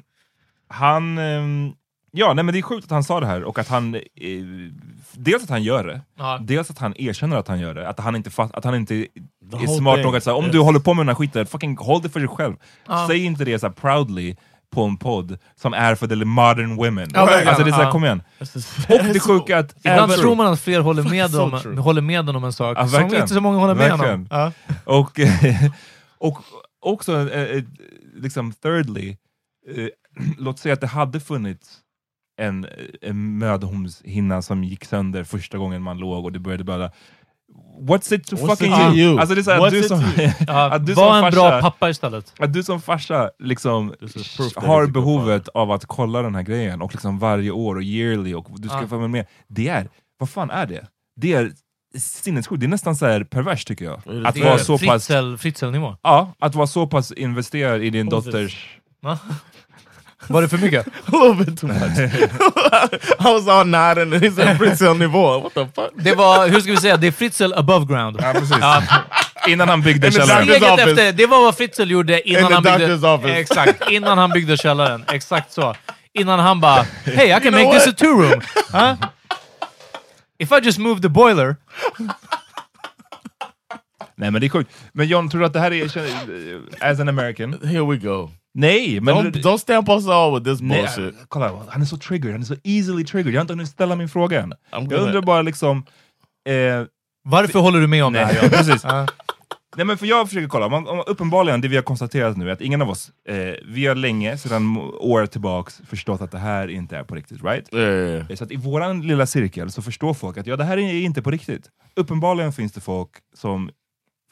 han... 0.68 1.18
ehm, 1.18 1.72
ja, 2.12 2.34
nej, 2.34 2.44
men 2.44 2.52
det 2.52 2.60
är 2.60 2.62
sjukt 2.62 2.84
att 2.84 2.90
han 2.90 3.04
sa 3.04 3.20
det 3.20 3.26
här 3.26 3.44
och 3.44 3.58
att 3.58 3.68
han... 3.68 3.94
Eh, 3.94 4.00
dels 5.16 5.42
att 5.44 5.50
han 5.50 5.62
gör 5.62 5.84
det, 5.84 6.00
Ja. 6.18 6.38
dels 6.42 6.70
att 6.70 6.78
han 6.78 6.94
erkänner 6.96 7.36
att 7.36 7.48
han 7.48 7.60
gör 7.60 7.74
det. 7.74 7.88
Att 7.88 8.00
han 8.00 8.16
inte, 8.16 8.30
fast, 8.30 8.54
att 8.54 8.64
han 8.64 8.74
inte 8.74 8.94
är 8.94 9.06
whole 9.52 9.68
smart 9.68 9.94
thing. 9.96 10.04
nog 10.04 10.16
att 10.16 10.24
säga 10.24 10.34
om 10.34 10.44
Yes. 10.44 10.52
du 10.52 10.58
håller 10.60 10.80
på 10.80 10.94
med 10.94 11.00
den 11.06 11.08
här 11.08 11.14
skiten, 11.14 11.46
fucking 11.46 11.76
håll 11.76 12.02
det 12.02 12.08
för 12.08 12.20
dig 12.20 12.28
själv. 12.28 12.54
Ja. 12.88 13.06
Säg 13.08 13.24
inte 13.24 13.44
det 13.44 13.58
så 13.58 13.66
här 13.66 13.72
proudly 13.74 14.36
på 14.74 14.84
en 14.84 14.96
podd 14.96 15.38
som 15.56 15.74
är 15.74 15.94
för 15.94 16.06
the 16.06 16.24
modern 16.24 16.76
women. 16.76 17.10
Ja, 17.14 17.24
verkligen. 17.24 17.48
alltså 17.48 17.64
det 17.64 17.70
är 17.70 17.72
såhär, 17.72 17.90
kom 17.90 18.04
igen. 18.04 18.22
Just- 18.38 18.56
Och 18.88 19.04
det 19.12 19.20
sjuka 19.20 19.58
att... 19.58 19.74
Ibland 19.78 20.12
även- 20.12 20.22
tror 20.22 20.34
man 20.34 20.46
att 20.52 20.60
fler 20.60 20.80
håller 20.80 21.02
med, 21.02 21.30
So 21.30 21.42
om, 21.42 21.60
true. 21.60 21.76
håller 21.80 22.02
med 22.02 22.30
om 22.30 22.44
en 22.44 22.52
sak, 22.52 22.78
Ja, 22.78 22.88
som 22.88 23.04
inte 23.04 23.28
så 23.28 23.40
många 23.40 23.58
håller 23.58 23.74
med 23.74 23.88
Verkligen. 23.90 24.14
om. 24.14 24.26
Ja. 24.30 24.52
Och, 24.84 25.20
och 26.18 26.38
också, 26.80 27.30
eh, 27.30 27.42
eh, 27.56 27.62
liksom 28.16 28.52
thirdly, 28.52 29.16
eh, 29.76 29.86
låt 30.38 30.58
säga 30.58 30.72
att 30.72 30.80
det 30.80 30.86
hade 30.86 31.20
funnits 31.20 31.78
en, 32.40 32.66
en 33.02 33.38
mödomshinna 33.38 34.42
som 34.42 34.64
gick 34.64 34.84
sönder 34.84 35.24
första 35.24 35.58
gången 35.58 35.82
man 35.82 35.98
låg 35.98 36.24
och 36.24 36.32
det 36.32 36.38
började 36.38 36.64
blöda. 36.64 36.90
What's 37.80 38.14
it 38.14 38.26
to 38.26 38.36
What's 38.36 38.48
fucking 38.48 38.72
it 38.72 38.78
to 38.78 38.82
you? 38.82 38.94
you? 38.96 39.18
Alltså 39.20 39.34
det 39.34 39.40
är 39.40 39.42
så 39.42 39.50
här, 39.50 39.58
What's 39.58 39.66
att 39.66 39.72
du 39.72 39.82
som, 39.82 39.98
att 40.48 40.86
du 40.86 40.92
var 40.94 41.16
som 41.16 41.24
en 41.24 41.32
bra 41.32 41.50
farsa- 41.50 41.60
pappa 41.60 41.90
istället. 41.90 42.32
att 42.38 42.52
du 42.52 42.62
som 42.62 42.80
farsa 42.80 43.30
liksom 43.38 43.94
har 44.56 44.86
behovet 44.86 45.48
av 45.48 45.70
att 45.70 45.86
kolla 45.86 46.22
den 46.22 46.34
här 46.34 46.42
grejen 46.42 46.82
och 46.82 46.92
liksom 46.94 47.18
varje 47.18 47.50
år 47.50 47.76
och 47.76 47.82
yearly 47.82 48.34
och 48.34 48.46
du 48.56 48.68
ska 48.68 48.80
Ja. 48.80 48.88
få 48.88 49.08
med. 49.08 49.26
Det 49.48 49.68
är, 49.68 49.88
vad 50.18 50.30
fan 50.30 50.50
är 50.50 50.66
det? 50.66 50.86
Det 51.20 51.32
är 51.32 51.52
sinnessjukt, 51.98 52.60
det 52.60 52.66
är 52.66 52.68
nästan 52.68 52.96
så 52.96 53.06
här 53.06 53.24
perverst 53.24 53.68
tycker 53.68 53.84
jag. 53.84 54.02
Det 54.04 54.28
Att 54.28 54.36
vara 54.38 54.58
så 54.58 54.78
pass 54.78 55.06
Fritzl, 55.06 55.36
Fritzl-nivå. 55.36 55.96
Ja, 56.02 56.32
att 56.38 56.54
vara 56.54 56.66
så 56.66 56.86
pass 56.86 57.12
investerad 57.12 57.82
i 57.82 57.90
din 57.90 58.06
det? 58.06 58.10
dotters... 58.16 58.78
Va? 60.28 60.34
Var 60.34 60.42
det 60.42 60.48
för 60.48 60.58
mycket? 60.58 60.86
a 60.86 60.90
little 61.12 61.44
bit 61.44 61.60
too 61.60 61.66
much. 61.66 61.98
I 63.20 63.24
was 63.24 63.48
all 63.48 63.66
nodding, 63.66 64.12
and 64.12 64.24
he 64.24 64.30
said 64.30 64.58
Prince 64.58 64.88
on 64.88 64.98
nivå. 64.98 65.40
What 65.40 65.54
the 65.54 65.66
fuck? 65.74 65.90
Det 65.94 66.14
var, 66.14 66.48
hur 66.48 66.60
ska 66.60 66.70
vi 66.70 66.76
säga, 66.76 66.96
det 66.96 67.06
är 67.06 67.12
Fritzl 67.12 67.52
above 67.56 67.86
ground. 67.86 68.16
Ja, 68.22 68.32
precis. 68.32 68.56
Innan 69.48 69.68
han 69.68 69.82
byggde 69.82 70.06
And 70.06 70.14
the 70.14 70.20
källaren. 70.20 70.48
doctor's 70.48 70.56
Steget 70.56 70.72
office. 70.72 70.90
efter, 70.90 71.12
det 71.12 71.26
var 71.26 71.42
vad 71.42 71.56
Fritzl 71.56 71.82
gjorde 71.90 72.28
innan 72.28 72.42
In 72.42 72.48
the 72.48 72.54
han 72.54 72.62
byggde... 72.62 72.94
doctor's 72.96 73.14
office. 73.14 73.34
Exakt, 73.40 73.90
innan 73.90 74.18
han 74.18 74.30
byggde 74.30 74.56
källaren. 74.56 75.04
Exakt 75.12 75.52
så. 75.52 75.74
Innan 76.12 76.38
han 76.40 76.60
bara, 76.60 76.86
hey 77.04 77.26
I 77.26 77.40
can 77.40 77.52
know 77.52 77.64
make 77.64 77.78
this 77.78 77.86
a 77.86 77.90
what? 77.90 77.98
two 77.98 78.06
room. 78.22 78.40
Huh? 78.72 78.94
If 80.38 80.52
I 80.52 80.60
just 80.62 80.78
move 80.78 81.00
the 81.02 81.08
boiler. 81.08 81.56
Nej 84.16 84.30
men 84.30 84.40
det 84.40 84.46
är 84.46 84.48
sjukt. 84.48 84.70
Men 84.92 85.06
John, 85.08 85.28
tror 85.30 85.40
du 85.40 85.46
att 85.46 85.52
det 85.52 85.60
här 85.60 85.72
är... 85.72 85.84
As 86.90 87.00
an 87.00 87.08
American? 87.08 87.52
Here 87.64 87.84
we 87.90 87.96
go. 87.96 88.30
Nej! 88.54 89.00
Men, 89.00 89.14
Don't, 89.14 89.42
don't 89.42 89.58
stamp 89.58 89.88
us 89.88 90.08
all 90.08 90.34
with 90.34 90.50
this 90.50 90.60
nej, 90.60 90.80
bullshit. 90.96 91.14
kolla, 91.28 91.62
han 91.68 91.82
är 91.82 91.86
så 91.86 91.96
triggered, 91.96 92.32
han 92.32 92.40
är 92.40 92.46
så 92.46 92.56
easily 92.64 93.04
triggered. 93.04 93.34
Jag 93.34 93.40
har 93.40 93.44
inte 93.44 93.52
hunnit 93.52 93.68
ställa 93.68 93.96
min 93.96 94.08
fråga 94.08 94.42
än. 94.42 94.52
Jag 94.70 94.92
undrar 94.92 95.22
bara 95.22 95.42
liksom... 95.42 95.86
Eh, 96.48 96.86
Varför 97.24 97.58
håller 97.58 97.80
du 97.80 97.86
med 97.86 98.04
om 98.04 98.12
det 98.12 98.24
nej, 98.24 98.34
här? 98.34 98.42
ja, 98.42 98.48
precis. 98.58 98.84
Ja. 98.84 99.06
Nej 99.76 99.86
men 99.86 99.98
för 99.98 100.06
jag 100.06 100.28
försöker 100.28 100.48
kolla, 100.48 100.66
om, 100.66 100.74
om, 100.86 101.02
uppenbarligen 101.06 101.60
det 101.60 101.68
vi 101.68 101.76
har 101.76 101.82
konstaterat 101.82 102.36
nu 102.36 102.48
är 102.48 102.52
att 102.52 102.60
ingen 102.60 102.82
av 102.82 102.90
oss, 102.90 103.12
eh, 103.28 103.54
vi 103.64 103.86
har 103.86 103.94
länge, 103.94 104.38
sedan 104.38 104.76
år 105.00 105.26
tillbaks, 105.26 105.80
förstått 105.86 106.20
att 106.20 106.30
det 106.30 106.38
här 106.38 106.68
inte 106.68 106.96
är 106.96 107.04
på 107.04 107.14
riktigt, 107.14 107.44
right? 107.44 107.74
Yeah. 107.74 108.26
Så 108.34 108.44
att 108.44 108.50
i 108.52 108.56
våran 108.56 109.02
lilla 109.02 109.26
cirkel 109.26 109.70
så 109.70 109.82
förstår 109.82 110.14
folk 110.14 110.38
att 110.38 110.46
ja, 110.46 110.56
det 110.56 110.64
här 110.64 110.78
är 110.78 110.92
inte 110.92 111.22
på 111.22 111.30
riktigt. 111.30 111.70
Uppenbarligen 111.96 112.52
finns 112.52 112.72
det 112.72 112.80
folk 112.80 113.10
som 113.34 113.70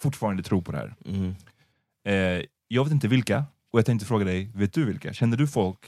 fortfarande 0.00 0.42
tror 0.42 0.62
på 0.62 0.72
det 0.72 0.78
här. 0.78 0.94
Mhm. 1.04 1.34
Eh, 2.08 2.44
jag 2.68 2.84
vet 2.84 2.92
inte 2.92 3.08
vilka, 3.08 3.44
och 3.72 3.78
jag 3.78 3.86
tänkte 3.86 4.06
fråga 4.06 4.24
dig, 4.24 4.50
vet 4.54 4.72
du 4.72 4.84
vilka? 4.84 5.12
Känner 5.12 5.36
du 5.36 5.46
folk, 5.46 5.78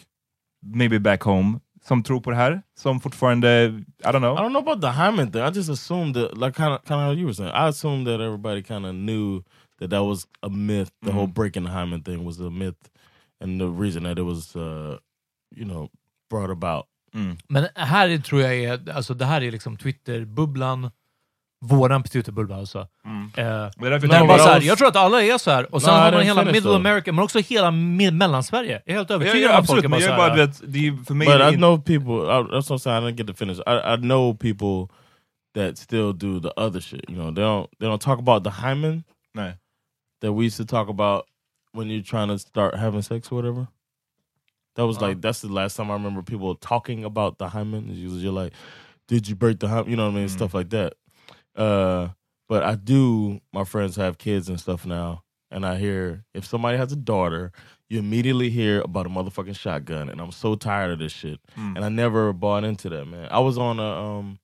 maybe 0.62 0.99
back 1.01 1.23
home, 1.23 1.61
som 1.83 2.03
tror 2.03 2.20
på 2.20 2.31
det 2.31 2.37
här? 2.37 2.62
Som 2.79 3.01
fortfarande, 3.01 3.64
I 3.99 4.07
don't 4.07 4.18
know? 4.18 4.38
I 4.38 4.40
don't 4.40 4.51
know 4.51 4.68
about 4.68 4.81
the 4.83 4.90
hymen 5.03 5.33
thing. 5.33 5.42
I 5.42 5.51
just 5.55 5.70
assumed 5.70 6.14
that, 6.14 6.38
like 6.38 6.53
kind 6.57 6.73
of, 6.75 6.85
kind 6.85 7.01
of 7.01 7.07
how 7.07 7.12
you 7.12 7.25
were 7.25 7.35
saying. 7.35 7.53
I 7.55 7.68
assumed 7.68 8.07
that 8.07 8.20
everybody 8.20 8.62
kind 8.62 8.87
of 8.87 8.92
knew 8.94 9.42
that 9.81 9.90
that 9.90 10.03
was 10.03 10.27
a 10.42 10.49
myth. 10.49 10.90
The 11.05 11.12
whole 11.12 11.27
breaking 11.27 11.64
the 11.64 11.70
hymen 11.70 12.03
thing 12.03 12.25
was 12.25 12.40
a 12.40 12.51
myth, 12.51 12.90
and 13.40 13.61
the 13.61 13.66
reason 13.66 14.03
that 14.05 14.18
it 14.18 14.25
was, 14.25 14.57
uh, 14.57 14.99
you 15.57 15.64
know, 15.64 15.88
brought 16.31 16.51
about. 16.51 16.87
Men 17.49 17.68
här 17.75 18.09
är, 18.09 18.18
tror 18.18 18.40
jag 18.40 18.55
är, 18.55 18.90
alltså 18.90 19.14
det 19.14 19.25
här 19.25 19.42
är 19.42 19.51
liksom 19.51 19.77
Twitter-bubblan, 19.77 20.90
våran 21.64 22.03
Twitter-bubbla 22.03 22.57
alltså. 22.57 22.79
Eh, 22.79 22.87
därför 23.35 23.81
jag 23.81 24.00
men 24.00 24.00
tänker- 24.00 24.27
bara 24.27 24.38
så 24.38 24.48
här, 24.48 24.61
jag 24.61 24.79
tror 24.79 24.88
att 24.88 24.96
alla 24.96 25.22
är 25.22 25.38
så 25.38 25.50
här. 25.50 25.74
och 25.74 25.83
sen 25.83 25.94
I 25.94 25.96
har 25.96 26.12
man 26.12 26.22
hela 26.22 26.44
middle 26.44 26.61
though. 26.61 26.77
America, 26.77 27.12
men 27.12 27.24
också 27.24 27.38
hela 27.38 27.70
me- 27.70 28.11
mellansverige. 28.11 28.83
Jag 28.85 28.92
är 28.94 28.96
helt 28.98 29.11
övertygad 29.11 29.50
ja, 29.50 29.55
om 29.57 29.61
att 29.61 29.66
folk 29.66 29.85
är 29.85 29.88
bara 29.88 30.00
jag 30.00 30.55
så 30.55 30.64
här. 30.66 31.46
But 31.46 31.55
I 31.55 31.57
know 31.57 31.79
people. 31.79 32.14
I, 32.14 32.42
that's 32.42 32.70
what 32.70 32.70
I'm 32.70 32.79
saying. 32.79 33.05
I 33.05 33.11
didn't 33.11 33.16
get 33.18 33.27
to 33.27 33.35
finish. 33.35 33.59
I, 33.66 33.94
I 33.94 33.96
know 33.96 34.35
people 34.35 34.94
that 35.55 35.79
still 35.79 36.12
do 36.12 36.40
the 36.40 36.53
other 36.57 36.81
shit. 36.81 37.05
You 37.09 37.16
know, 37.16 37.34
they 37.34 37.43
don't 37.43 37.68
they 37.78 37.89
don't 37.89 38.01
talk 38.03 38.18
about 38.18 38.45
the 38.45 38.51
hymen 38.51 39.05
Nej. 39.34 39.55
that 40.20 40.32
we 40.32 40.45
used 40.47 40.57
to 40.57 40.76
talk 40.76 40.89
about 40.89 41.24
when 41.72 41.89
you're 41.89 42.03
trying 42.03 42.28
to 42.28 42.39
start 42.39 42.76
having 42.76 43.03
sex 43.03 43.32
or 43.32 43.36
whatever. 43.36 43.66
That 44.76 44.86
was 44.86 45.01
like 45.01 45.20
that's 45.20 45.41
the 45.41 45.53
last 45.53 45.76
time 45.76 45.91
I 45.91 45.95
remember 45.95 46.22
people 46.22 46.55
talking 46.57 47.05
about 47.05 47.39
the 47.39 47.49
hymen. 47.49 47.89
You're 47.95 48.32
like, 48.45 48.53
did 49.09 49.28
you 49.28 49.36
break 49.36 49.59
the 49.61 49.68
hymen? 49.68 49.91
You 49.91 49.97
know 49.97 50.07
what 50.07 50.16
I 50.16 50.20
mean? 50.20 50.28
Stuff 50.28 50.55
like 50.55 50.70
that. 50.70 50.95
Uh, 51.55 52.09
but 52.48 52.62
I 52.62 52.74
do. 52.74 53.40
My 53.52 53.64
friends 53.64 53.96
have 53.96 54.18
kids 54.18 54.48
and 54.48 54.61
stuff 54.61 54.84
now, 54.84 55.22
and 55.50 55.64
I 55.64 55.76
hear 55.76 56.24
if 56.34 56.44
somebody 56.44 56.76
has 56.78 56.92
a 56.92 56.96
daughter, 56.96 57.52
you 57.88 57.98
immediately 57.98 58.50
hear 58.50 58.80
about 58.80 59.07
a 59.07 59.09
motherfucking 59.09 59.57
shotgun, 59.57 60.09
and 60.09 60.20
I'm 60.20 60.32
so 60.32 60.55
tired 60.55 60.92
of 60.92 60.98
this 60.98 61.12
shit. 61.12 61.40
And 61.76 61.84
I 61.84 61.88
never 61.88 62.32
bought 62.32 62.64
into 62.64 62.88
that, 62.90 63.07
man. 63.07 63.28
I 63.30 63.38
was 63.40 63.57
on 63.59 63.78
a 63.78 63.82
um, 64.02 64.38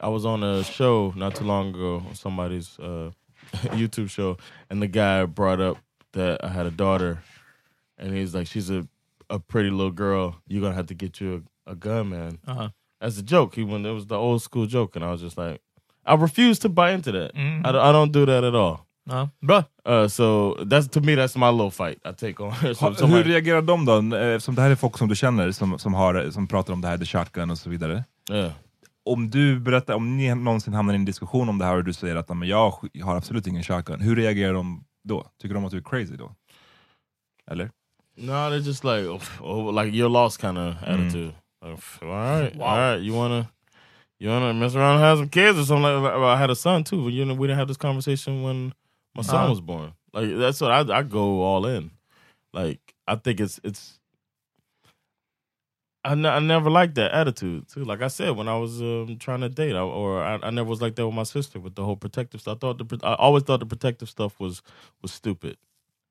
I 0.00 0.08
was 0.08 0.26
on 0.26 0.42
a 0.42 0.64
show 0.64 1.12
not 1.16 1.34
too 1.36 1.44
long 1.44 1.70
ago 1.70 2.02
on 2.06 2.14
somebody's 2.14 2.78
uh 2.78 3.10
YouTube 3.72 4.10
show, 4.10 4.36
and 4.70 4.82
the 4.82 4.88
guy 4.88 5.24
brought 5.26 5.60
up 5.60 5.78
that 6.12 6.44
I 6.44 6.48
had 6.48 6.66
a 6.66 6.70
daughter, 6.70 7.22
and 7.98 8.14
he's 8.14 8.34
like, 8.34 8.46
"She's 8.46 8.70
a 8.70 8.86
a 9.30 9.38
pretty 9.38 9.70
little 9.70 9.92
girl. 9.92 10.36
You're 10.46 10.62
gonna 10.62 10.74
have 10.74 10.86
to 10.86 10.94
get 10.94 11.20
you 11.20 11.44
a, 11.66 11.72
a 11.72 11.74
gun, 11.74 12.10
man." 12.10 12.38
Uh-huh. 12.46 12.68
As 13.00 13.18
a 13.18 13.22
joke, 13.22 13.54
he 13.54 13.64
went. 13.64 13.86
It 13.86 13.92
was 13.92 14.06
the 14.06 14.18
old 14.18 14.42
school 14.42 14.66
joke, 14.66 14.96
and 14.96 15.04
I 15.04 15.10
was 15.10 15.20
just 15.20 15.36
like, 15.36 15.60
I 16.06 16.16
refuse 16.22 16.60
to 16.60 16.68
buy 16.68 16.92
into 16.94 17.12
that. 17.12 17.34
Mhm. 17.34 17.60
I, 17.60 17.72
don't- 17.72 17.90
I 17.90 17.92
don't 17.92 18.12
do 18.12 18.26
that 18.26 18.44
at 18.44 18.54
all. 18.54 18.78
Ja, 19.10 19.28
bra. 19.40 19.64
Uh, 19.88 20.08
so 20.08 20.54
that's 20.64 20.88
to 20.88 21.00
me, 21.00 21.14
that's 21.16 21.36
my 21.38 21.50
little 21.50 21.70
fight 21.70 21.98
I 22.04 22.12
take 22.16 22.42
on. 22.44 22.52
so 22.74 22.90
Ha, 22.90 23.06
hur 23.06 23.24
reagerar 23.24 23.62
de 23.62 23.84
då? 23.84 24.16
Eh, 24.16 24.34
Eftersom 24.34 24.54
det 24.54 24.62
här 24.62 24.70
är 24.70 24.74
folk 24.76 24.98
som 24.98 25.08
du 25.08 25.16
känner 25.16 25.50
som, 25.52 25.78
som, 25.78 25.94
har, 25.94 26.30
som 26.30 26.46
pratar 26.46 26.72
om 26.72 26.80
det 26.80 26.88
här, 26.88 26.98
the 26.98 27.04
shotgun 27.04 27.50
och 27.50 27.58
så 27.58 27.70
vidare. 27.70 28.04
Yeah. 28.30 28.52
Om 29.04 29.30
du 29.30 29.60
berättar, 29.60 29.94
om 29.94 30.16
ni 30.16 30.34
någonsin 30.34 30.74
hamnar 30.74 30.94
i 30.94 30.96
en 30.96 31.04
diskussion 31.04 31.48
om 31.48 31.58
det 31.58 31.64
här 31.64 31.76
och 31.76 31.84
du 31.84 31.92
säger 31.92 32.16
att 32.16 32.26
"Ja, 32.28 32.34
men 32.34 32.48
jag 32.48 32.72
har 33.04 33.16
absolut 33.16 33.46
ingen 33.46 33.62
shotgun, 33.62 34.00
hur 34.00 34.16
reagerar 34.16 34.52
de 34.54 34.84
då? 35.08 35.26
Tycker 35.42 35.54
de 35.54 35.64
att 35.64 35.70
du 35.70 35.78
är 35.78 35.82
crazy 35.82 36.16
då? 36.16 36.32
Eller? 37.50 37.70
No, 38.16 38.32
they're 38.32 38.58
just 38.66 38.84
like, 38.84 39.08
oh, 39.40 39.82
like 39.84 39.96
your 39.96 40.08
lost 40.08 40.40
kind 40.40 40.58
of 40.58 40.74
attitude. 40.82 41.32
Like, 41.64 41.78
all 42.02 42.08
right, 42.08 42.60
all 42.60 42.78
right, 42.78 43.02
you 43.06 43.16
wanna, 43.16 43.46
you 44.24 44.30
wanna 44.30 44.54
mess 44.54 44.74
around 44.76 44.96
and 44.96 45.04
have 45.04 45.18
some 45.18 45.30
kids 45.30 45.58
or 45.58 45.64
something 45.66 45.84
like 45.84 46.12
that. 46.14 46.20
I 46.20 46.38
had 46.38 46.50
a 46.50 46.56
son 46.56 46.84
too, 46.84 47.04
but 47.04 47.12
you 47.14 47.24
know, 47.26 47.34
we 47.34 47.48
didn't 47.48 47.58
have 47.60 47.68
this 47.68 47.78
conversation 47.78 48.42
when 48.42 48.74
my 49.16 49.22
son 49.22 49.36
Uh-huh. 49.42 49.50
was 49.50 49.60
born. 49.62 49.94
Like 50.14 50.36
that's 50.38 50.60
what 50.60 50.72
I, 50.72 50.98
I 50.98 51.02
go 51.04 51.42
all 51.42 51.66
in. 51.66 51.92
Like 52.52 52.94
I 53.08 53.16
think 53.16 53.40
it's 53.40 53.60
it's. 53.64 54.00
I, 56.04 56.12
I 56.12 56.40
never 56.40 56.70
liked 56.70 56.96
that 56.96 57.12
attitude 57.12 57.68
too. 57.68 57.84
Like 57.84 58.02
I 58.02 58.08
said, 58.08 58.36
when 58.36 58.48
I 58.48 58.56
was 58.58 58.80
um, 58.82 59.16
trying 59.20 59.42
to 59.42 59.50
date, 59.50 59.74
I, 59.76 59.80
or 59.80 60.22
I, 60.22 60.38
I 60.42 60.50
never 60.50 60.68
was 60.70 60.82
like 60.82 60.96
that 60.96 61.06
with 61.06 61.16
my 61.16 61.24
sister 61.24 61.60
with 61.60 61.76
the 61.76 61.84
whole 61.84 61.96
protective 61.96 62.42
stuff. 62.42 62.58
I 62.58 62.60
thought 62.60 62.78
the 62.88 63.00
I 63.04 63.14
always 63.14 63.44
thought 63.44 63.60
the 63.60 63.66
protective 63.66 64.10
stuff 64.10 64.40
was 64.40 64.62
was 65.02 65.12
stupid, 65.12 65.58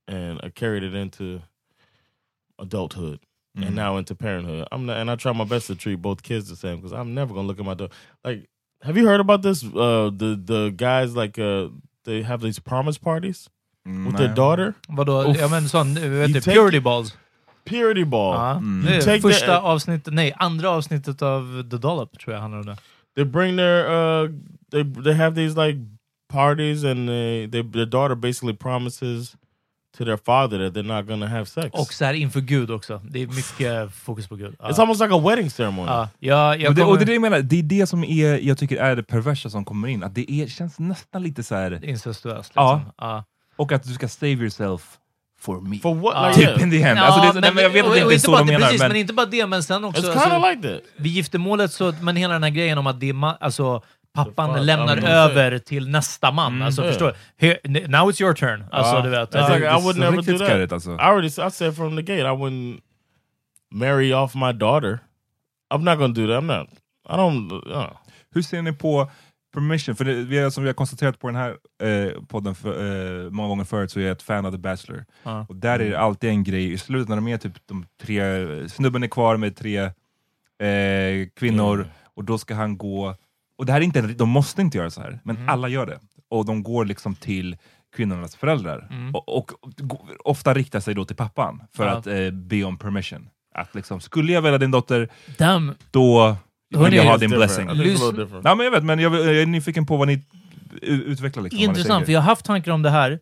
and 0.08 0.40
I 0.44 0.50
carried 0.50 0.84
it 0.84 0.96
into 0.96 1.42
adulthood 2.60 3.20
Mm. 3.58 3.68
and 3.68 3.76
now 3.76 3.98
into 3.98 4.16
parenthood. 4.16 4.68
I'm 4.72 4.86
not, 4.88 4.98
and 4.98 5.12
I 5.12 5.16
try 5.16 5.32
my 5.34 5.46
best 5.46 5.68
to 5.68 5.76
treat 5.76 6.02
both 6.02 6.24
kids 6.24 6.50
the 6.50 6.56
same 6.56 6.76
because 6.78 6.92
I'm 6.92 7.14
never 7.14 7.34
gonna 7.36 7.48
look 7.48 7.60
at 7.60 7.66
my 7.66 7.76
daughter 7.76 7.94
like. 8.26 8.50
Have 8.82 8.98
you 8.98 9.06
heard 9.08 9.20
about 9.22 9.42
this? 9.44 9.64
Uh, 9.64 10.10
the 10.18 10.36
the 10.46 10.72
guys 10.76 11.16
like 11.16 11.40
uh, 11.40 11.70
they 12.04 12.22
have 12.24 12.42
these 12.42 12.60
promise 12.60 12.98
parties 12.98 13.50
with 13.86 14.18
their 14.18 14.34
daughter. 14.34 14.74
Vadå? 14.90 15.30
Uff. 15.30 15.38
Ja 15.40 15.48
men 15.48 15.70
sån, 15.70 15.94
vet 15.94 16.30
You 16.30 16.34
du, 16.34 16.42
purity 16.42 16.80
balls. 16.80 17.14
Purity 17.66 18.04
ball. 18.04 18.34
Ja, 18.36 18.52
Mm. 18.58 18.84
det 18.86 18.90
är 18.92 18.96
You 18.96 19.02
take 19.06 19.22
första 19.22 19.46
the- 19.46 19.62
avsnittet, 19.68 20.14
nej, 20.14 20.34
andra 20.38 20.70
avsnittet 20.70 21.22
av 21.22 21.64
The 21.72 21.78
Dollop 21.78 22.20
tror 22.20 22.34
jag 22.34 22.42
handlar 22.42 22.60
om 22.60 22.66
det. 22.66 22.78
They 23.16 23.26
bring 23.26 23.58
their 23.58 23.86
uh, 23.86 24.30
they 24.72 24.84
they 25.04 25.14
have 25.14 25.36
these 25.36 25.56
like 25.68 25.80
parties 26.28 26.84
and 26.84 27.08
they, 27.08 27.48
they 27.52 27.64
their 27.64 27.86
daughter 27.86 28.16
basically 28.16 28.54
promises 28.58 29.36
to 29.98 30.06
their 30.06 30.18
father 30.18 30.58
that 30.58 30.74
they're 30.74 30.98
not 30.98 31.08
gonna 31.08 31.28
have 31.28 31.46
sex. 31.46 31.70
Och 31.74 31.94
så 31.94 32.06
här 32.06 32.14
inför 32.14 32.42
Gud 32.42 32.72
också. 32.72 33.02
Det 33.10 33.22
är 33.24 33.28
mycket 33.28 33.96
fokus 33.96 34.28
på 34.28 34.36
Gud. 34.36 34.56
It's 34.60 34.82
almost 34.82 35.02
like 35.02 35.14
a 35.14 35.20
wedding 35.20 35.50
ceremony. 35.50 35.88
Ja, 35.88 36.10
ja, 36.20 36.56
jag 36.56 36.70
Och 36.70 36.76
det, 36.76 36.84
och 36.84 36.98
det 36.98 37.04
är 37.04 37.06
det 37.06 37.14
jag 37.14 37.22
menar, 37.22 37.40
det 37.40 37.60
är 37.60 37.64
det 37.64 37.88
som 37.88 38.04
är, 38.04 38.48
jag 38.48 38.58
tycker 38.58 38.78
är 38.78 38.96
det 38.96 39.04
perversa 39.04 39.50
som 39.50 39.66
kommer 39.66 39.88
in. 39.88 40.04
Att 40.04 40.16
det 40.16 40.32
är, 40.32 40.48
känns 40.48 40.80
nästan 40.80 41.24
lite 41.24 41.44
så 41.44 41.56
här. 41.56 41.86
Incestuöst. 41.86 42.52
Ja. 42.56 42.76
Liksom. 42.76 42.94
Ja. 42.98 43.24
och 43.56 43.72
att 43.72 43.84
du 43.84 43.94
ska 43.94 44.08
save 44.08 44.32
yourself 44.32 44.98
for 45.40 45.62
me. 45.62 45.80
For 45.80 45.96
what? 45.96 46.28
Like, 46.28 46.40
Typ 46.40 46.50
yeah. 46.50 46.64
in 46.64 46.72
the 46.72 46.82
end. 46.82 47.00
Ja, 47.00 47.04
alltså 47.04 47.34
det, 47.34 47.40
nej, 47.42 47.42
men, 47.42 47.56
men 47.56 47.64
jag 47.64 47.70
vet 47.70 47.82
att 47.82 47.90
och- 47.90 47.96
det 47.96 48.02
inte 48.02 48.16
är 48.16 48.20
så 48.20 48.32
bara 48.32 48.38
de 48.38 48.48
det, 48.48 48.54
menar, 48.54 48.68
precis, 48.68 48.82
men... 48.82 48.90
men 48.90 48.98
inte 48.98 49.14
bara 49.14 49.26
det, 49.26 49.46
men 49.46 49.64
sen 49.64 49.84
också... 49.84 50.02
It's 50.02 50.06
kind 50.06 50.34
of 50.34 50.44
alltså, 50.44 50.50
like 50.50 50.74
that. 50.74 50.82
vid 50.96 51.12
giftermålet, 51.12 51.72
så, 51.72 51.94
men 52.02 52.16
hela 52.16 52.34
den 52.34 52.44
här 52.44 52.50
grejen 52.50 52.78
om 52.78 52.88
att 52.88 53.00
det 53.00 53.10
är 53.10 53.44
alltså, 53.44 53.82
pappan 54.14 54.54
fan, 54.54 54.66
lämnar 54.66 54.98
ja, 54.98 55.08
över 55.08 55.58
till 55.60 55.90
nästa 55.90 56.32
man. 56.32 56.54
Mm. 56.54 56.66
alltså, 56.66 56.82
Ja. 56.82 56.88
förstår? 56.88 57.14
Here, 57.38 57.58
now 57.88 58.10
it's 58.12 58.22
your 58.22 58.34
turn. 58.34 58.64
Alltså, 58.72 58.96
Ja. 58.96 59.02
du 59.02 59.10
vet. 59.10 59.34
Like, 59.34 59.48
det 59.48 59.60
I 59.60 59.66
är 59.66 59.82
would 59.82 59.98
never 60.00 60.18
do 60.22 60.38
that. 60.38 60.48
skarrigt, 60.48 60.74
alltså. 60.74 60.92
I 60.92 60.98
already 61.00 61.28
I 61.28 61.52
said 61.52 61.76
from 61.76 61.96
the 61.96 62.02
gate 62.02 62.22
I 62.22 62.36
wouldn't 62.36 62.80
marry 63.72 64.14
off 64.14 64.36
my 64.36 64.52
daughter. 64.54 65.00
I'm 65.74 65.84
not 65.84 65.98
gonna 66.00 66.14
do 66.14 66.28
that. 66.28 66.44
I'm 66.44 66.58
not. 66.60 66.68
I 67.10 67.14
don't. 67.14 67.52
Uh, 67.72 67.90
Hur 68.36 68.42
ser 68.42 68.62
ni 68.62 68.74
på 68.74 69.12
permission? 69.54 69.96
För 69.96 70.06
det, 70.06 70.14
vi 70.14 70.38
har, 70.40 70.50
som 70.50 70.64
vi 70.64 70.70
har 70.70 70.74
konstaterat 70.74 71.20
på 71.20 71.28
den 71.28 71.36
här 71.36 71.56
eh, 71.84 72.22
podden 72.28 72.56
för, 72.56 72.70
eh, 73.26 73.30
många 73.30 73.48
gånger 73.48 73.64
förut 73.64 73.92
så 73.92 74.00
är 74.00 74.04
jag 74.04 74.12
ett 74.12 74.22
fan 74.22 74.46
av 74.46 74.52
The 74.52 74.58
Bachelor. 74.58 75.06
Ja. 75.24 75.46
Och 75.50 75.56
där 75.56 75.80
är 75.80 75.90
det 75.90 76.00
alltid 76.00 76.30
en 76.30 76.44
grej, 76.44 76.72
i 76.74 76.78
slutet 76.78 77.10
när 77.10 77.16
de 77.16 77.28
är 77.28 77.38
typ 77.38 77.54
de 77.66 77.86
tre, 78.02 78.24
snubben 78.70 79.04
är 79.04 79.08
kvar 79.08 79.38
med 79.38 79.56
tre 79.56 79.78
eh, 80.60 81.28
kvinnor 81.36 81.76
Mm. 81.76 81.88
och 82.14 82.24
då 82.24 82.38
ska 82.38 82.56
han 82.56 82.78
gå, 82.78 83.16
och 83.58 83.66
det 83.66 83.72
här 83.72 83.80
är 83.82 83.86
inte, 83.86 84.02
de 84.02 84.30
måste 84.30 84.62
inte 84.62 84.78
göra 84.78 84.90
så 84.90 85.02
här, 85.02 85.20
men 85.24 85.36
Mm. 85.36 85.50
alla 85.50 85.68
gör 85.68 85.86
det. 85.86 86.00
Och 86.30 86.46
de 86.46 86.64
går 86.64 86.86
liksom 86.86 87.16
till 87.16 87.58
kvinnornas 87.96 88.36
föräldrar. 88.36 88.88
Mm. 88.92 89.16
Och, 89.16 89.38
och, 89.38 89.52
gå- 89.78 90.08
ofta 90.24 90.54
riktar 90.54 90.80
sig 90.80 90.94
då 90.96 91.06
till 91.06 91.16
pappan 91.16 91.62
för 91.76 91.86
Ja. 91.86 91.92
att 91.92 92.08
eh, 92.08 92.32
be 92.32 92.64
om 92.64 92.78
permission. 92.78 93.30
Att 93.56 93.76
liksom, 93.76 94.02
skulle 94.02 94.32
jag 94.34 94.42
välja 94.42 94.58
din 94.58 94.72
dotter, 94.72 95.10
Damn. 95.38 95.76
då 95.92 96.38
vill 96.70 96.94
jag 96.94 97.04
ha 97.06 97.18
din 97.18 97.30
blessing. 97.30 97.68
Ja, 98.44 98.56
men 98.56 98.66
jag 98.66 98.72
vet, 98.72 98.84
men 98.84 99.00
jag, 99.00 99.16
jag 99.16 99.36
är 99.42 99.46
nyfiken 99.46 99.86
på 99.86 99.98
vad 99.98 100.08
ni 100.08 100.26
utvecklar. 100.82 101.44
Liksom, 101.44 101.62
Intressant, 101.64 102.06
för 102.06 102.14
jag 102.14 102.20
har 102.20 102.26
haft 102.26 102.46
tankar 102.46 102.72
om 102.72 102.82
det 102.82 102.90
här. 102.90 103.20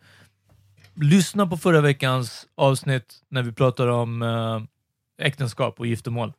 Lyssna 0.95 1.47
på 1.47 1.57
förra 1.57 1.81
veckans 1.81 2.47
avsnitt 2.55 3.15
när 3.29 3.43
vi 3.43 3.51
pratade 3.51 3.91
om 3.91 4.21
eh, 4.21 5.25
äktenskap 5.27 5.79
och 5.79 5.87
giftermål. 5.87 6.33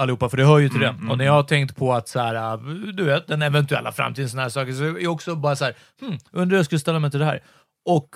Allihopa, 0.00 0.28
för 0.28 0.36
det 0.36 0.44
hör 0.44 0.58
ju 0.58 0.68
till 0.68 0.82
Mm, 0.82 0.94
det. 0.94 0.98
mm, 1.00 1.10
och 1.10 1.18
när 1.18 1.24
jag 1.24 1.32
har 1.32 1.42
tänkt 1.42 1.76
på 1.76 1.92
att 1.92 2.08
så 2.08 2.20
här, 2.20 2.34
eh, 2.34 2.56
du 2.94 3.04
vet, 3.04 3.26
den 3.26 3.42
eventuella 3.42 3.92
framtiden, 3.92 4.28
såna 4.30 4.42
här 4.42 4.48
saker, 4.48 4.72
så 4.72 4.84
är 4.84 4.98
jag 4.98 5.12
också 5.12 5.34
bara 5.36 5.56
så 5.56 5.64
här, 5.64 5.74
hmm, 6.00 6.18
undrar 6.32 6.50
hur 6.50 6.56
jag 6.58 6.64
skulle 6.66 6.78
ställa 6.78 6.98
mig 6.98 7.10
till 7.10 7.20
det 7.20 7.26
här. 7.26 7.42
Och 7.84 8.08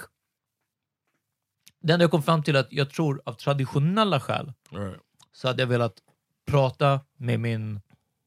det 1.82 1.92
enda 1.92 2.02
jag 2.04 2.10
kom 2.10 2.22
fram 2.22 2.42
till 2.42 2.56
är 2.56 2.60
att 2.60 2.72
jag 2.72 2.90
tror 2.90 3.22
av 3.24 3.32
traditionella 3.32 4.20
skäl 4.20 4.52
Right. 4.70 4.96
så 5.32 5.48
hade 5.48 5.62
jag 5.62 5.66
velat 5.66 5.94
prata 6.46 7.00
med 7.18 7.40
min 7.40 7.80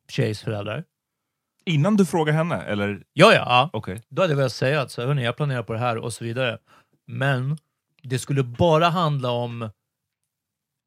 tjejs 0.09 0.41
föräldrar. 0.41 0.83
Innan 1.65 1.97
du 1.97 2.05
frågar 2.05 2.33
henne, 2.33 2.55
eller? 2.61 3.03
Ja, 3.13 3.33
ja. 3.33 3.43
ja. 3.45 3.69
Okej. 3.73 4.01
Då 4.09 4.21
hade 4.21 4.31
jag 4.33 4.37
velat 4.37 4.51
säga 4.51 4.81
att 4.81 4.91
så, 4.91 5.05
hörni, 5.05 5.23
jag 5.23 5.35
planerar 5.37 5.63
på 5.63 5.73
det 5.73 5.79
här 5.79 5.97
och 5.97 6.13
så 6.13 6.23
vidare. 6.23 6.57
Men 7.07 7.57
det 8.03 8.19
skulle 8.19 8.43
bara 8.43 8.89
handla 8.89 9.31
om 9.31 9.69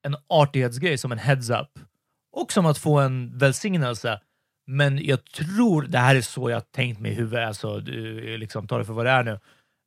en 0.02 0.16
artighetsgrej 0.28 0.98
som 0.98 1.12
en 1.12 1.18
heads-up. 1.18 1.68
Och 2.32 2.52
som 2.52 2.66
att 2.66 2.78
få 2.78 2.98
en 2.98 3.38
välsignelse. 3.38 4.20
Men 4.66 5.04
jag 5.04 5.24
tror, 5.24 5.82
det 5.82 5.98
här 5.98 6.16
är 6.16 6.20
så 6.20 6.50
jag 6.50 6.72
tänkt 6.72 7.00
mig 7.00 7.10
i 7.10 7.14
huvudet, 7.14 7.48
alltså, 7.48 7.80
du, 7.80 8.36
liksom, 8.38 8.66
ta 8.66 8.78
det 8.78 8.84
för 8.84 8.92
vad 8.92 9.06
det 9.06 9.10
är 9.10 9.22
nu. 9.24 9.38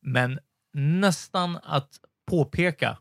Men 0.06 0.40
nästan 0.74 1.60
att 1.64 1.90
påpeka 2.32 2.98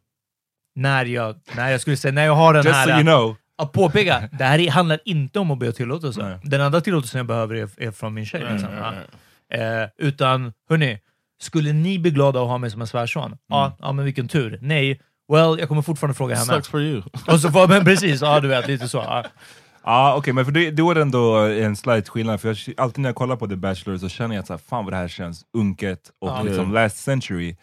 när 0.74 1.04
jag, 1.04 1.40
när 1.56 1.70
jag 1.70 1.80
skulle 1.80 1.96
säga, 1.96 2.12
när 2.12 2.24
jag 2.24 2.34
har 2.34 2.54
den 2.54 2.62
Just 2.64 2.74
här... 2.76 2.86
so 2.86 2.90
you 2.92 3.02
know. 3.02 3.36
Att 3.62 3.72
påpeka, 3.72 4.28
det 4.32 4.44
här 4.44 4.58
är- 4.58 4.70
handlar 4.70 5.00
inte 5.04 5.38
om 5.38 5.50
att 5.50 5.58
be 5.58 5.66
om 5.66 5.72
tillåtelse. 5.72 6.22
Nej. 6.22 6.38
Den 6.42 6.60
enda 6.60 6.80
tillåtelsen 6.80 7.18
jag 7.18 7.26
behöver 7.26 7.54
är, 7.54 7.68
är 7.76 7.90
från 7.90 8.14
min 8.14 8.26
tjej. 8.26 8.40
Liksom. 8.40 8.70
Right, 8.70 8.94
Ja. 9.48 9.56
right. 9.58 9.90
Eh, 9.98 10.06
utan, 10.06 10.52
hörni, 10.68 10.98
skulle 11.42 11.72
ni 11.72 11.98
bli 11.98 12.10
glada 12.10 12.40
att 12.42 12.48
ha 12.48 12.58
mig 12.58 12.70
som 12.70 12.80
en 12.80 12.86
svärson? 12.86 13.36
Ja, 13.48 13.76
ja, 13.80 13.92
men 13.92 14.04
vilken 14.04 14.28
tur. 14.28 14.58
Nej, 14.62 15.00
well, 15.32 15.58
jag 15.58 15.68
kommer 15.68 15.82
fortfarande 15.82 16.14
fråga 16.14 16.34
henne. 16.34 16.54
Sucks 16.54 16.68
for 16.68 16.80
you. 16.80 17.02
Och 17.26 17.40
så 17.40 17.50
men 17.68 17.84
precis, 17.84 18.20
ja 18.22 18.40
du 18.40 18.48
vet, 18.48 18.66
lite 18.68 18.88
så. 18.88 18.98
Ja. 18.98 19.24
Ja, 19.84 20.14
okej, 20.16 20.32
men 20.32 20.44
för 20.44 20.52
det, 20.52 20.70
det 20.70 20.82
ändå 20.96 21.36
en 21.36 21.76
slight 21.76 22.08
skillnad. 22.08 22.40
För 22.40 22.48
jag, 22.48 22.56
alltid 22.76 22.98
när 23.02 23.08
jag 23.08 23.16
kollar 23.16 23.36
på 23.36 23.46
The 23.48 23.56
Bachelor 23.56 23.98
så 23.98 24.08
känner 24.08 24.34
jag 24.34 24.40
att 24.40 24.46
så 24.46 24.52
här, 24.52 24.60
fan 24.68 24.84
vad 24.84 24.92
det 24.92 24.96
här 24.96 25.08
känns 25.08 25.42
unket 25.56 26.00
och 26.20 26.28
Ja. 26.28 26.42
liksom 26.42 26.72
last 26.72 26.96
century. 26.96 27.56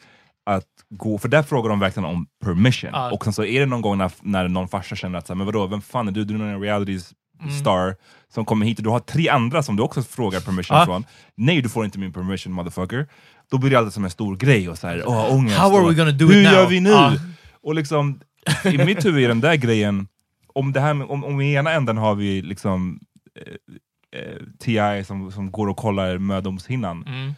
Att 0.45 0.65
gå, 0.89 1.17
för 1.17 1.27
där 1.29 1.43
frågar 1.43 1.69
de 1.69 1.79
verkligen 1.79 2.09
om 2.09 2.27
permission. 2.43 2.89
Ja. 2.93 3.11
Och 3.11 3.23
sen 3.23 3.33
så 3.33 3.43
är 3.43 3.59
det 3.59 3.65
någon 3.65 3.81
gång 3.81 3.97
när, 3.97 4.11
när 4.21 4.47
någon 4.47 4.67
farsa 4.67 4.95
känner 4.95 5.19
att 5.19 5.27
så 5.27 5.33
här, 5.33 5.37
men 5.37 5.45
vadå, 5.45 5.67
vem 5.67 5.81
fan 5.81 6.07
är 6.07 6.11
du? 6.11 6.25
Du 6.25 6.35
är 6.35 6.39
en 6.39 6.61
reality 6.61 6.99
Mm. 7.43 7.51
star 7.59 7.95
som 8.33 8.45
kommer 8.45 8.65
hit 8.65 8.77
och 8.77 8.83
du 8.83 8.89
har 8.89 8.99
tre 8.99 9.29
andra 9.29 9.63
som 9.63 9.75
du 9.75 9.83
också 9.83 10.03
frågar 10.03 10.39
permission 10.39 10.85
från. 10.85 11.05
Nej, 11.37 11.61
du 11.61 11.69
får 11.69 11.85
inte 11.85 11.99
min 11.99 12.13
permission 12.13 12.53
motherfucker. 12.53 13.07
Då 13.51 13.57
blir 13.57 13.69
det 13.71 13.77
alltid 13.77 13.93
som 13.93 14.03
en 14.03 14.09
stor 14.09 14.35
grej 14.35 14.69
och 14.69 14.77
så 14.77 14.87
här, 14.87 15.03
åh, 15.07 15.33
ångest. 15.33 15.57
How 15.57 15.75
are 15.75 15.83
och, 15.83 15.89
we 15.91 15.95
gonna 15.95 16.11
do 16.11 16.25
Hur 16.27 16.37
it 16.41 16.43
now? 16.43 16.53
gör 16.53 16.67
vi 16.67 16.79
nu? 16.79 16.93
Och 17.63 17.75
liksom, 17.75 18.19
i 18.65 18.77
mitt 18.77 19.05
huvud 19.05 19.23
är 19.23 19.27
den 19.27 19.41
där 19.41 19.55
grejen, 19.55 20.07
om, 20.53 20.71
det 20.73 20.79
här, 20.79 20.93
med- 20.93 21.07
om, 21.07 21.23
om 21.23 21.41
i 21.41 21.53
ena 21.53 21.71
änden 21.71 21.97
har 21.97 22.15
vi 22.15 22.41
liksom 22.41 22.99
eh, 23.35 24.19
eh, 24.21 24.35
TI 24.59 25.03
som, 25.03 25.31
som 25.31 25.51
går 25.51 25.67
och 25.67 25.77
kollar 25.77 26.17
mödomshinnan. 26.17 27.03
Mm. 27.07 27.33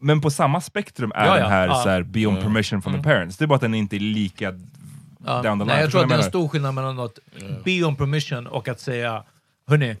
Men 0.00 0.20
på 0.20 0.30
samma 0.30 0.60
spektrum 0.60 1.12
är 1.14 1.26
Ja, 1.26 1.36
ja, 1.36 1.42
den 1.42 1.50
här 1.52 1.66
ja. 1.68 1.74
så 1.74 1.88
här, 1.88 2.02
be 2.02 2.26
on 2.26 2.32
Mm. 2.36 2.42
permission 2.44 2.82
from 2.82 2.92
Mm. 2.94 3.02
the 3.02 3.08
parents. 3.10 3.36
Det 3.36 3.44
är 3.44 3.46
bara 3.46 3.54
att 3.54 3.60
den 3.60 3.74
inte 3.74 3.96
är 3.96 4.00
lika 4.00 4.44
Ja. 5.26 5.42
down 5.42 5.58
the 5.58 5.64
line. 5.64 5.66
Nej, 5.66 5.80
jag 5.80 5.90
tror 5.90 6.02
att 6.02 6.08
det 6.08 6.14
är 6.14 6.18
en 6.18 6.24
stor 6.24 6.48
skillnad 6.48 6.74
mellan 6.74 6.98
att 6.98 7.18
be 7.64 7.84
on 7.84 7.96
permission 7.96 8.46
och 8.46 8.68
att 8.68 8.80
säga, 8.80 9.22
hörni, 9.68 9.96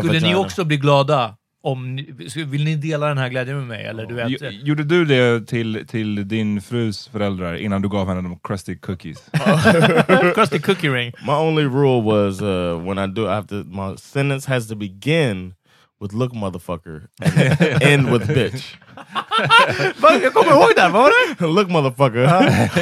skulle 0.00 0.20
ni 0.20 0.34
också 0.34 0.64
bli 0.64 0.76
glada 0.76 1.36
om 1.62 1.96
ni, 1.96 2.14
vill 2.46 2.64
ni 2.64 2.76
dela 2.76 3.06
den 3.08 3.18
här 3.18 3.28
glädjen 3.28 3.56
med 3.58 3.66
mig? 3.66 3.84
Eller 3.86 4.06
du 4.06 4.14
vet, 4.14 4.26
Gj- 4.28 4.60
Gjorde 4.64 4.84
du 4.84 5.04
det 5.04 5.46
till, 5.46 5.84
till 5.88 6.28
din 6.28 6.60
frus 6.62 7.08
föräldrar 7.08 7.54
innan 7.54 7.82
du 7.82 7.88
gav 7.88 8.08
henne 8.08 8.22
de 8.22 8.38
crusty 8.44 8.76
cookies? 8.78 9.18
crusty 10.34 10.58
cookie 10.60 10.90
ring. 10.90 11.12
My 11.26 11.32
only 11.32 11.64
rule 11.64 12.02
was 12.02 12.40
uh, 12.42 12.78
when 12.88 12.98
I 12.98 13.06
do, 13.14 13.26
I 13.26 13.34
have 13.34 13.46
to. 13.48 13.54
My 13.54 13.96
sentence 13.96 14.48
has 14.50 14.68
to 14.68 14.74
begin 14.76 15.54
with 16.00 16.14
"look, 16.14 16.32
motherfucker," 16.32 17.08
and 17.22 17.82
end 17.82 18.08
with 18.12 18.26
"bitch." 18.34 18.74
Jag 20.22 20.32
kommer 20.34 20.52
ihåg 20.52 20.70
det, 20.76 20.88
vad 20.88 20.92
var 20.92 21.10
det? 21.38 21.46
Look 21.46 21.68
motherfucker, 21.68 22.26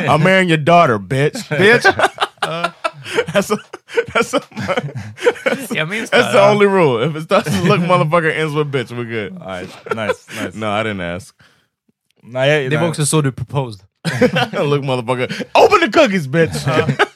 I'm 0.08 0.22
marrying 0.22 0.48
your 0.50 0.58
daughter 0.64 0.98
bitch. 0.98 1.48
Bitch. 1.48 1.86
That's 3.32 3.50
a, 3.50 3.58
that's 4.14 4.34
a, 4.34 4.40
Jag 5.74 5.88
minns 5.88 6.10
det. 6.10 6.16
that's 6.16 6.24
här, 6.26 6.32
the 6.32 6.38
ja. 6.38 6.50
only 6.50 6.66
rule. 6.66 7.10
If 7.10 7.16
it 7.16 7.22
starts 7.24 7.46
with 7.50 7.64
look 7.68 7.80
motherfucker 7.80 8.32
ends 8.32 8.54
with 8.54 8.68
bitch, 8.70 8.90
we're 8.90 9.04
good. 9.04 9.38
All 9.42 9.48
right, 9.48 9.68
nice, 9.94 10.26
nice. 10.44 10.54
No, 10.56 10.66
I 10.80 10.82
didn't 10.82 11.00
ask. 11.16 11.34
Nej, 12.22 12.68
Det 12.68 12.76
var 12.76 12.82
nej. 12.82 12.90
också 12.90 13.06
så 13.06 13.20
du 13.20 13.32
proposed. 13.32 13.80
look 14.64 14.84
motherfucker, 14.84 15.24
open 15.54 15.80
the 15.80 15.98
cookies 16.00 16.26
bitch. 16.26 16.66
Uh-huh. 16.66 17.06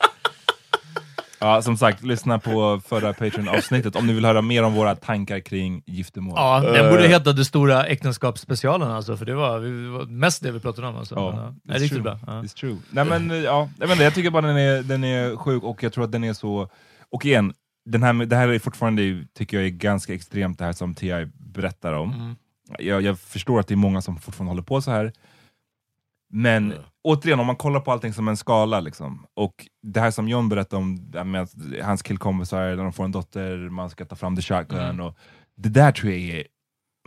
Ja, 1.40 1.62
som 1.62 1.76
sagt, 1.76 2.02
lyssna 2.02 2.38
på 2.38 2.80
förra 2.86 3.12
Patreon-avsnittet 3.12 3.96
om 3.96 4.06
ni 4.06 4.12
vill 4.12 4.24
höra 4.24 4.42
mer 4.42 4.62
om 4.62 4.74
våra 4.74 4.96
tankar 4.96 5.40
kring 5.40 5.82
giftermål. 5.86 6.34
Ja, 6.36 6.60
den 6.60 6.90
borde 6.90 7.08
heta 7.08 7.32
Det 7.32 7.44
stora 7.44 7.86
äktenskapsspecialen 7.86 8.90
alltså, 8.90 9.16
för 9.16 9.24
det 9.26 9.34
var, 9.34 9.58
vi- 9.58 9.86
var 9.88 10.04
mest 10.04 10.42
det 10.42 10.50
vi 10.52 10.60
pratade 10.60 10.86
om. 10.86 10.96
Alltså. 10.96 11.14
Ja, 11.14 11.32
Men, 11.36 11.60
ja. 11.64 11.74
it's 11.84 11.88
true. 11.88 12.00
bra. 12.02 12.18
Ja. 12.26 12.32
It's 12.32 12.54
true. 12.56 12.76
Nej 12.90 13.04
men 13.04 13.42
ja, 13.42 13.68
jag, 13.78 13.86
vet 13.86 13.92
inte, 13.94 14.04
jag 14.04 14.14
tycker 14.14 14.30
bara 14.30 14.46
den 14.46 14.56
är, 14.56 14.82
den 14.82 15.04
är 15.04 15.36
sjuk 15.36 15.62
och 15.62 15.82
jag 15.82 15.92
tror 15.92 16.04
att 16.04 16.12
den 16.12 16.24
är 16.24 16.32
så... 16.32 16.68
Och 17.12 17.24
igen, 17.26 17.52
den 17.84 18.02
här, 18.02 18.12
det 18.12 18.36
här 18.36 18.48
är 18.48 18.58
fortfarande, 18.58 19.24
tycker 19.38 19.56
jag 19.56 19.66
är 19.66 19.70
ganska 19.70 20.14
extremt 20.14 20.58
det 20.58 20.64
här 20.64 20.72
som 20.72 20.94
T.I. 20.94 21.26
berättar 21.38 21.92
om. 21.92 22.12
Mm. 22.12 22.36
Jag, 22.78 23.02
jag 23.02 23.18
förstår 23.20 23.60
att 23.60 23.68
det 23.68 23.74
är 23.74 23.76
många 23.76 24.02
som 24.02 24.16
fortfarande 24.18 24.50
håller 24.50 24.62
på 24.62 24.80
så 24.82 24.90
här. 24.90 25.12
Men 26.30 26.74
återigen, 27.02 27.40
om 27.40 27.46
man 27.46 27.56
kollar 27.56 27.80
på 27.80 27.92
allting 27.92 28.12
som 28.12 28.28
en 28.28 28.36
skala, 28.36 28.80
liksom, 28.80 29.26
och 29.34 29.54
det 29.82 30.00
här 30.00 30.10
som 30.10 30.28
John 30.28 30.48
berättade 30.48 30.82
om, 30.82 31.10
med 31.24 31.42
att 31.42 31.52
hans 31.82 32.02
killkompisar, 32.02 32.76
när 32.76 32.82
de 32.82 32.92
får 32.92 33.04
en 33.04 33.12
dotter, 33.12 33.68
man 33.68 33.90
ska 33.90 34.04
ta 34.04 34.16
fram 34.16 34.36
the 34.36 34.42
shotgun. 34.42 34.78
Mm. 34.78 35.00
Och, 35.00 35.16
det 35.56 35.68
där 35.68 35.92
tror 35.92 36.12
jag 36.12 36.20
är... 36.20 36.46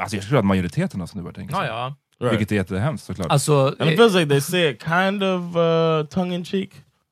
Alltså 0.02 0.18
jag 0.18 0.26
tror 0.26 0.40
att 0.40 0.46
majoriteten 0.46 1.02
av 1.02 1.08
snubbar 1.08 1.32
tänker 1.32 1.56
så. 1.56 1.62
Ja, 1.62 1.96
ja. 2.20 2.30
Vilket 2.30 2.52
är 2.52 2.56
jättehemskt 2.56 3.06
såklart. 3.06 3.32
Alltså, 3.32 3.76
And 3.80 3.90
it 3.90 3.98
feels 3.98 4.14
like 4.14 4.30
they 4.30 4.42
say 4.42 4.70
it 4.70 4.84
kind 4.84 5.24
of 5.24 5.56
uh, 5.56 6.06
tongue 6.06 6.36
in 6.36 6.46
cheek, 6.46 6.70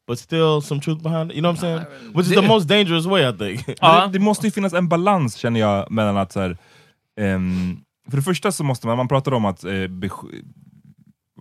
but 0.08 0.20
still 0.20 0.62
some 0.62 0.82
truth 0.82 1.04
behind 1.04 1.32
it. 1.32 1.38
You 1.38 1.42
know 1.42 1.52
what 1.52 1.58
I'm 1.58 1.62
saying? 1.62 2.14
Which 2.16 2.28
is 2.28 2.36
the 2.36 2.48
most 2.48 2.68
dangerous 2.68 3.06
way, 3.06 3.30
I 3.30 3.38
think. 3.38 3.66
Det, 3.66 4.10
det 4.14 4.20
måste 4.20 4.48
ju 4.48 4.52
finnas 4.52 4.74
en 4.74 4.90
balans 4.90 5.36
känner 5.36 5.60
jag 5.60 5.92
mellan 5.92 6.18
att 6.18 6.32
så 6.32 6.40
här, 6.40 6.58
ehm, 7.20 7.82
för 8.10 8.18
det 8.18 8.24
första 8.24 8.52
så 8.52 8.64
måste 8.64 8.88
man, 8.88 8.98
man 8.98 9.08
pratar 9.08 9.34
om 9.34 9.46
att 9.46 9.64
eh, 9.64 9.88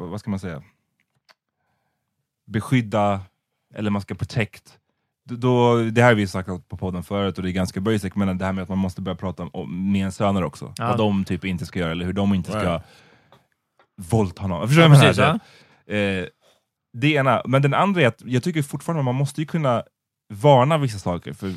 vad 0.07 0.21
ska 0.21 0.31
man 0.31 0.41
säga? 0.41 0.63
Beskydda, 2.47 3.21
eller 3.75 3.91
man 3.91 4.03
ska 4.03 4.15
protect. 4.15 4.79
Då, 5.25 5.77
det 5.77 6.03
här 6.03 6.09
har 6.09 6.15
vi 6.15 6.27
sagt 6.27 6.49
på 6.69 6.77
podden 6.77 7.03
förut 7.03 7.37
och 7.37 7.43
det 7.43 7.51
är 7.51 7.53
ganska 7.53 7.81
basic, 7.81 8.15
men 8.15 8.39
det 8.39 8.45
här 8.45 8.53
med 8.53 8.63
att 8.63 8.69
man 8.69 8.79
måste 8.79 9.01
börja 9.03 9.17
prata 9.17 9.43
om, 9.43 10.11
söner 10.13 10.45
också. 10.45 10.75
Ja. 10.77 10.89
Vad 10.89 10.99
de 10.99 11.25
typ 11.25 11.45
inte 11.45 11.67
ska 11.67 11.79
göra, 11.79 11.91
eller 11.91 12.05
hur 12.05 12.13
de 12.13 12.35
inte 12.35 12.51
ska 12.51 12.73
Right. 12.73 12.83
våldta 13.97 14.47
någon. 14.47 14.69
Förstår 14.69 14.83
Ja, 14.83 14.89
du 14.89 14.95
vad 14.95 15.05
jag 15.07 15.17
menar? 15.87 16.21
Eh, 16.21 16.27
det 16.93 17.13
ena, 17.13 17.43
men 17.47 17.63
den 17.63 17.75
andra 17.75 18.03
är 18.03 18.07
att 18.07 18.23
jag 18.25 18.43
tycker 18.43 18.63
fortfarande 18.63 19.03
man 19.03 19.15
måste 19.15 19.41
ju 19.41 19.47
kunna 19.47 19.83
varna 20.33 20.79
vissa 20.79 20.99
saker 20.99 21.33
för 21.33 21.55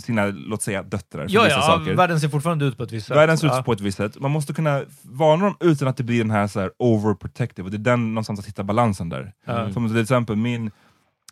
sina, 0.00 0.26
låt 0.26 0.62
säga 0.62 0.82
döttrar, 0.82 1.28
för 1.28 1.34
ja, 1.34 1.42
vissa 1.42 1.56
ja, 1.56 1.62
saker. 1.62 1.94
världen 1.94 2.20
ser 2.20 2.28
fortfarande 2.28 2.64
ut 2.64 2.76
på 2.76 2.82
ett 2.82 2.92
visst 2.92 3.06
sätt. 3.06 3.16
Världen 3.16 3.38
ser 3.38 3.46
ja. 3.46 3.58
ut 3.58 3.64
på 3.64 3.72
ett 3.72 3.80
visst 3.80 3.96
sätt. 3.96 4.20
Man 4.20 4.30
måste 4.30 4.52
kunna 4.54 4.82
varna 5.02 5.44
dem 5.44 5.56
utan 5.60 5.88
att 5.88 5.96
det 5.96 6.04
blir 6.04 6.18
den 6.18 6.30
här, 6.30 6.46
så 6.46 6.60
här 6.60 6.70
overprotective, 6.78 7.66
och 7.66 7.70
det 7.70 7.76
är 7.76 7.78
den 7.78 8.14
någonstans 8.14 8.40
att 8.40 8.46
hitta 8.46 8.64
balansen 8.64 9.08
där. 9.08 9.32
Ja. 9.44 9.72
Som 9.72 9.88
till 9.88 10.00
exempel 10.00 10.36
min, 10.36 10.66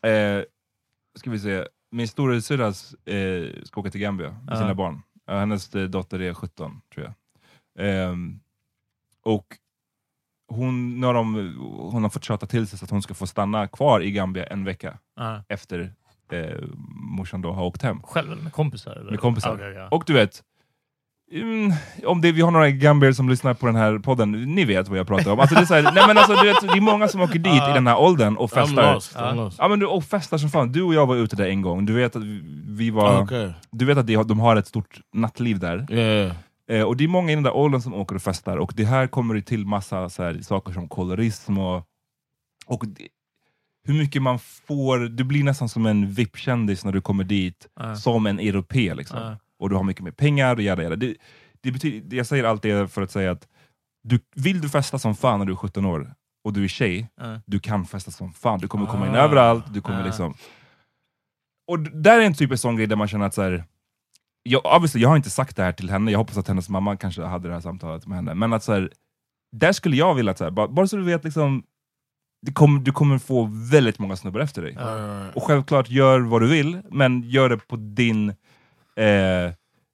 eh, 0.02 0.42
ska 1.18 1.30
vi 1.30 1.38
se, 1.38 1.64
min 1.90 2.08
storasyrras 2.08 2.94
eh, 2.94 3.64
ska 3.64 3.80
åka 3.80 3.90
till 3.90 4.00
Gambia 4.00 4.36
med 4.46 4.58
sina 4.58 4.74
barn. 4.74 5.02
Hennes 5.26 5.74
eh, 5.74 5.84
dotter 5.84 6.22
är 6.22 6.34
17 6.34 6.80
tror 6.94 7.06
jag. 7.06 7.14
Ehm, 7.86 8.40
och 9.24 9.46
hon, 10.48 11.00
nu 11.00 11.06
har 11.06 11.14
de, 11.14 11.56
hon 11.92 12.02
har 12.02 12.10
fått 12.10 12.24
tjata 12.24 12.46
till 12.46 12.66
sig 12.66 12.78
så 12.78 12.84
att 12.84 12.90
hon 12.90 13.02
ska 13.02 13.14
få 13.14 13.26
stanna 13.26 13.68
kvar 13.68 14.00
i 14.00 14.10
Gambia 14.10 14.46
en 14.46 14.64
vecka 14.64 14.98
Ja. 15.16 15.44
efter 15.48 15.94
eh, 16.30 16.68
morsan 16.94 17.42
då 17.42 17.52
har 17.52 17.64
åkt 17.64 17.82
hem. 17.82 18.02
Själv 18.02 18.42
med 18.42 18.52
kompisar? 18.52 18.92
Eller? 18.92 19.10
Med 19.10 19.20
kompisar. 19.20 19.54
Okej, 19.54 19.72
ja. 19.72 19.88
Och 19.90 20.02
du 20.06 20.12
vet, 20.12 20.42
mm, 21.32 21.72
om 22.06 22.20
det, 22.20 22.32
vi 22.32 22.40
har 22.40 22.50
några 22.50 22.70
gambier 22.70 23.12
som 23.12 23.28
lyssnar 23.28 23.54
på 23.54 23.66
den 23.66 23.76
här 23.76 23.98
podden, 23.98 24.32
ni 24.32 24.64
vet 24.64 24.88
vad 24.88 24.98
jag 24.98 25.06
pratar 25.06 25.32
om. 25.32 25.40
Alltså 25.40 25.54
det, 25.54 25.60
är 25.60 25.64
så 25.64 25.74
här, 25.74 25.82
nej 25.82 26.04
men 26.06 26.18
alltså, 26.18 26.34
du 26.34 26.48
vet, 26.48 26.60
det 26.60 26.68
är 26.76 26.80
många 26.80 27.08
som 27.08 27.20
åker 27.20 27.38
dit 27.38 27.62
i 27.70 27.72
den 27.74 27.86
här 27.86 27.98
åldern 28.00 28.36
och 28.36 28.50
festar. 28.50 28.94
lost. 28.94 29.56
Ja, 29.58 29.68
men 29.68 29.78
du, 29.78 29.86
och 29.86 30.04
festar 30.04 30.38
som 30.38 30.48
fan. 30.50 30.72
Du 30.72 30.82
och 30.82 30.94
jag 30.94 31.06
var 31.06 31.16
ute 31.16 31.36
där 31.36 31.46
en 31.48 31.62
gång, 31.62 31.86
du 31.86 31.92
vet 31.92 32.16
att 32.16 32.22
vi, 32.66 32.90
var... 32.90 33.22
Okay. 33.22 33.50
Du 33.70 33.84
vet 33.84 33.98
att 33.98 34.06
de, 34.06 34.14
har- 34.14 34.24
de 34.24 34.40
har 34.40 34.56
ett 34.56 34.66
stort 34.66 35.00
nattliv 35.12 35.58
där. 35.58 35.86
Yeah. 35.92 36.32
Eh, 36.70 36.82
och 36.82 36.96
det 36.96 37.04
är 37.04 37.08
många 37.08 37.32
i 37.32 37.34
den 37.34 37.44
där 37.44 37.56
åldern 37.56 37.80
som 37.80 37.94
åker 37.94 38.16
och 38.16 38.22
festar, 38.22 38.56
och 38.56 38.72
det 38.76 38.84
här 38.84 39.06
kommer 39.06 39.34
det 39.34 39.42
till 39.42 39.66
massa 39.66 40.08
så 40.08 40.22
här, 40.22 40.38
saker 40.42 40.72
som 40.72 40.88
kolorism 40.88 41.58
och... 41.58 41.86
och 42.66 42.84
hur 43.84 43.94
mycket 43.94 44.22
man 44.22 44.38
får, 44.38 44.98
du 44.98 45.24
blir 45.24 45.44
nästan 45.44 45.68
som 45.68 45.86
en 45.86 46.10
VIP-kändis 46.12 46.84
när 46.84 46.92
du 46.92 47.00
kommer 47.00 47.24
dit, 47.24 47.66
Ja. 47.80 47.96
som 47.96 48.26
en 48.26 48.38
europe. 48.38 48.94
Liksom. 48.94 49.18
Ja. 49.18 49.36
Och 49.58 49.70
du 49.70 49.76
har 49.76 49.82
mycket 49.84 50.04
mer 50.04 50.10
pengar, 50.10 50.56
och 50.56 50.62
jada, 50.62 50.82
jada. 50.82 50.96
Det, 50.96 51.16
det 51.60 51.72
betyder, 51.72 52.16
jag 52.16 52.26
säger 52.26 52.44
allt 52.44 52.62
det 52.62 52.88
för 52.92 53.02
att 53.02 53.10
säga 53.10 53.30
att 53.30 53.48
du, 54.04 54.20
vill 54.34 54.60
du 54.60 54.68
festa 54.68 54.98
som 54.98 55.14
fan 55.14 55.38
när 55.38 55.46
du 55.46 55.52
är 55.52 55.56
17 55.56 55.84
år, 55.86 56.14
och 56.44 56.52
du 56.52 56.64
är 56.64 56.68
tjej, 56.68 57.08
Ja. 57.16 57.40
du 57.46 57.60
kan 57.60 57.86
festa 57.86 58.10
som 58.10 58.32
fan. 58.32 58.58
Du 58.60 58.68
kommer 58.68 58.86
komma 58.86 59.06
in 59.08 59.14
Ah. 59.14 59.18
överallt, 59.18 59.64
du 59.74 59.80
kommer 59.80 60.04
liksom... 60.04 60.34
Och 61.66 61.78
där 61.78 62.20
är 62.20 62.24
en 62.26 62.34
typ 62.34 62.52
av 62.52 62.56
sån 62.56 62.76
grej 62.76 62.86
där 62.86 62.96
man 62.96 63.08
känner 63.08 63.26
att 63.26 63.34
så 63.34 63.42
här, 63.42 63.64
jag, 64.42 64.62
obviously, 64.76 65.00
jag 65.02 65.08
har 65.08 65.16
inte 65.16 65.30
sagt 65.30 65.56
det 65.56 65.62
här 65.62 65.72
till 65.72 65.90
henne, 65.90 66.10
jag 66.10 66.18
hoppas 66.18 66.36
att 66.38 66.48
hennes 66.48 66.68
mamma 66.68 66.96
kanske 66.96 67.22
hade 67.22 67.48
det 67.48 67.54
här 67.54 67.60
samtalet 67.60 68.06
med 68.06 68.16
henne, 68.16 68.34
men 68.34 68.52
att 68.52 68.64
så 68.64 68.72
här, 68.72 68.90
där 69.56 69.72
skulle 69.72 69.96
jag 69.96 70.14
vilja 70.14 70.30
att, 70.32 70.38
så 70.38 70.44
här, 70.44 70.50
bara, 70.50 70.68
bara 70.68 70.86
så 70.86 70.96
du 70.96 71.02
vet, 71.04 71.24
liksom, 71.24 71.62
kommer, 72.52 72.80
du 72.80 72.92
kommer 72.92 73.18
få 73.18 73.48
väldigt 73.52 73.98
många 73.98 74.16
snubbar 74.16 74.40
efter 74.40 74.62
dig. 74.62 74.78
Och 75.34 75.42
självklart, 75.42 75.90
gör 75.90 76.20
vad 76.20 76.42
du 76.42 76.48
vill, 76.48 76.78
men 76.90 77.22
gör 77.22 77.48
det 77.48 77.56
på 77.56 77.76
din 77.76 78.28
eh, 78.96 79.52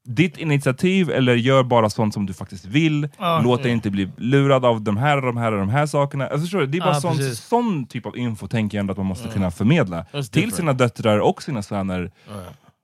ditt 0.08 0.38
initiativ, 0.38 1.10
eller 1.10 1.34
gör 1.34 1.62
bara 1.62 1.90
sånt 1.90 2.14
som 2.14 2.26
du 2.26 2.34
faktiskt 2.34 2.64
vill. 2.64 3.08
Ja. 3.18 3.40
Låt 3.44 3.62
dig 3.62 3.72
inte 3.72 3.90
bli 3.90 4.10
lurad 4.16 4.64
av 4.64 4.80
de 4.80 4.96
här 4.96 5.16
och 5.16 5.22
de 5.22 5.36
här 5.36 5.52
och 5.52 5.58
de 5.58 5.68
här 5.68 5.86
sakerna. 5.86 6.24
Alltså, 6.26 6.40
förstår 6.40 6.58
du? 6.58 6.66
Det 6.66 6.78
är 6.78 6.80
bara 6.80 6.94
Ja, 6.94 7.00
sån, 7.00 7.34
sån 7.34 7.86
typ 7.86 8.06
av 8.06 8.16
info 8.16 8.48
tänker 8.48 8.78
jag 8.78 8.80
ändå 8.82 8.92
att 8.92 8.96
man 8.96 9.06
måste 9.06 9.28
kunna 9.28 9.50
förmedla 9.50 10.06
till 10.32 10.52
sina 10.52 10.72
döttrar 10.72 11.18
och 11.18 11.42
sina 11.42 11.62
söner. 11.62 12.10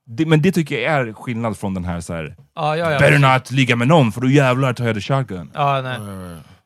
Det, 0.07 0.25
men 0.25 0.41
det 0.41 0.51
tycker 0.51 0.79
jag 0.79 0.93
är 0.93 1.13
skillnad 1.13 1.57
från 1.57 1.73
den 1.73 1.85
här 1.85 2.01
så 2.01 2.13
här. 2.13 2.35
Ja, 2.55 2.77
ja, 2.77 2.91
ja, 2.91 2.99
better 2.99 3.19
precis. 3.19 3.51
not 3.51 3.51
ligga 3.51 3.75
med 3.75 3.87
någon 3.87 4.11
för 4.11 4.21
då 4.21 4.29
jävlar 4.29 4.73
tar 4.73 4.85
jag 4.85 4.95
the 4.95 5.01
shotgun. 5.01 5.51
Ja, 5.53 5.81
nej. 5.81 5.99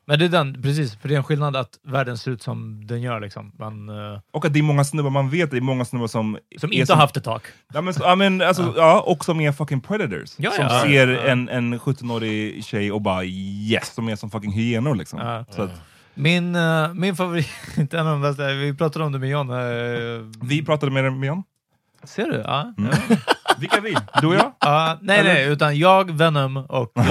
Men 0.10 0.20
det 0.20 0.26
är 0.26 0.30
den, 0.30 0.62
precis, 0.62 0.96
för 0.96 1.08
det 1.08 1.16
är 1.16 1.18
en 1.18 1.24
skillnad 1.24 1.56
att 1.56 1.70
världen 1.84 2.18
ser 2.18 2.32
ut 2.32 2.42
som 2.42 2.88
den 2.88 3.02
gör. 3.02 3.20
Liksom. 3.20 3.52
Man, 3.60 3.90
eh, 3.90 4.20
Och 4.32 4.46
att 4.46 4.54
det 4.54 4.60
är 4.60 4.64
många 4.64 4.84
snubbar, 4.84 5.10
man 5.10 5.30
vet 5.30 5.52
det 5.52 5.58
är 5.58 5.62
många 5.62 5.86
snubbar 5.86 6.08
som... 6.08 6.38
som 6.58 6.74
inte 6.74 6.94
har 6.94 7.02
haft 7.02 7.18
ett 7.18 7.24
tak. 7.24 7.44
Ja, 7.74 7.82
men, 7.82 7.94
ja, 8.00 8.16
men, 8.16 8.42
alltså, 8.42 8.74
ja. 8.78 9.00
och 9.00 9.26
som 9.26 9.42
är 9.42 9.52
fucking 9.52 9.82
predators. 9.82 10.34
Ja, 10.38 10.52
som 10.52 10.66
ja. 10.66 10.82
ser 10.82 11.08
en, 11.08 11.50
en 11.50 11.80
17-årig 11.80 12.66
tjej 12.66 12.92
och 12.92 13.02
bara 13.02 13.24
yes, 13.24 13.96
de 13.96 14.10
är 14.10 14.16
som 14.16 14.32
fucking 14.32 14.52
hyenor 14.52 14.96
liksom. 14.96 15.20
Att, 15.20 15.60
Min, 16.14 16.56
eh, 16.56 16.94
min 16.94 17.16
favorit, 17.16 17.50
en 17.94 18.00
av 18.00 18.06
de 18.06 18.22
bästa, 18.22 18.48
vi 18.48 18.74
pratade 18.74 19.06
om 19.06 19.12
det 19.12 19.20
med 19.20 19.30
John. 19.30 19.50
eh, 19.50 19.58
vi 20.42 20.66
pratade 20.66 20.92
med 20.92 21.04
dem 21.04 21.24
igen. 21.24 21.44
ser 22.04 22.26
du? 22.26 22.44
Ja. 22.46 22.74
Mm. 22.78 22.92
Vilka 23.60 23.82
vi? 23.82 23.96
Du 24.22 24.28
och 24.28 24.36
jag? 24.36 24.54
Ja, 24.60 24.98
nej, 25.02 25.24
nej, 25.24 25.48
utan 25.48 25.78
jag, 25.78 26.12
Venom 26.12 26.58
och... 26.58 26.92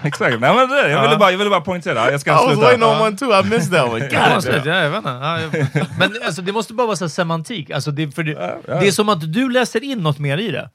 Exakt. 0.04 0.40
Nej, 0.40 0.54
men 0.54 0.68
det, 0.68 0.90
jag, 0.90 1.00
ville 1.02 1.12
Ja. 1.12 1.18
bara, 1.18 1.30
jag 1.30 1.38
ville 1.38 1.50
bara 1.50 1.60
poängtera, 1.60 2.10
jag 2.10 2.20
ska 2.20 2.30
I 2.30 2.34
was 2.34 2.44
sluta. 2.44 2.60
waiting 2.60 2.82
on 2.84 3.00
one 3.00 3.16
too. 3.16 3.40
I 3.40 3.44
missed 3.44 3.72
that 3.72 3.88
one. 3.92 3.98
Ja, 4.12 4.34
God 4.34 4.64
damn. 4.64 4.66
ja, 4.66 4.82
jag 4.82 4.90
vet 4.90 4.98
inte. 4.98 5.08
Ja, 5.20 5.40
jag- 5.40 5.86
Men 5.98 6.10
alltså, 6.26 6.42
det 6.42 6.52
måste 6.52 6.74
bara 6.74 6.86
vara 6.86 6.96
så 6.96 7.04
här 7.04 7.08
semantik. 7.10 7.70
Alltså, 7.70 7.90
det, 7.90 8.14
för 8.14 8.22
det, 8.22 8.30
ja. 8.66 8.74
det 8.80 8.86
är 8.86 8.90
som 8.92 9.08
att 9.08 9.32
du 9.32 9.50
läser 9.50 9.84
in 9.84 9.98
något 9.98 10.18
mer 10.18 10.38
i 10.38 10.50
det. 10.50 10.70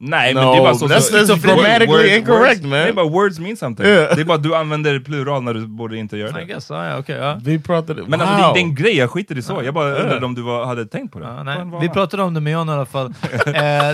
Nej, 0.00 0.34
No, 0.34 0.38
men 0.40 0.50
det 0.52 0.56
är 0.58 0.60
bara 0.62 0.74
så... 0.74 0.86
that's- 0.86 1.00
så- 1.00 1.16
that's 1.16 1.26
så- 1.26 1.46
grammatically 1.48 2.16
incorrect, 2.16 2.62
man. 2.62 2.70
Det 2.70 2.88
är 2.88 2.92
bara 2.92 3.08
words 3.08 3.38
mean 3.38 3.56
something. 3.56 3.86
Yeah. 3.86 4.14
Det 4.16 4.20
är 4.20 4.24
bara 4.24 4.38
du 4.38 4.54
använder 4.56 4.98
plural 5.00 5.42
när 5.42 5.54
du 5.54 5.66
borde 5.66 5.96
inte 5.96 6.16
göra 6.16 6.30
I 6.30 6.32
det. 6.32 6.44
guess, 6.52 6.66
ja, 6.70 6.86
ja, 6.86 6.98
okej, 6.98 7.16
ja. 7.16 7.38
Vi 7.42 7.58
pratade... 7.58 8.02
Men 8.06 8.20
alltså, 8.20 8.36
wow. 8.36 8.46
det, 8.46 8.52
det 8.54 8.60
är 8.60 8.62
en 8.62 8.74
grej, 8.74 8.96
jag 8.96 9.10
skiter 9.10 9.38
i 9.38 9.42
så. 9.42 9.60
Jag 9.64 9.74
bara 9.74 9.94
undrade 9.94 10.26
om 10.26 10.34
du 10.34 10.42
var, 10.42 10.64
hade 10.66 10.86
tänkt 10.86 11.12
på 11.12 11.18
det. 11.18 11.24
Ja, 11.26 11.44
Bara 11.44 11.64
nej. 11.64 11.78
Vi 11.80 11.88
pratade 11.88 12.22
om 12.22 12.34
det 12.34 12.40
med 12.40 12.52
John 12.52 12.68
i 12.68 12.72
alla 12.72 12.86
fall. 12.86 13.06
eh, 13.46 13.52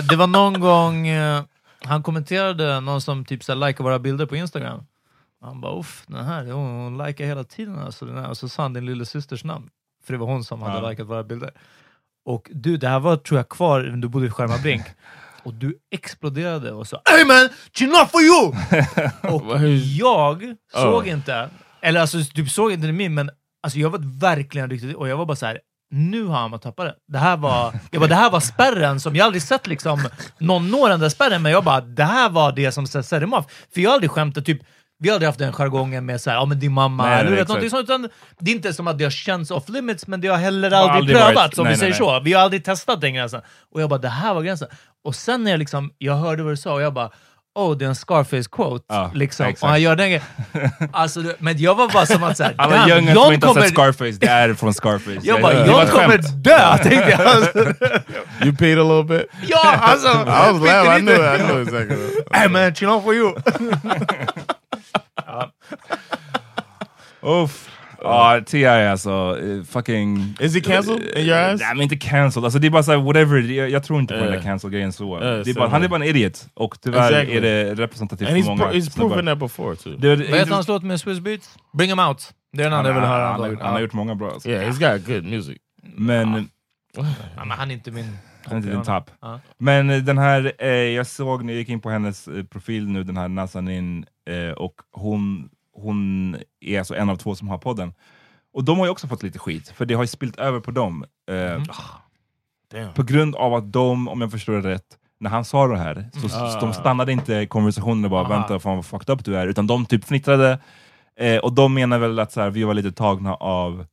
det 0.09 0.15
var 0.15 0.27
någon 0.27 0.59
gång 0.59 1.07
eh, 1.07 1.41
han 1.85 2.03
kommenterade 2.03 2.79
någon 2.79 3.01
som 3.01 3.25
typ 3.25 3.43
så 3.43 3.55
likar 3.55 3.83
våra 3.83 3.99
bilder 3.99 4.25
på 4.25 4.35
Instagram. 4.35 4.83
Han 5.41 5.61
bara 5.61 5.79
uff, 5.79 6.03
den 6.07 6.25
här, 6.25 6.45
hon, 6.51 6.97
likar 6.97 7.25
hela 7.25 7.43
tiden. 7.43 7.79
Alltså, 7.79 8.05
den 8.05 8.17
här. 8.17 8.29
Och 8.29 8.37
så 8.37 8.49
sa 8.49 8.61
han 8.61 8.73
din 8.73 8.85
lilla 8.85 9.05
systers 9.05 9.43
namn. 9.43 9.69
För 10.03 10.13
det 10.13 10.19
var 10.19 10.27
hon 10.27 10.43
som 10.43 10.61
hade 10.61 10.83
Ja. 10.83 10.89
likat 10.89 11.07
våra 11.07 11.23
bilder. 11.23 11.51
Och 12.25 12.49
du, 12.53 12.77
det 12.77 12.87
här 12.87 12.99
var 12.99 13.17
tror 13.17 13.39
jag 13.39 13.49
kvar 13.49 13.81
när 13.81 13.97
du 13.97 14.07
bodde 14.07 14.25
i 14.25 14.29
Skärmarbrink. 14.29 14.81
Och 15.43 15.53
du 15.53 15.77
exploderade 15.91 16.71
och 16.71 16.87
sa 16.87 17.01
Hey 17.05 17.25
man, 17.25 17.49
enough 17.81 18.07
for 18.11 18.21
you! 18.21 18.53
och 19.35 19.69
jag 19.71 20.55
såg 20.71 21.07
inte, 21.07 21.49
eller 21.81 22.01
alltså 22.01 22.17
du 22.33 22.45
såg 22.49 22.71
inte 22.71 22.91
min, 22.91 23.13
men 23.13 23.29
alltså, 23.63 23.79
jag 23.79 23.89
var 23.89 24.19
verkligen 24.19 24.69
riktigt, 24.69 24.95
och 24.95 25.07
jag 25.07 25.17
var 25.17 25.25
bara 25.25 25.35
så 25.35 25.45
här. 25.45 25.59
Nu 25.91 26.25
har 26.25 26.35
han 26.39 26.59
tappat 26.59 26.85
det. 26.85 26.95
Det 27.07 27.17
här 27.17 27.37
var, 27.37 27.73
jag 27.91 28.01
bara, 28.01 28.07
det 28.07 28.15
här 28.15 28.29
var 28.31 28.39
spärren 28.39 28.99
som 28.99 29.15
jag 29.15 29.25
aldrig 29.25 29.41
sett 29.41 29.67
liksom, 29.67 30.09
någon 30.39 30.71
nå 30.71 30.87
den 30.87 30.99
där 30.99 31.09
spärren, 31.09 31.41
men 31.41 31.51
jag 31.51 31.63
bara, 31.63 31.81
det 31.81 32.03
här 32.03 32.29
var 32.29 32.51
det 32.51 32.71
som 32.71 32.87
set 32.87 33.21
him 33.21 33.33
off. 33.33 33.45
För 33.73 33.81
jag 33.81 33.89
har 33.89 33.93
aldrig 33.95 34.11
skämtat, 34.11 34.45
typ, 34.45 34.61
Vi 34.99 35.09
har 35.09 35.13
aldrig 35.13 35.27
haft 35.27 35.39
den 35.39 35.53
jargongen 35.53 36.05
med 36.05 36.21
så 36.21 36.29
här, 36.29 36.37
ja 36.37 36.45
men 36.45 36.59
din 36.59 36.71
mamma, 36.71 37.05
Nej, 37.05 37.19
eller 37.19 37.29
nej, 37.29 37.39
vet, 37.39 37.47
någonting 37.47 37.69
sånt, 37.69 37.83
utan 37.83 38.09
det 38.39 38.51
är 38.51 38.55
inte 38.55 38.73
som 38.73 38.87
att 38.87 38.97
det 38.97 39.03
har 39.03 39.11
känts 39.11 39.51
off 39.51 39.69
limits, 39.69 40.07
men 40.07 40.21
det 40.21 40.27
har 40.27 40.37
heller 40.37 40.71
aldrig, 40.71 40.95
aldrig 40.97 41.17
prövats, 41.17 41.35
varit- 41.35 41.57
om 41.57 41.63
nej, 41.63 41.73
vi 41.73 41.79
säger 41.79 41.93
så. 41.93 42.19
Vi 42.19 42.33
har 42.33 42.41
aldrig 42.41 42.63
testat 42.65 43.01
den 43.01 43.13
gränsen. 43.13 43.41
Och 43.71 43.81
jag 43.81 43.89
bara, 43.89 43.99
det 43.99 44.09
här 44.09 44.33
var 44.33 44.41
gränsen. 44.41 44.67
Och 45.03 45.15
sen 45.15 45.43
när 45.43 45.51
jag 45.51 45.57
liksom, 45.59 45.91
jag 45.97 46.15
hörde 46.15 46.43
vad 46.43 46.51
du 46.53 46.57
sa, 46.57 46.73
och 46.73 46.81
jag 46.81 46.93
bara, 46.93 47.09
oh, 47.55 47.77
det 47.77 47.85
är 47.85 47.89
en 47.89 47.95
Scarface-quote. 47.95 48.85
Ja, 48.87 49.11
liksom. 49.13 49.45
exakt. 49.45 49.63
Och 49.63 49.69
han 49.69 49.81
gör 49.81 49.95
den 49.95 50.07
grejen. 50.07 50.23
Alltså, 50.91 51.23
men 51.39 51.57
jag 51.57 51.75
var 51.75 51.89
bara 51.89 52.05
som 52.05 52.23
att 52.23 52.37
såhär, 52.37 52.55
Alla 52.57 52.89
younga 52.89 53.15
som 53.15 53.33
inte 53.33 53.47
har 53.47 53.53
sett 53.53 53.75
kommer... 53.75 53.91
Scarface, 53.91 54.17
det 54.19 54.27
är 54.27 54.53
från 54.53 54.73
Scarface. 54.73 55.19
Jag 55.23 55.41
bara, 55.41 55.53
ett 55.53 55.91
kommer 55.91 56.07
skämt. 56.07 56.43
dö, 56.43 56.77
tänkte 56.77 57.09
jag. 57.09 57.43
You 58.43 58.55
peed 58.55 58.79
a 58.79 58.83
little 58.83 59.03
bit? 59.03 59.27
ja, 59.47 59.75
alltså! 59.81 60.07
I 60.27 60.51
was 60.51 60.61
laughing. 60.61 60.91
I 60.97 60.99
knew 61.01 61.35
it. 61.35 61.41
I 61.41 61.43
knew 61.43 61.61
exactly. 61.61 61.97
Hey 62.31 62.49
man, 62.49 62.75
chill 62.75 62.89
on 62.89 63.03
for 63.03 63.13
you! 63.13 63.33
Uff. 67.43 67.69
Ja, 68.05 68.41
T.I. 68.47 68.65
alltså, 68.65 69.37
eh, 69.43 69.63
fucking... 69.63 70.35
Is 70.39 70.55
he 70.55 70.61
cancelled 70.61 71.01
in 71.17 71.25
your 71.25 71.37
eyes? 71.37 71.61
Nej 71.61 71.75
men 71.75 71.81
inte 71.81 71.95
cancelled, 71.97 72.45
alltså 72.45 72.59
det 72.59 72.67
är 72.67 72.71
bara 72.71 72.83
såhär 72.83 72.97
whatever, 72.99 73.37
jag, 73.41 73.69
jag 73.69 73.83
tror 73.83 73.99
inte 73.99 74.13
på 74.13 74.19
den 74.19 74.27
Eh. 74.29 74.33
där 74.35 74.41
cancel-grejen 74.41 74.93
så. 74.93 75.15
Eh, 75.15 75.19
det 75.21 75.27
är 75.27 75.33
bara, 75.33 75.53
samma. 75.53 75.67
han 75.67 75.83
är 75.83 75.87
bara 75.87 75.95
en 76.03 76.09
idiot, 76.09 76.47
och 76.53 76.81
tyvärr 76.81 77.11
Exactly. 77.11 77.37
är 77.37 77.41
det 77.41 77.75
representativt 77.75 78.29
And 78.29 78.43
för 78.45 78.49
många 78.51 78.71
he's 78.71 78.95
proven 78.97 79.25
that 79.25 79.37
before 79.39 79.75
too. 79.75 79.95
Det, 79.97 80.15
Vad 80.15 80.19
heter 80.39 80.51
hans 80.53 80.67
låt 80.67 80.83
med 80.83 80.99
Swiss 80.99 81.19
Beats? 81.19 81.55
Bring 81.73 81.91
'em 81.91 82.07
out. 82.09 82.29
Det 82.53 82.59
är 82.63 82.63
den 82.63 82.73
andra 82.73 82.89
jag 82.89 82.95
vill 82.95 83.03
han, 83.03 83.13
höra. 83.41 83.57
han, 83.61 83.73
har, 83.73 83.79
gjort 83.79 83.93
många 83.93 84.15
bra 84.15 84.31
alltså. 84.31 84.49
Yeah, 84.49 84.69
he's 84.71 84.93
got 84.97 85.07
good 85.07 85.25
music. 85.25 85.57
Men, 85.97 86.49
han 87.35 87.71
är 87.71 87.73
inte 87.73 87.91
min... 87.91 88.17
han 88.45 88.53
är 88.53 88.57
inte 88.57 88.69
din 88.69 88.83
tapp. 88.83 89.11
Men 89.57 89.89
eh, 89.89 89.97
den 89.97 90.17
här, 90.17 90.51
eh, 90.59 90.67
jag 90.69 91.07
såg 91.07 91.43
när 91.43 91.53
jag 91.53 91.59
gick 91.59 91.69
in 91.69 91.79
på 91.79 91.89
hennes 91.89 92.27
eh, 92.27 92.43
profil 92.43 92.87
nu, 92.87 93.03
den 93.03 93.17
här 93.17 93.27
Nazanin, 93.27 94.05
eh, 94.29 94.51
och 94.53 94.73
hon, 94.91 95.49
hon 95.75 96.35
är 96.61 96.79
alltså 96.79 96.95
en 96.95 97.09
av 97.09 97.15
två 97.15 97.35
som 97.35 97.47
har 97.47 97.57
podden. 97.57 97.93
Och 98.53 98.63
de 98.63 98.77
har 98.77 98.85
ju 98.85 98.91
också 98.91 99.07
fått 99.07 99.23
lite 99.23 99.39
skit, 99.39 99.69
för 99.69 99.85
det 99.85 99.93
har 99.93 100.03
ju 100.03 100.07
spilt 100.07 100.35
över 100.39 100.59
på 100.59 100.71
dem. 100.71 101.05
Eh, 101.31 101.63
Damn. 102.71 102.93
På 102.93 103.03
grund 103.03 103.35
av 103.35 103.53
att 103.53 103.73
de, 103.73 104.07
om 104.07 104.21
jag 104.21 104.31
förstår 104.31 104.53
det 104.53 104.69
rätt, 104.69 104.85
när 105.19 105.29
han 105.29 105.45
sa 105.45 105.67
det 105.67 105.77
här, 105.77 106.09
så 106.21 106.29
så 106.29 106.37
Ah. 106.43 106.59
de 106.59 106.73
stannade 106.73 107.11
inte 107.11 107.45
konversationen 107.45 108.05
och 108.05 108.11
bara 108.11 108.21
Aha. 108.25 108.29
vänta, 108.33 108.59
fan 108.59 108.75
vad 108.75 108.85
fucked 108.85 109.09
up 109.13 109.25
du 109.25 109.37
är, 109.37 109.47
utan 109.47 109.67
de 109.67 109.85
typ 109.85 110.03
fnittrade. 110.03 110.59
Eh, 111.19 111.37
och 111.37 111.53
de 111.53 111.73
menar 111.73 111.99
väl 111.99 112.19
att 112.19 112.31
så 112.31 112.41
här, 112.41 112.49
vi 112.49 112.63
var 112.63 112.73
lite 112.73 112.91
tagna 112.91 113.35
av 113.35 113.85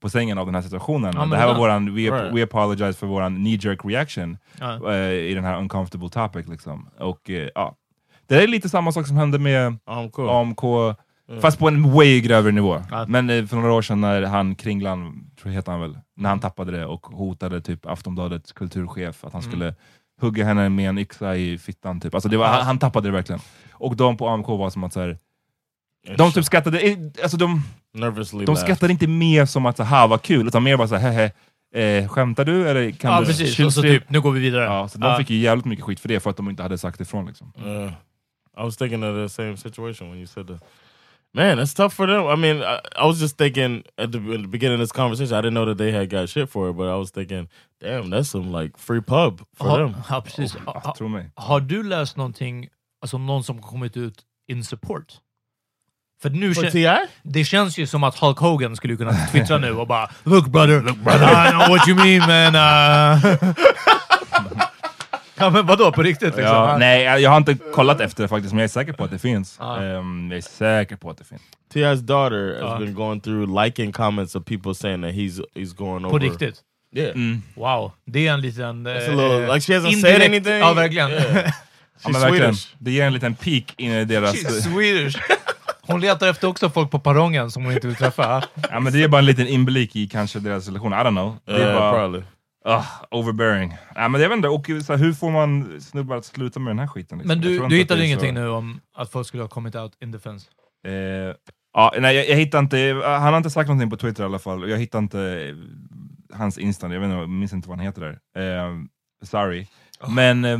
på 0.00 0.08
sängen 0.10 0.38
av 0.38 0.46
den 0.46 0.54
här 0.54 0.62
situationen. 0.62 1.10
Ja, 1.14 1.20
men 1.20 1.30
det 1.30 1.36
här 1.36 1.46
var 1.46 1.52
var- 1.54 1.60
våran, 1.60 1.94
we, 1.94 2.00
Right. 2.00 2.34
we 2.34 2.42
apologize 2.42 2.92
för 2.98 3.06
våran 3.06 3.36
knee 3.36 3.58
jerk 3.62 3.84
reaction 3.84 4.38
Ja. 4.60 4.92
eh, 4.92 5.10
i 5.12 5.34
den 5.34 5.44
här 5.44 5.58
uncomfortable 5.58 6.08
topic. 6.08 6.46
Liksom. 6.48 6.88
Och 6.98 7.30
eh, 7.30 7.48
ja, 7.54 7.74
Det 8.26 8.42
är 8.42 8.46
lite 8.48 8.68
samma 8.68 8.92
sak 8.92 9.06
som 9.06 9.16
hände 9.16 9.38
med 9.38 9.66
Um, 9.86 10.54
cool. 10.54 10.94
AMK, 11.28 11.42
fast 11.42 11.58
på 11.58 11.68
en 11.68 11.92
way 11.92 12.20
grövre 12.20 12.52
nivå. 12.52 12.82
Ja. 12.90 13.04
Men 13.08 13.30
eh, 13.30 13.46
för 13.46 13.56
några 13.56 13.72
år 13.72 13.82
sedan 13.82 14.00
när 14.00 14.22
han 14.22 14.54
Kringlan, 14.54 15.30
tror 15.40 15.52
jag 15.52 15.56
heter 15.58 15.72
han 15.72 15.80
väl, 15.80 15.98
när 16.16 16.28
han 16.28 16.40
tappade 16.40 16.72
det 16.72 16.86
och 16.86 17.06
hotade 17.06 17.60
typ 17.60 17.86
Aftonbladets 17.86 18.52
kulturchef 18.52 19.24
att 19.24 19.32
han 19.32 19.42
Mm. 19.42 19.52
skulle 19.52 19.74
hugga 20.20 20.44
henne 20.44 20.68
med 20.68 20.88
en 20.88 20.98
yxa 20.98 21.36
i 21.36 21.58
fittan. 21.58 22.00
Typ. 22.00 22.14
Alltså 22.14 22.28
det 22.28 22.36
var, 22.36 22.46
han, 22.46 22.62
han 22.66 22.78
tappade 22.78 23.08
det 23.08 23.12
verkligen. 23.12 23.40
Och 23.72 23.96
de 23.96 24.16
på 24.16 24.28
AMK 24.28 24.46
var 24.48 24.70
som 24.70 24.84
att 24.84 24.92
så 24.92 25.00
här, 25.00 25.18
de 26.16 26.32
typ 26.32 26.44
skattade, 26.44 26.80
eh, 26.80 26.98
alltså 27.22 27.36
de, 27.36 27.62
Nervously 27.94 28.44
de 28.44 28.56
skattade 28.56 28.92
inte 28.92 29.06
mer 29.06 29.46
som 29.46 29.66
att 29.66 29.78
ha 29.78 30.06
vad 30.06 30.22
kul, 30.22 30.46
utan 30.46 30.62
mer 30.62 30.76
bara 30.76 30.88
såhär 30.88 31.10
hehe, 31.12 31.32
eh, 32.02 32.08
skämtar 32.08 32.44
du 32.44 32.68
eller 32.68 32.90
kan 32.90 33.12
Ja, 33.12 33.20
du 33.20 33.26
precis. 33.26 33.60
Och 33.60 33.72
så 33.72 33.80
stream?" 33.80 33.98
typ, 34.00 34.10
nu 34.10 34.20
går 34.20 34.32
vi 34.32 34.40
vidare. 34.40 34.64
Ja, 34.64 34.88
så 34.88 34.98
de 34.98 35.06
Ja. 35.10 35.18
fick 35.18 35.30
ju 35.30 35.36
jävligt 35.38 35.64
mycket 35.64 35.84
skit 35.84 36.00
för 36.00 36.08
det 36.08 36.20
för 36.20 36.30
att 36.30 36.36
de 36.36 36.50
inte 36.50 36.62
hade 36.62 36.78
sagt 36.78 37.00
ifrån. 37.00 37.26
Liksom. 37.26 37.52
Uh, 37.66 37.72
I 38.58 38.62
was 38.62 38.76
thinking 38.76 39.04
of 39.04 39.14
the 39.16 39.28
same 39.28 39.56
situation 39.56 40.08
when 40.10 40.18
you 40.18 40.26
said 40.26 40.46
that. 40.46 40.60
Man, 41.36 41.58
that's 41.58 41.74
tough 41.74 41.92
for 41.92 42.06
them. 42.06 42.26
I 42.26 42.34
mean, 42.34 42.62
I, 42.62 42.80
I 42.96 43.04
was 43.04 43.20
just 43.20 43.36
thinking 43.36 43.84
at 43.98 44.10
the, 44.10 44.18
at 44.18 44.40
the 44.42 44.48
beginning 44.48 44.80
of 44.80 44.80
this 44.80 44.92
conversation, 44.92 45.34
I 45.36 45.42
didn't 45.42 45.52
know 45.52 45.66
that 45.66 45.76
they 45.76 45.92
had 45.92 46.08
got 46.08 46.30
shit 46.30 46.48
for 46.48 46.70
it, 46.70 46.76
but 46.76 46.88
I 46.88 46.96
was 46.96 47.10
thinking, 47.10 47.48
damn, 47.78 48.08
that's 48.08 48.30
some 48.30 48.50
like 48.50 48.78
free 48.78 49.02
pub 49.02 49.42
for 49.54 49.68
Har, 49.68 49.78
them. 49.78 49.94
ja, 50.10 50.20
precis. 50.20 50.54
Ha, 50.54 50.94
ha, 50.98 51.08
mig. 51.08 51.30
har 51.36 51.60
du 51.60 51.82
läst 51.82 52.16
någonting, 52.16 52.68
alltså 53.02 53.18
någon 53.18 53.44
som 53.44 53.62
kommit 53.62 53.96
ut 53.96 54.24
in 54.48 54.64
support? 54.64 55.20
För 56.22 56.30
nu 56.30 56.52
kän- 56.52 57.06
det 57.22 57.44
känns 57.44 57.78
ju 57.78 57.86
som 57.86 58.04
att 58.04 58.18
Hulk 58.18 58.38
Hogan 58.38 58.76
skulle 58.76 58.96
kunna 58.96 59.12
twittra 59.32 59.58
nu 59.58 59.72
och 59.72 59.86
bara 59.86 60.10
Look 60.24 60.46
brother, 60.46 60.82
Look, 60.82 60.96
brother. 60.98 61.48
I 61.48 61.50
know 61.50 61.68
what 61.68 61.88
you 61.88 61.96
mean 61.96 62.20
man. 62.20 62.54
Uh... 62.56 63.54
ja 65.44 65.50
men 65.50 65.66
vadå, 65.66 65.92
på 65.92 66.02
riktigt? 66.02 66.36
Liksom? 66.36 66.42
Ja, 66.54 66.76
nej, 66.78 67.02
jag 67.22 67.30
har 67.30 67.36
inte 67.36 67.54
kollat 67.74 68.00
efter 68.00 68.22
det 68.22 68.28
faktiskt, 68.28 68.52
men 68.54 68.58
jag 68.58 68.64
är 68.64 68.68
säker 68.68 68.92
på 68.92 69.04
att 69.04 69.10
det 69.10 69.18
finns. 69.18 69.56
Ja. 69.60 69.82
Ehm, 69.82 70.28
jag 70.30 70.36
är 70.38 70.42
säker 70.42 70.96
på 70.96 71.10
att 71.10 71.18
det 71.18 71.24
finns. 71.24 71.42
T.I.'s 71.74 72.00
daughter 72.00 72.62
has 72.62 72.72
Uh. 72.72 72.78
been 72.78 72.94
going 72.94 73.20
through 73.20 73.64
liking 73.64 73.92
comments 73.92 74.34
of 74.34 74.44
people 74.44 74.74
saying 74.74 75.02
that 75.02 75.12
he's 75.12 75.40
he's 75.54 75.76
going 75.76 76.02
På 76.02 76.08
over. 76.08 76.18
riktigt? 76.20 76.54
Yeah. 76.96 77.14
Mm. 77.14 77.42
Wow, 77.54 77.92
det 78.06 78.26
är 78.28 78.32
en 78.32 78.40
liten... 78.40 78.86
Eh, 78.86 78.92
a 78.92 78.98
little, 78.98 79.54
like 79.54 79.60
she 79.60 79.72
hasn't 79.78 80.00
said 80.00 80.20
indirekt- 80.20 80.26
anything. 80.26 80.58
Ja, 80.58 80.72
verkligen. 80.72 81.10
Yeah. 81.10 81.52
Ja, 82.04 82.10
verkligen. 82.10 82.54
Swedish. 82.54 82.74
Det 82.78 82.90
ger 82.90 83.06
en 83.06 83.12
liten 83.12 83.34
peak 83.34 83.64
in 83.76 83.92
i 83.92 84.04
deras... 84.04 84.34
She's 84.34 84.72
Swedish. 84.74 85.16
Hon 85.82 86.00
letar 86.00 86.28
efter 86.28 86.48
också 86.48 86.70
folk 86.70 86.90
på 86.90 86.98
perrongen 86.98 87.50
som 87.50 87.64
hon 87.64 87.72
inte 87.74 87.86
vill 87.86 87.96
träffa. 87.96 88.42
Ja, 88.70 88.80
men 88.80 88.92
det 88.92 89.02
är 89.02 89.08
bara 89.08 89.18
en 89.18 89.24
liten 89.26 89.46
inblick 89.48 89.96
i 89.96 90.06
kanske 90.08 90.38
deras 90.38 90.66
relation, 90.66 90.92
I 90.92 90.96
don't 90.96 91.10
know. 91.10 91.36
Det 91.44 91.52
är 91.52 91.58
Yeah, 91.58 91.74
bara, 91.80 91.92
probably. 91.92 92.22
Ah, 92.66 92.84
overbearing. 93.10 93.74
Ja, 93.94 94.08
men 94.08 94.20
jag 94.20 94.28
vet 94.28 94.36
inte, 94.36 94.48
och 94.48 94.66
så 94.84 94.92
här, 94.92 94.96
hur 94.96 95.12
får 95.12 95.30
man 95.30 95.80
snubbar 95.80 96.16
att 96.16 96.24
sluta 96.24 96.60
med 96.60 96.70
den 96.70 96.78
här 96.78 96.86
skiten? 96.86 97.18
Liksom? 97.18 97.28
Men 97.28 97.40
du, 97.40 97.68
du 97.68 97.76
hittade 97.76 98.00
det 98.00 98.04
är 98.04 98.04
så- 98.04 98.04
ingenting 98.06 98.34
nu 98.34 98.48
om 98.48 98.80
att 98.96 99.10
folk 99.10 99.26
skulle 99.26 99.42
ha 99.42 99.48
kommit 99.48 99.74
out 99.74 99.92
in 100.02 100.10
defense? 100.10 100.46
Eh, 100.86 100.92
ja, 101.72 101.94
nej, 101.98 102.16
jag, 102.16 102.28
jag 102.28 102.36
hittar 102.36 102.58
inte, 102.58 103.00
han 103.04 103.22
har 103.22 103.36
inte 103.36 103.50
sagt 103.50 103.68
någonting 103.68 103.90
på 103.90 103.96
Twitter 103.96 104.22
i 104.22 104.26
alla 104.26 104.38
fall, 104.38 104.70
jag 104.70 104.78
hittar 104.78 104.98
inte 104.98 105.20
eh, 105.20 106.36
hans 106.36 106.58
Insta, 106.58 106.86
jag 106.92 107.00
vet 107.00 107.04
inte, 107.06 107.16
jag 107.18 107.28
minns 107.28 107.52
inte 107.52 107.68
vad 107.68 107.78
han 107.78 107.86
heter 107.86 108.18
där. 108.34 108.66
Eh, 108.68 108.74
sorry. 109.24 109.66
Men 110.08 110.44
eh, 110.44 110.58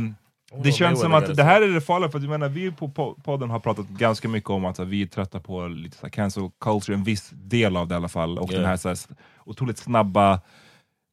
det 0.51 0.63
Well, 0.63 0.73
känns 0.73 0.99
som 1.01 1.13
att 1.13 1.35
det 1.35 1.43
här 1.43 1.61
är 1.61 1.67
det 1.67 1.81
farliga, 1.81 2.09
för 2.09 2.17
att 2.17 2.23
jag 2.23 2.29
menar, 2.31 2.49
vi 2.49 2.71
på 2.71 2.87
po- 2.87 3.21
podden 3.23 3.49
har 3.49 3.59
pratat 3.59 3.87
ganska 3.87 4.27
mycket 4.29 4.49
om 4.49 4.65
att 4.65 4.77
här, 4.77 4.85
vi 4.85 5.01
är 5.01 5.05
trötta 5.07 5.39
på 5.39 5.67
lite 5.67 5.97
så 5.97 6.05
här, 6.05 6.09
cancel 6.09 6.49
culture, 6.61 6.95
en 6.97 7.03
viss 7.03 7.29
del 7.33 7.77
av 7.77 7.87
det 7.87 7.93
i 7.93 7.95
alla 7.95 8.07
fall, 8.07 8.37
och 8.39 8.49
Yeah. 8.51 8.61
den 8.61 8.69
här, 8.69 8.77
så 8.77 8.89
här 8.89 8.97
otroligt 9.45 9.77
snabba 9.77 10.41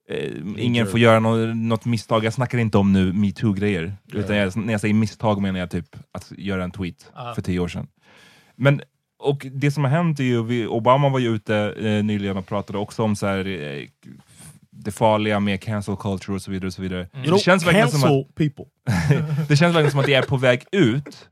Eh, 0.09 0.33
ingen 0.57 0.87
får 0.87 1.01
göra 1.01 1.21
något, 1.21 1.57
något 1.57 1.85
misstag, 1.85 2.25
jag 2.25 2.33
snackar 2.33 2.59
inte 2.59 2.79
om 2.79 2.93
nu 2.93 3.13
metoo-grejer. 3.13 3.93
Utan 4.13 4.37
jag, 4.37 4.57
när 4.57 4.73
jag 4.73 4.81
säger 4.81 4.95
misstag 4.95 5.43
menar 5.43 5.59
jag 5.61 5.71
typ 5.71 5.97
att 6.13 6.33
göra 6.37 6.65
en 6.65 6.71
tweet 6.71 7.11
Ah. 7.15 7.35
för 7.35 7.43
tio 7.43 7.59
år 7.61 7.69
sedan. 7.69 7.87
Men, 8.57 8.81
och 9.19 9.47
det 9.53 9.71
som 9.71 9.85
har 9.85 9.91
hänt 9.91 10.21
är 10.21 10.25
ju, 10.25 10.43
vi, 10.45 10.67
Obama 10.67 11.09
var 11.09 11.19
ju 11.19 11.35
ute 11.35 11.57
eh, 11.57 12.05
nyligen 12.05 12.37
och 12.37 12.47
pratade 12.47 12.79
också 12.79 13.03
om 13.03 13.17
så 13.17 13.27
här, 13.27 13.47
eh, 13.47 13.83
det 14.71 14.91
farliga 14.91 15.41
med 15.41 15.63
cancel 15.63 15.97
culture 15.97 16.35
och 16.35 16.43
så 16.43 16.51
vidare. 16.51 16.67
Och 16.67 16.73
så 16.73 16.83
vidare. 16.83 17.09
You 17.15 17.33
Det, 17.33 17.39
känns 17.39 17.67
verkligen 17.67 17.89
som 17.89 18.01
cancel 18.01 18.21
att, 18.21 18.35
people. 18.35 18.65
det 19.49 19.57
känns 19.57 19.75
verkligen 19.75 19.91
som 19.91 20.01
att 20.01 20.07
det 20.07 20.15
är 20.15 20.23
på 20.23 20.37
väg 20.37 20.65
ut. 20.73 21.29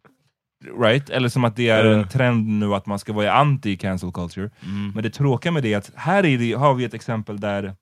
Right? 0.81 1.11
Eller 1.11 1.29
som 1.29 1.45
att 1.45 1.57
det 1.57 1.69
är 1.69 1.85
en 1.85 2.09
trend 2.09 2.47
nu 2.47 2.75
att 2.75 2.87
man 2.87 2.99
ska 2.99 3.13
vara 3.13 3.33
anti 3.33 3.77
cancel 3.77 4.13
culture. 4.13 4.51
Mm. 4.63 4.91
Men 4.95 5.03
det 5.03 5.11
tråkiga 5.11 5.53
med 5.53 5.63
det 5.63 5.73
är 5.73 5.79
att 5.79 5.91
här 5.95 6.27
är 6.27 6.39
det, 6.39 6.53
har 6.53 6.75
vi 6.75 6.85
ett 6.85 6.95
exempel 6.95 7.41
där 7.41 7.75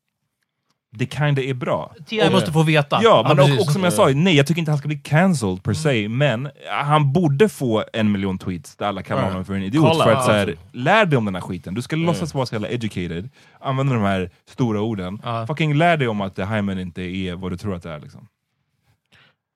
det 0.93 1.07
kinda 1.07 1.43
är 1.43 1.55
bra. 1.55 1.95
T.I. 2.09 2.30
måste 2.30 2.53
få 2.53 2.62
veta. 2.62 3.01
Ja, 3.03 3.24
men 3.28 3.36
precis. 3.36 3.61
och, 3.61 3.66
och 3.66 3.72
som 3.72 3.84
jag 3.84 3.93
sa, 3.93 4.09
nej 4.09 4.36
jag 4.36 4.47
tycker 4.47 4.59
inte 4.59 4.70
han 4.70 4.78
ska 4.78 4.88
bli 4.88 4.99
cancelled 4.99 5.62
per 5.62 5.74
se, 5.74 6.09
men 6.09 6.51
han 6.84 7.12
borde 7.12 7.49
få 7.49 7.84
en 7.93 8.12
miljon 8.12 8.38
tweets 8.38 8.76
där 8.76 8.86
alla 8.86 9.03
kallar 9.03 9.20
Right. 9.22 9.32
honom 9.32 9.45
för 9.45 9.55
en 9.55 9.62
idiot. 9.62 9.84
Kolla, 9.84 10.05
för 10.05 10.12
att 10.12 10.24
så 10.24 10.32
här, 10.32 10.47
alltså. 10.47 10.64
lär 10.72 11.07
dig 11.07 11.18
om 11.18 11.24
den 11.24 11.34
här 11.34 11.43
skiten, 11.43 11.74
du 11.74 11.82
ska 11.82 11.97
låtsas 11.97 12.34
vara 12.34 12.47
så 12.47 12.55
jävla 12.55 12.68
educated, 12.68 13.28
använda 13.61 13.95
de 13.95 14.03
här 14.03 14.30
stora 14.49 14.80
orden. 14.80 15.20
Ja. 15.24 15.47
Fucking 15.47 15.74
lär 15.74 15.97
dig 15.97 16.09
om 16.09 16.20
att 16.20 16.36
det 16.36 16.47
Hyman 16.47 16.78
inte 16.78 17.03
är 17.03 17.34
vad 17.34 17.53
du 17.53 17.57
tror 17.57 17.74
att 17.74 17.82
det 17.82 17.91
är. 17.93 18.01
Liksom. 18.01 18.28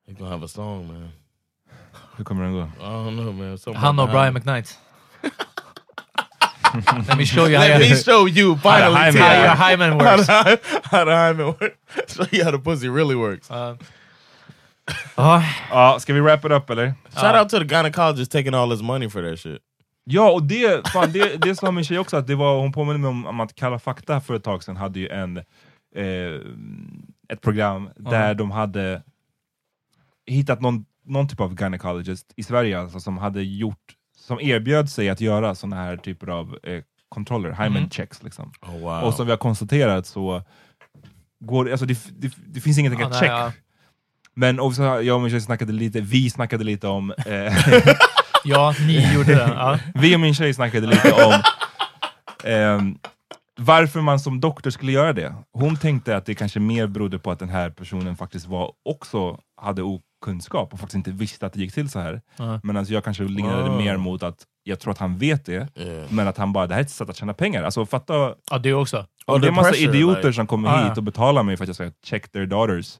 He's 0.09 0.19
gonna 0.19 0.31
have 0.31 0.45
a 0.45 0.49
song, 0.49 0.87
man. 0.87 1.09
Hur 2.17 2.25
kommer 2.25 2.45
den 2.45 2.53
gå? 2.53 2.61
I 2.61 2.83
don't 2.83 3.23
know, 3.23 3.35
man. 3.67 3.77
Han 3.77 3.99
och 3.99 4.09
Brian 4.09 4.35
the 4.35 4.39
McKnight. 4.41 4.79
Let 7.09 7.17
me 7.19 7.25
show 7.25 7.47
you 7.47 7.57
how, 7.57 7.69
Let 7.69 7.81
me 7.81 7.87
your- 7.89 7.97
show 8.05 8.27
you 8.29 8.55
How 8.55 8.63
finally 8.63 9.13
the 9.13 9.19
T.I. 9.19 9.23
how 9.23 9.45
your 9.45 9.57
hymen- 9.57 9.91
hymen 9.93 10.07
how 10.07 10.17
works. 10.17 10.27
the, 10.27 10.81
how 10.91 11.05
the 11.05 11.15
hymen 11.17 11.47
works. 11.47 11.77
Show 12.17 12.27
you 12.33 12.45
how 12.45 12.51
the 12.51 12.59
pussy 12.59 12.89
really 12.89 13.15
works. 13.15 13.51
Uh, 13.51 13.77
ja, 15.17 15.43
Ja, 15.71 15.99
ska 16.01 16.13
vi 16.13 16.21
wrap 16.21 16.45
it 16.45 16.53
up 16.53 16.71
eller? 16.71 16.95
Shout 17.15 17.35
out 17.37 17.49
to 17.49 17.59
the 17.59 17.65
gynecologist 17.65 18.31
taking 18.33 18.55
all 18.55 18.71
his 18.71 18.83
money 18.83 19.09
for 19.11 19.23
that 19.31 19.39
shit. 19.39 19.59
Ja, 20.05 20.31
och 20.31 20.43
det, 20.43 20.89
fan, 20.89 21.13
det, 21.13 21.37
det 21.43 21.57
sa 21.57 21.71
min 21.71 21.85
tjej 21.85 21.99
också, 21.99 22.17
att 22.17 22.27
det 22.27 22.35
var, 22.35 22.59
hon 22.61 22.73
påminner 22.73 22.99
mig 22.99 23.09
om, 23.09 23.27
om 23.27 23.41
att 23.41 23.55
Kalla 23.55 23.79
fakta 23.79 24.21
för 24.21 24.35
ett 24.35 24.45
tag 24.45 24.63
sedan 24.65 24.77
hade 24.77 25.01
ju 25.01 25.09
en, 25.09 25.37
eh, 25.97 26.41
ett 27.29 27.41
program 27.41 27.91
där 27.97 28.35
de 28.35 28.51
hade 28.51 29.03
hittat 30.27 30.61
någon, 30.61 30.85
någon 31.05 31.29
typ 31.29 31.41
av 31.41 31.61
gynecologist 31.61 32.33
i 32.37 32.43
Sverige 32.43 32.81
alltså, 32.81 33.01
som 33.01 33.19
hade 33.19 33.43
gjort, 33.43 33.93
som 34.27 34.41
erbjöd 34.41 34.91
sig 34.91 35.09
att 35.09 35.21
göra 35.21 35.55
såna 35.55 35.77
här 35.77 35.97
typer 35.97 36.27
av 36.27 36.59
eh, 36.63 36.83
kontroller, 37.09 37.53
hymen 37.53 37.91
checks 37.91 38.23
liksom. 38.23 38.53
Oh 38.63 38.79
wow. 38.79 39.03
Och 39.03 39.15
som 39.15 39.27
vi 39.27 39.33
har 39.33 39.39
konstaterat 39.39 40.07
så 40.07 40.43
går, 41.41 41.71
alltså 41.71 41.87
det, 41.87 41.99
det, 42.11 42.33
det 42.47 42.61
finns 42.61 42.79
Ja, 42.79 42.93
att 42.93 43.11
nej, 43.11 43.21
check. 43.21 43.31
ja. 43.31 43.53
Men 44.35 44.61
och 44.61 44.75
så, 44.75 44.83
jag 44.83 45.15
och 45.15 45.21
min 45.21 45.31
tjej 45.31 45.41
snackade 45.41 45.73
lite, 45.73 46.01
vi 46.01 46.31
snackade 46.31 46.65
lite 46.65 46.89
om 46.89 47.11
eh, 47.27 47.55
Ja, 48.45 48.75
ni 48.87 49.15
gjorde 49.15 49.35
det. 49.35 49.53
Ja. 49.55 49.79
Vi 49.95 50.17
och 50.17 50.21
min 50.21 50.35
tjej 50.35 50.55
snackade 50.55 50.87
lite 50.87 51.13
om 51.13 51.43
ehm, 52.45 52.99
varför 53.57 54.01
man 54.01 54.21
som 54.21 54.41
doktor 54.41 54.71
skulle 54.71 54.93
göra 54.93 55.13
det. 55.13 55.35
Hon 55.53 55.77
tänkte 55.77 56.17
att 56.17 56.27
det 56.27 56.35
kanske 56.35 56.61
mer 56.61 56.87
berodde 56.87 57.19
på 57.19 57.31
att 57.31 57.39
den 57.39 57.49
här 57.49 57.71
personen 57.71 58.17
faktiskt 58.17 58.47
var 58.47 58.73
också 58.85 59.39
hade 59.57 59.83
okunskap 60.29 60.73
och 60.73 60.79
faktiskt 60.81 60.95
inte 60.97 61.11
visste 61.11 61.47
att 61.47 61.53
det 61.53 61.61
gick 61.61 61.73
till 61.75 61.91
så 61.91 61.99
här. 62.01 62.21
Ja. 62.37 62.61
Medan 62.63 62.85
jag 62.89 63.05
kanske 63.05 63.25
leanade 63.25 63.71
Ah. 63.71 63.77
mer 63.79 63.97
mot 63.97 64.23
att 64.23 64.43
jag 64.63 64.81
tror 64.81 64.93
att 64.93 64.99
han 64.99 65.19
vet 65.19 65.47
det, 65.47 65.69
Yeah. 65.77 66.13
men 66.13 66.29
att 66.29 66.37
han 66.39 66.53
bara, 66.53 66.67
det 66.67 66.75
här 66.75 66.81
är 66.81 66.85
ett 66.85 66.91
sätt 66.91 67.11
att 67.11 67.17
tjäna 67.17 67.35
pengar. 67.35 67.63
Alltså 67.63 67.87
fatta, 67.87 68.35
ja, 68.51 68.59
det 68.59 68.75
också. 68.75 69.07
om 69.27 69.35
Oh, 69.35 69.41
det 69.41 69.47
är 69.47 69.51
the 69.51 69.55
massa 69.57 69.71
pressure, 69.71 69.91
idioter 69.97 70.23
like- 70.29 70.33
som 70.33 70.47
kommer 70.47 70.69
Ah, 70.69 70.89
hit 70.89 70.97
och 70.99 71.03
betalar 71.05 71.43
mig 71.43 71.57
för 71.57 71.65
att 71.65 71.69
jag 71.69 71.77
ska 71.77 71.91
check 72.05 72.33
their 72.33 72.47
daughters. 72.47 72.99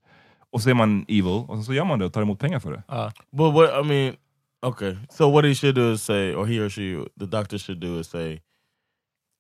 Och 0.53 0.63
så 0.63 0.71
är 0.71 0.75
man 0.75 1.05
evil, 1.09 1.27
och 1.49 1.65
så 1.65 1.75
gör 1.75 1.85
man 1.85 1.99
det 1.99 2.05
och 2.05 2.13
tar 2.13 2.23
emot 2.23 2.39
pengar 2.39 2.59
för 2.61 2.73
det. 2.73 2.83
Ja. 2.89 3.13
But 3.33 3.55
what 3.55 3.71
I 3.85 3.89
mean, 3.89 4.15
okay. 4.67 4.97
So 5.11 5.31
what 5.31 5.45
he 5.45 5.55
should 5.55 5.75
do 5.75 5.93
is 5.93 6.03
say, 6.03 6.35
or 6.35 6.47
he 6.47 6.61
or 6.61 6.69
she, 6.69 7.09
the 7.21 7.27
doctor 7.27 7.59
should 7.59 7.81
do 7.81 8.01
is 8.01 8.07
say, 8.11 8.41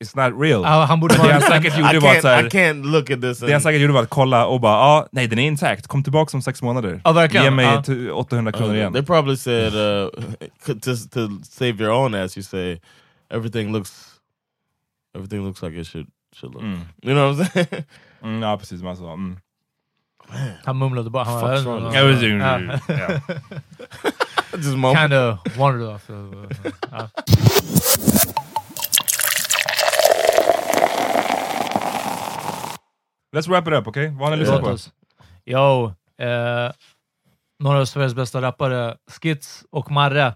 It's 0.05 0.16
not 0.16 0.40
real. 0.40 0.62
Ja, 0.62 0.84
han 0.84 1.01
borde 1.01 1.14
Det 1.16 1.20
han 1.20 1.28
vara... 1.40 1.40
säkert 1.40 1.78
I 1.78 1.80
gjorde 1.80 2.01
var 2.01 2.16
att 2.16 2.24
I 2.24 2.49
can't 2.59 2.84
look 2.84 3.11
at 3.11 3.20
this. 3.20 3.38
det 3.38 3.53
han 3.53 3.61
säkert 3.61 3.80
gjorde 3.80 3.92
var 3.92 4.03
att 4.03 4.11
kolla 4.11 4.47
och 4.47 4.61
bara, 4.61 4.72
ah, 4.76 5.07
nej 5.12 5.26
den 5.28 5.38
är 5.38 5.47
intakt, 5.47 5.86
kom 5.86 6.03
tillbaka 6.03 6.36
om 6.36 6.42
sex 6.42 6.62
månader. 6.62 7.01
Verkligen. 7.14 7.45
Ge 7.45 7.51
mig 7.51 7.82
t- 7.82 8.11
800 8.11 8.53
kronor 8.53 8.70
Uh, 8.72 8.76
igen. 8.78 8.92
they 8.92 9.03
probably 9.03 9.36
said 9.36 9.72
uh, 9.74 10.11
to 10.66 10.74
to 11.12 11.28
save 11.51 11.80
your 11.84 11.90
own 11.92 12.14
ass. 12.14 12.36
You 12.36 12.42
say 12.45 12.80
everything 13.30 13.72
looks 13.72 14.11
everything 15.16 15.45
looks 15.47 15.62
like 15.62 15.80
it 15.80 15.86
should 15.86 16.07
should 16.36 16.55
look. 16.55 16.62
Mm. 16.62 16.80
You 17.03 17.14
know 17.14 17.32
what 17.32 17.47
I'm 17.47 17.53
saying? 17.53 17.84
Mm, 18.24 18.42
ja 18.42 18.57
precis, 18.57 18.82
man 18.82 18.97
sa. 18.97 19.12
Mm. 19.12 19.36
Han 20.64 20.76
mumlade 20.76 21.11
bara. 21.11 21.24
Han. 21.24 21.92
Ja. 21.92 22.78
Ja. 22.88 23.20
Just 24.57 24.76
kind 24.97 25.12
of 25.12 25.38
wandered 25.59 25.88
off. 25.95 26.11
Uh, 26.11 27.09
Let's 33.35 33.49
wrap 33.49 33.68
it 33.68 33.74
up, 33.74 33.87
okej? 33.87 34.09
Vad 34.09 34.28
har 34.28 34.30
ni 34.30 34.37
lyssnat 34.37 34.62
Låt 34.62 34.85
på? 34.85 35.51
Yo, 35.51 35.87
eh, 36.18 36.72
några 37.59 37.80
av 37.80 37.85
Sveriges 37.85 38.14
bästa 38.14 38.43
rappare, 38.43 38.97
Skits 39.11 39.64
och 39.70 39.91
Marre. 39.91 40.35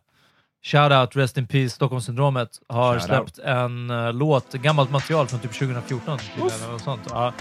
Shoutout, 0.65 1.17
Rest 1.17 1.37
in 1.37 1.47
Peace, 1.47 1.71
Stockholmssyndromet, 1.71 2.49
har 2.69 2.95
Shout 2.95 3.03
släppt 3.03 3.39
en 3.39 3.91
uh, 3.91 4.13
låt, 4.13 4.53
gammalt 4.53 4.91
material 4.91 5.27
från 5.27 5.41
typ 5.41 5.53
2014. 5.53 6.19
Typ, 6.19 6.29
eller 6.37 6.73
något 6.73 6.83
sånt. 6.83 7.03
Ja. 7.11 7.33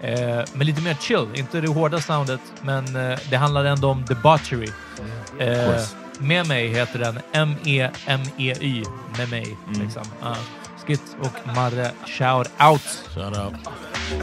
Eh, 0.00 0.44
men 0.54 0.66
lite 0.66 0.82
mer 0.82 0.94
chill, 0.94 1.26
inte 1.34 1.60
det 1.60 1.68
hårda 1.68 2.00
soundet, 2.00 2.40
men 2.62 2.96
eh, 2.96 3.18
det 3.30 3.36
handlar 3.36 3.64
ändå 3.64 3.88
om 3.88 4.04
debauchery. 4.04 4.68
Eh, 5.38 5.46
course. 5.46 5.96
med 6.18 6.48
mig 6.48 6.68
heter 6.68 6.98
den 6.98 7.18
M-E-M-E-Y, 7.32 8.84
med 9.18 9.30
mig. 9.30 9.56
Mm. 9.66 9.80
Liksom. 9.80 10.02
Ja. 10.22 10.36
Skits 10.86 11.16
och 11.20 11.56
Marre, 11.56 11.90
shout 12.06 12.48
out! 12.60 12.80
Shout 13.14 13.36
out. 13.36 13.54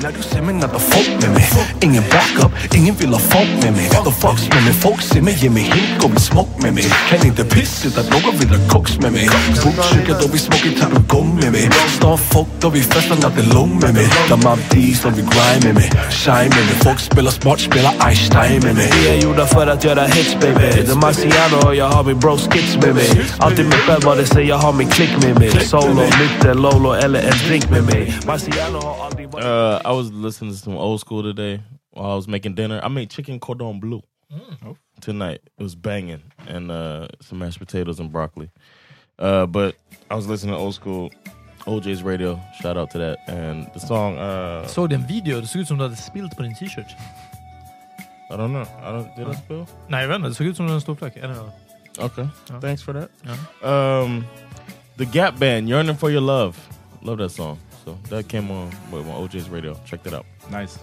När 0.02 0.12
du 0.12 0.24
ser 0.24 0.42
mig 0.42 0.56
nada 0.56 0.80
folk 0.80 1.22
med 1.22 1.32
mig 1.32 1.50
Ingen 1.82 2.04
backup, 2.04 2.76
ingen 2.76 2.96
vill 2.96 3.10
ha 3.10 3.20
folk 3.20 3.64
med 3.64 3.74
mig 3.74 3.90
De 4.04 4.14
fucks 4.14 4.50
med 4.50 4.64
mig, 4.64 4.74
folk 4.74 5.02
ser 5.02 5.22
mig, 5.22 5.38
ger 5.42 5.50
mig 5.50 5.64
hink 5.64 6.04
och 6.04 6.12
vill 6.12 6.20
smoke 6.20 6.62
med 6.62 6.74
mig 6.74 6.86
Kan 7.10 7.28
inte 7.28 7.44
piss 7.44 7.86
utan 7.86 8.06
någon 8.06 8.38
vill 8.40 8.50
ha 8.50 8.70
koks 8.70 9.00
med 9.00 9.12
mig 9.12 9.30
Bokkyrka 9.64 10.20
då 10.22 10.28
vi 10.28 10.38
smoker 10.38 10.72
tar 10.80 11.00
igång 11.00 11.36
med 11.36 11.52
mig 11.52 11.70
Stan 11.98 12.18
folk 12.18 12.48
då 12.60 12.70
vi 12.70 12.82
festar 12.82 13.16
natten 13.16 13.50
lång 13.50 13.80
med 13.80 13.94
mig 13.94 14.08
Gammal 14.30 14.58
D 14.72 14.96
som 15.02 15.14
vi 15.14 15.22
grind 15.22 15.64
med 15.66 15.76
mig 15.76 15.92
Shine 16.10 16.50
med 16.56 16.66
mig, 16.68 16.76
folk 16.84 17.00
spelar 17.00 17.32
smart, 17.32 17.60
spelar 17.60 17.94
Einstein 18.08 18.64
med 18.64 18.76
mig 18.76 18.90
Vi 18.94 19.08
är 19.08 19.22
gjorda 19.22 19.46
för 19.46 19.68
att 19.68 19.84
göra 19.84 20.04
hits 20.06 20.36
baby 20.42 20.86
The 20.88 20.96
Marciano 20.96 21.68
och 21.68 21.76
jag 21.76 21.90
har 21.90 22.04
min 22.04 22.20
bro 22.20 22.38
skits 22.38 22.76
med 22.76 22.96
mig 22.96 23.26
Alltid 23.38 23.66
mig 23.66 23.78
själv 23.78 24.04
vad 24.04 24.18
det 24.18 24.26
säger, 24.26 24.50
jag 24.50 24.58
har 24.58 24.74
min 24.74 24.88
klick 24.88 25.24
med 25.24 25.40
mig 25.40 25.52
Solo, 25.66 26.04
nykter, 26.20 26.53
lolo 26.54 26.94
eller 26.94 27.20
en 27.20 27.38
drink 27.48 27.70
med 27.70 27.82
mig 27.84 28.14
Marciano 28.26 28.80
har 28.80 29.06
aldrig 29.06 29.24
Uh, 29.34 29.80
I 29.86 29.92
was 29.98 30.12
listening 30.12 30.52
to 30.54 30.58
some 30.58 30.78
old 30.78 31.00
school 31.00 31.24
today 31.24 31.60
while 31.96 32.12
I 32.12 32.16
was 32.16 32.28
making 32.28 32.56
dinner. 32.56 32.80
I 32.86 32.90
made 32.90 33.06
chicken 33.10 33.40
cordon 33.40 33.80
bleu 33.80 34.02
tonight. 35.02 35.40
It 35.60 35.64
was 35.64 35.76
banging, 35.76 36.22
and 36.48 36.72
uh, 36.72 37.08
some 37.22 37.40
mashed 37.40 37.60
potatoes 37.60 38.00
and 38.00 38.12
broccoli. 38.12 38.50
Uh, 39.20 39.46
but 39.46 39.76
I 40.12 40.16
was 40.16 40.28
listening 40.28 40.56
to 40.56 40.60
old 40.60 40.76
school 40.76 41.10
OJ's 41.66 42.04
radio. 42.04 42.40
Shout 42.62 42.78
out 42.78 42.92
to 42.92 42.98
that 43.00 43.18
and 43.28 43.68
the 43.74 43.80
song. 43.80 44.18
Uh, 44.18 44.68
Såg 44.68 44.90
du 44.90 44.96
en 44.96 45.08
video? 45.08 45.42
Det 45.42 45.48
såg 45.48 45.62
ut 45.62 45.68
som 45.68 45.78
du 45.78 45.84
hade 45.84 45.96
spilt 45.96 46.38
på 46.38 46.44
din 46.44 46.56
t-shirt. 46.56 46.92
I 48.30 48.34
don't 48.36 48.48
know. 48.54 48.66
I 48.84 48.92
don't. 48.92 49.16
Did 49.18 49.28
I 49.28 49.36
spill? 49.36 49.66
Nej, 49.88 50.02
jag 50.02 50.08
vet 50.08 50.16
inte. 50.16 50.30
Det 50.30 50.36
såg 50.36 50.48
ut 50.48 50.58
som 50.58 50.68
en 50.68 50.82
stor 50.82 50.96
fläck. 50.96 51.16
Eller 51.16 51.34
hur? 51.34 51.50
Okay. 52.06 52.26
Thanks 52.62 52.84
for 52.84 52.94
that. 52.94 53.10
Yeah. 53.26 54.04
Um, 54.04 54.26
the 54.98 55.06
Gap 55.06 55.40
Band, 55.40 55.68
"Yearning 55.70 55.96
for 55.96 56.10
Your 56.12 56.22
Love." 56.22 56.58
Love 57.02 57.18
that 57.18 57.30
song. 57.30 57.60
So 57.86 57.98
that 58.10 58.28
came 58.30 58.50
on 58.50 58.72
with 58.92 59.06
on 59.06 59.28
OJ's 59.28 59.50
radio. 59.50 59.80
Check 59.86 60.04
that 60.04 60.14
out. 60.14 60.26
Nice. 60.50 60.80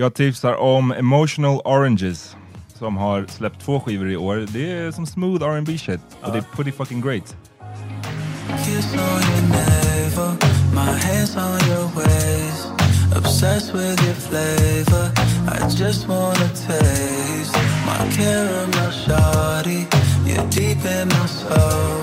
Jag 0.00 0.14
tipsar 0.14 0.54
om 0.54 0.92
Emotional 0.92 1.60
Oranges 1.64 2.36
som 2.78 2.96
har 2.96 3.26
släppt 3.28 3.60
två 3.60 3.80
skivor 3.80 4.10
i 4.10 4.16
år. 4.16 4.46
Det 4.48 4.72
är 4.72 4.90
som 4.90 5.06
smooth 5.06 5.44
R&B 5.44 5.78
shit 5.78 6.00
och 6.22 6.32
det 6.32 6.38
är 6.38 6.44
pretty 6.56 6.72
fucking 6.72 7.00
great. 7.00 7.36
Kiss 8.64 8.94
on 8.94 9.22
your 9.32 9.48
navel, 9.48 10.32
my 10.74 10.92
hands 11.06 11.36
on 11.36 11.60
your 11.70 11.88
waist. 11.96 12.68
Obsessed 13.16 13.74
with 13.74 14.02
your 14.06 14.14
flavor, 14.14 15.10
I 15.48 15.68
just 15.84 16.08
wanna 16.08 16.48
taste 16.48 17.56
my 17.86 18.16
caramel 18.16 18.90
shawty. 18.90 19.86
You're 20.26 20.50
deep 20.50 20.84
in 20.84 21.08
my 21.08 21.26
soul. 21.26 22.00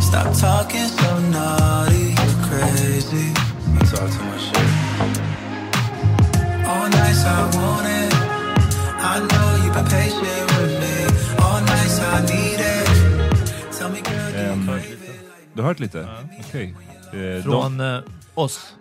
Stop 0.00 0.28
talking 0.40 0.88
so 0.88 1.18
naughty, 1.18 2.14
you're 2.20 2.40
crazy. 2.48 3.32
You 3.72 3.80
talk 3.80 4.10
too 4.10 4.24
much 4.24 4.40
shit. 4.40 4.69
All 6.92 6.98
nights 6.98 7.24
I 7.24 7.56
want 7.56 7.86
it. 7.86 8.14
I 8.98 9.20
know 9.20 9.64
you've 9.64 9.74
been 9.74 9.84
patient 9.84 10.50
with 10.58 10.80
me. 10.80 10.94
All 11.44 11.60
nights 11.60 12.00
I 12.00 12.20
need 12.20 12.60
it. 12.60 13.78
Tell 13.78 13.90
me, 13.90 14.00
girl, 14.00 14.32
do 14.32 14.60
you 14.60 14.66
crave 14.66 14.92
it? 14.92 15.54
du 15.54 15.62
har 15.62 15.68
hört 15.68 15.80
lite? 15.80 16.08
Okej. 16.48 16.74
Eh, 17.12 17.18
de- 17.18 17.42
Från 17.42 17.80
eh, 17.80 18.00
oss. 18.34 18.74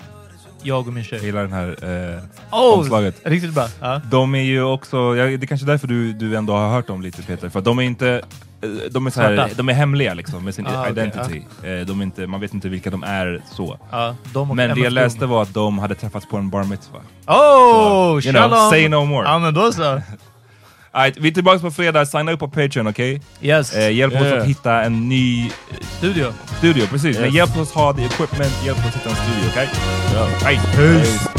Jag 0.64 0.88
och 0.88 0.94
min 0.94 1.04
tjej. 1.04 1.18
Jag 1.20 1.26
gillar 1.26 1.42
den 1.42 1.54
här 1.54 1.70
eh, 2.16 2.22
Oh, 2.52 2.80
omslaget. 2.80 3.16
Riktigt 3.24 3.54
bra. 3.54 3.68
Ja. 3.82 4.02
De 4.12 4.36
är 4.36 4.42
ju 4.44 4.62
också, 4.64 4.98
ja, 4.98 5.26
det 5.26 5.34
är 5.44 5.46
kanske 5.48 5.66
därför 5.68 5.88
du, 5.88 6.14
du 6.14 6.36
ändå 6.38 6.54
har 6.54 6.70
hört 6.70 6.88
dem 6.88 7.02
lite 7.02 7.22
Peter, 7.24 7.50
för 7.50 7.62
de 7.62 7.80
är 7.80 7.84
inte 7.84 8.22
de 8.92 9.08
är, 9.08 9.10
så 9.12 9.22
här, 9.22 9.50
de 9.56 9.70
är 9.70 9.74
hemliga 9.74 10.14
liksom 10.14 10.46
med 10.46 10.56
sin 10.56 10.68
Ah, 10.68 10.90
identity. 10.90 11.42
Eh, 11.64 11.86
De 11.86 12.02
inte, 12.02 12.28
man 12.28 12.40
vet 12.42 12.54
inte 12.54 12.70
vilka 12.70 12.90
de 12.90 13.04
är 13.04 13.42
så. 13.52 13.80
Ja, 13.92 14.16
de 14.34 14.56
Men 14.56 14.76
det 14.76 14.82
jag 14.82 14.94
läste 14.94 15.26
var 15.26 15.42
att 15.42 15.54
de 15.54 15.80
hade 15.80 15.96
träffats 15.96 16.30
på 16.30 16.38
en 16.38 16.50
bar 16.50 16.64
mitzvah. 16.64 17.02
Oh, 17.28 18.26
you 18.26 18.34
know, 18.34 18.70
say 18.70 18.90
no 18.90 19.06
more. 19.06 19.28
Ja, 19.28 19.40
men 19.40 19.54
då 19.54 19.72
så. 19.72 20.02
Alright, 20.92 21.18
vi 21.18 21.28
är 21.30 21.34
tillbaka 21.34 21.60
på 21.60 21.72
fredag, 21.72 22.06
signa 22.06 22.32
upp 22.32 22.40
på 22.40 22.48
Patreon, 22.48 22.88
okej? 22.88 23.22
Yes. 23.42 23.76
Eh, 23.76 23.92
hjälp 23.92 24.14
oss 24.16 24.22
Yeah. 24.22 24.42
att 24.42 24.48
hitta 24.48 24.82
en 24.84 25.10
ny 25.10 25.52
Studio. 25.82 26.34
studio, 26.58 26.88
precis. 26.88 27.18
Men 27.18 27.26
Yes. 27.26 27.36
hjälp 27.36 27.58
oss 27.58 27.72
ha 27.74 27.94
the 27.94 28.04
equipment, 28.06 28.54
hjälp 28.66 28.78
oss 28.78 28.96
hitta 28.96 29.10
en 29.10 29.16
studio, 29.16 29.50
okej? 29.52 29.70
Yeah. 30.14 30.48
Right. 30.48 30.76
Peace. 30.76 31.39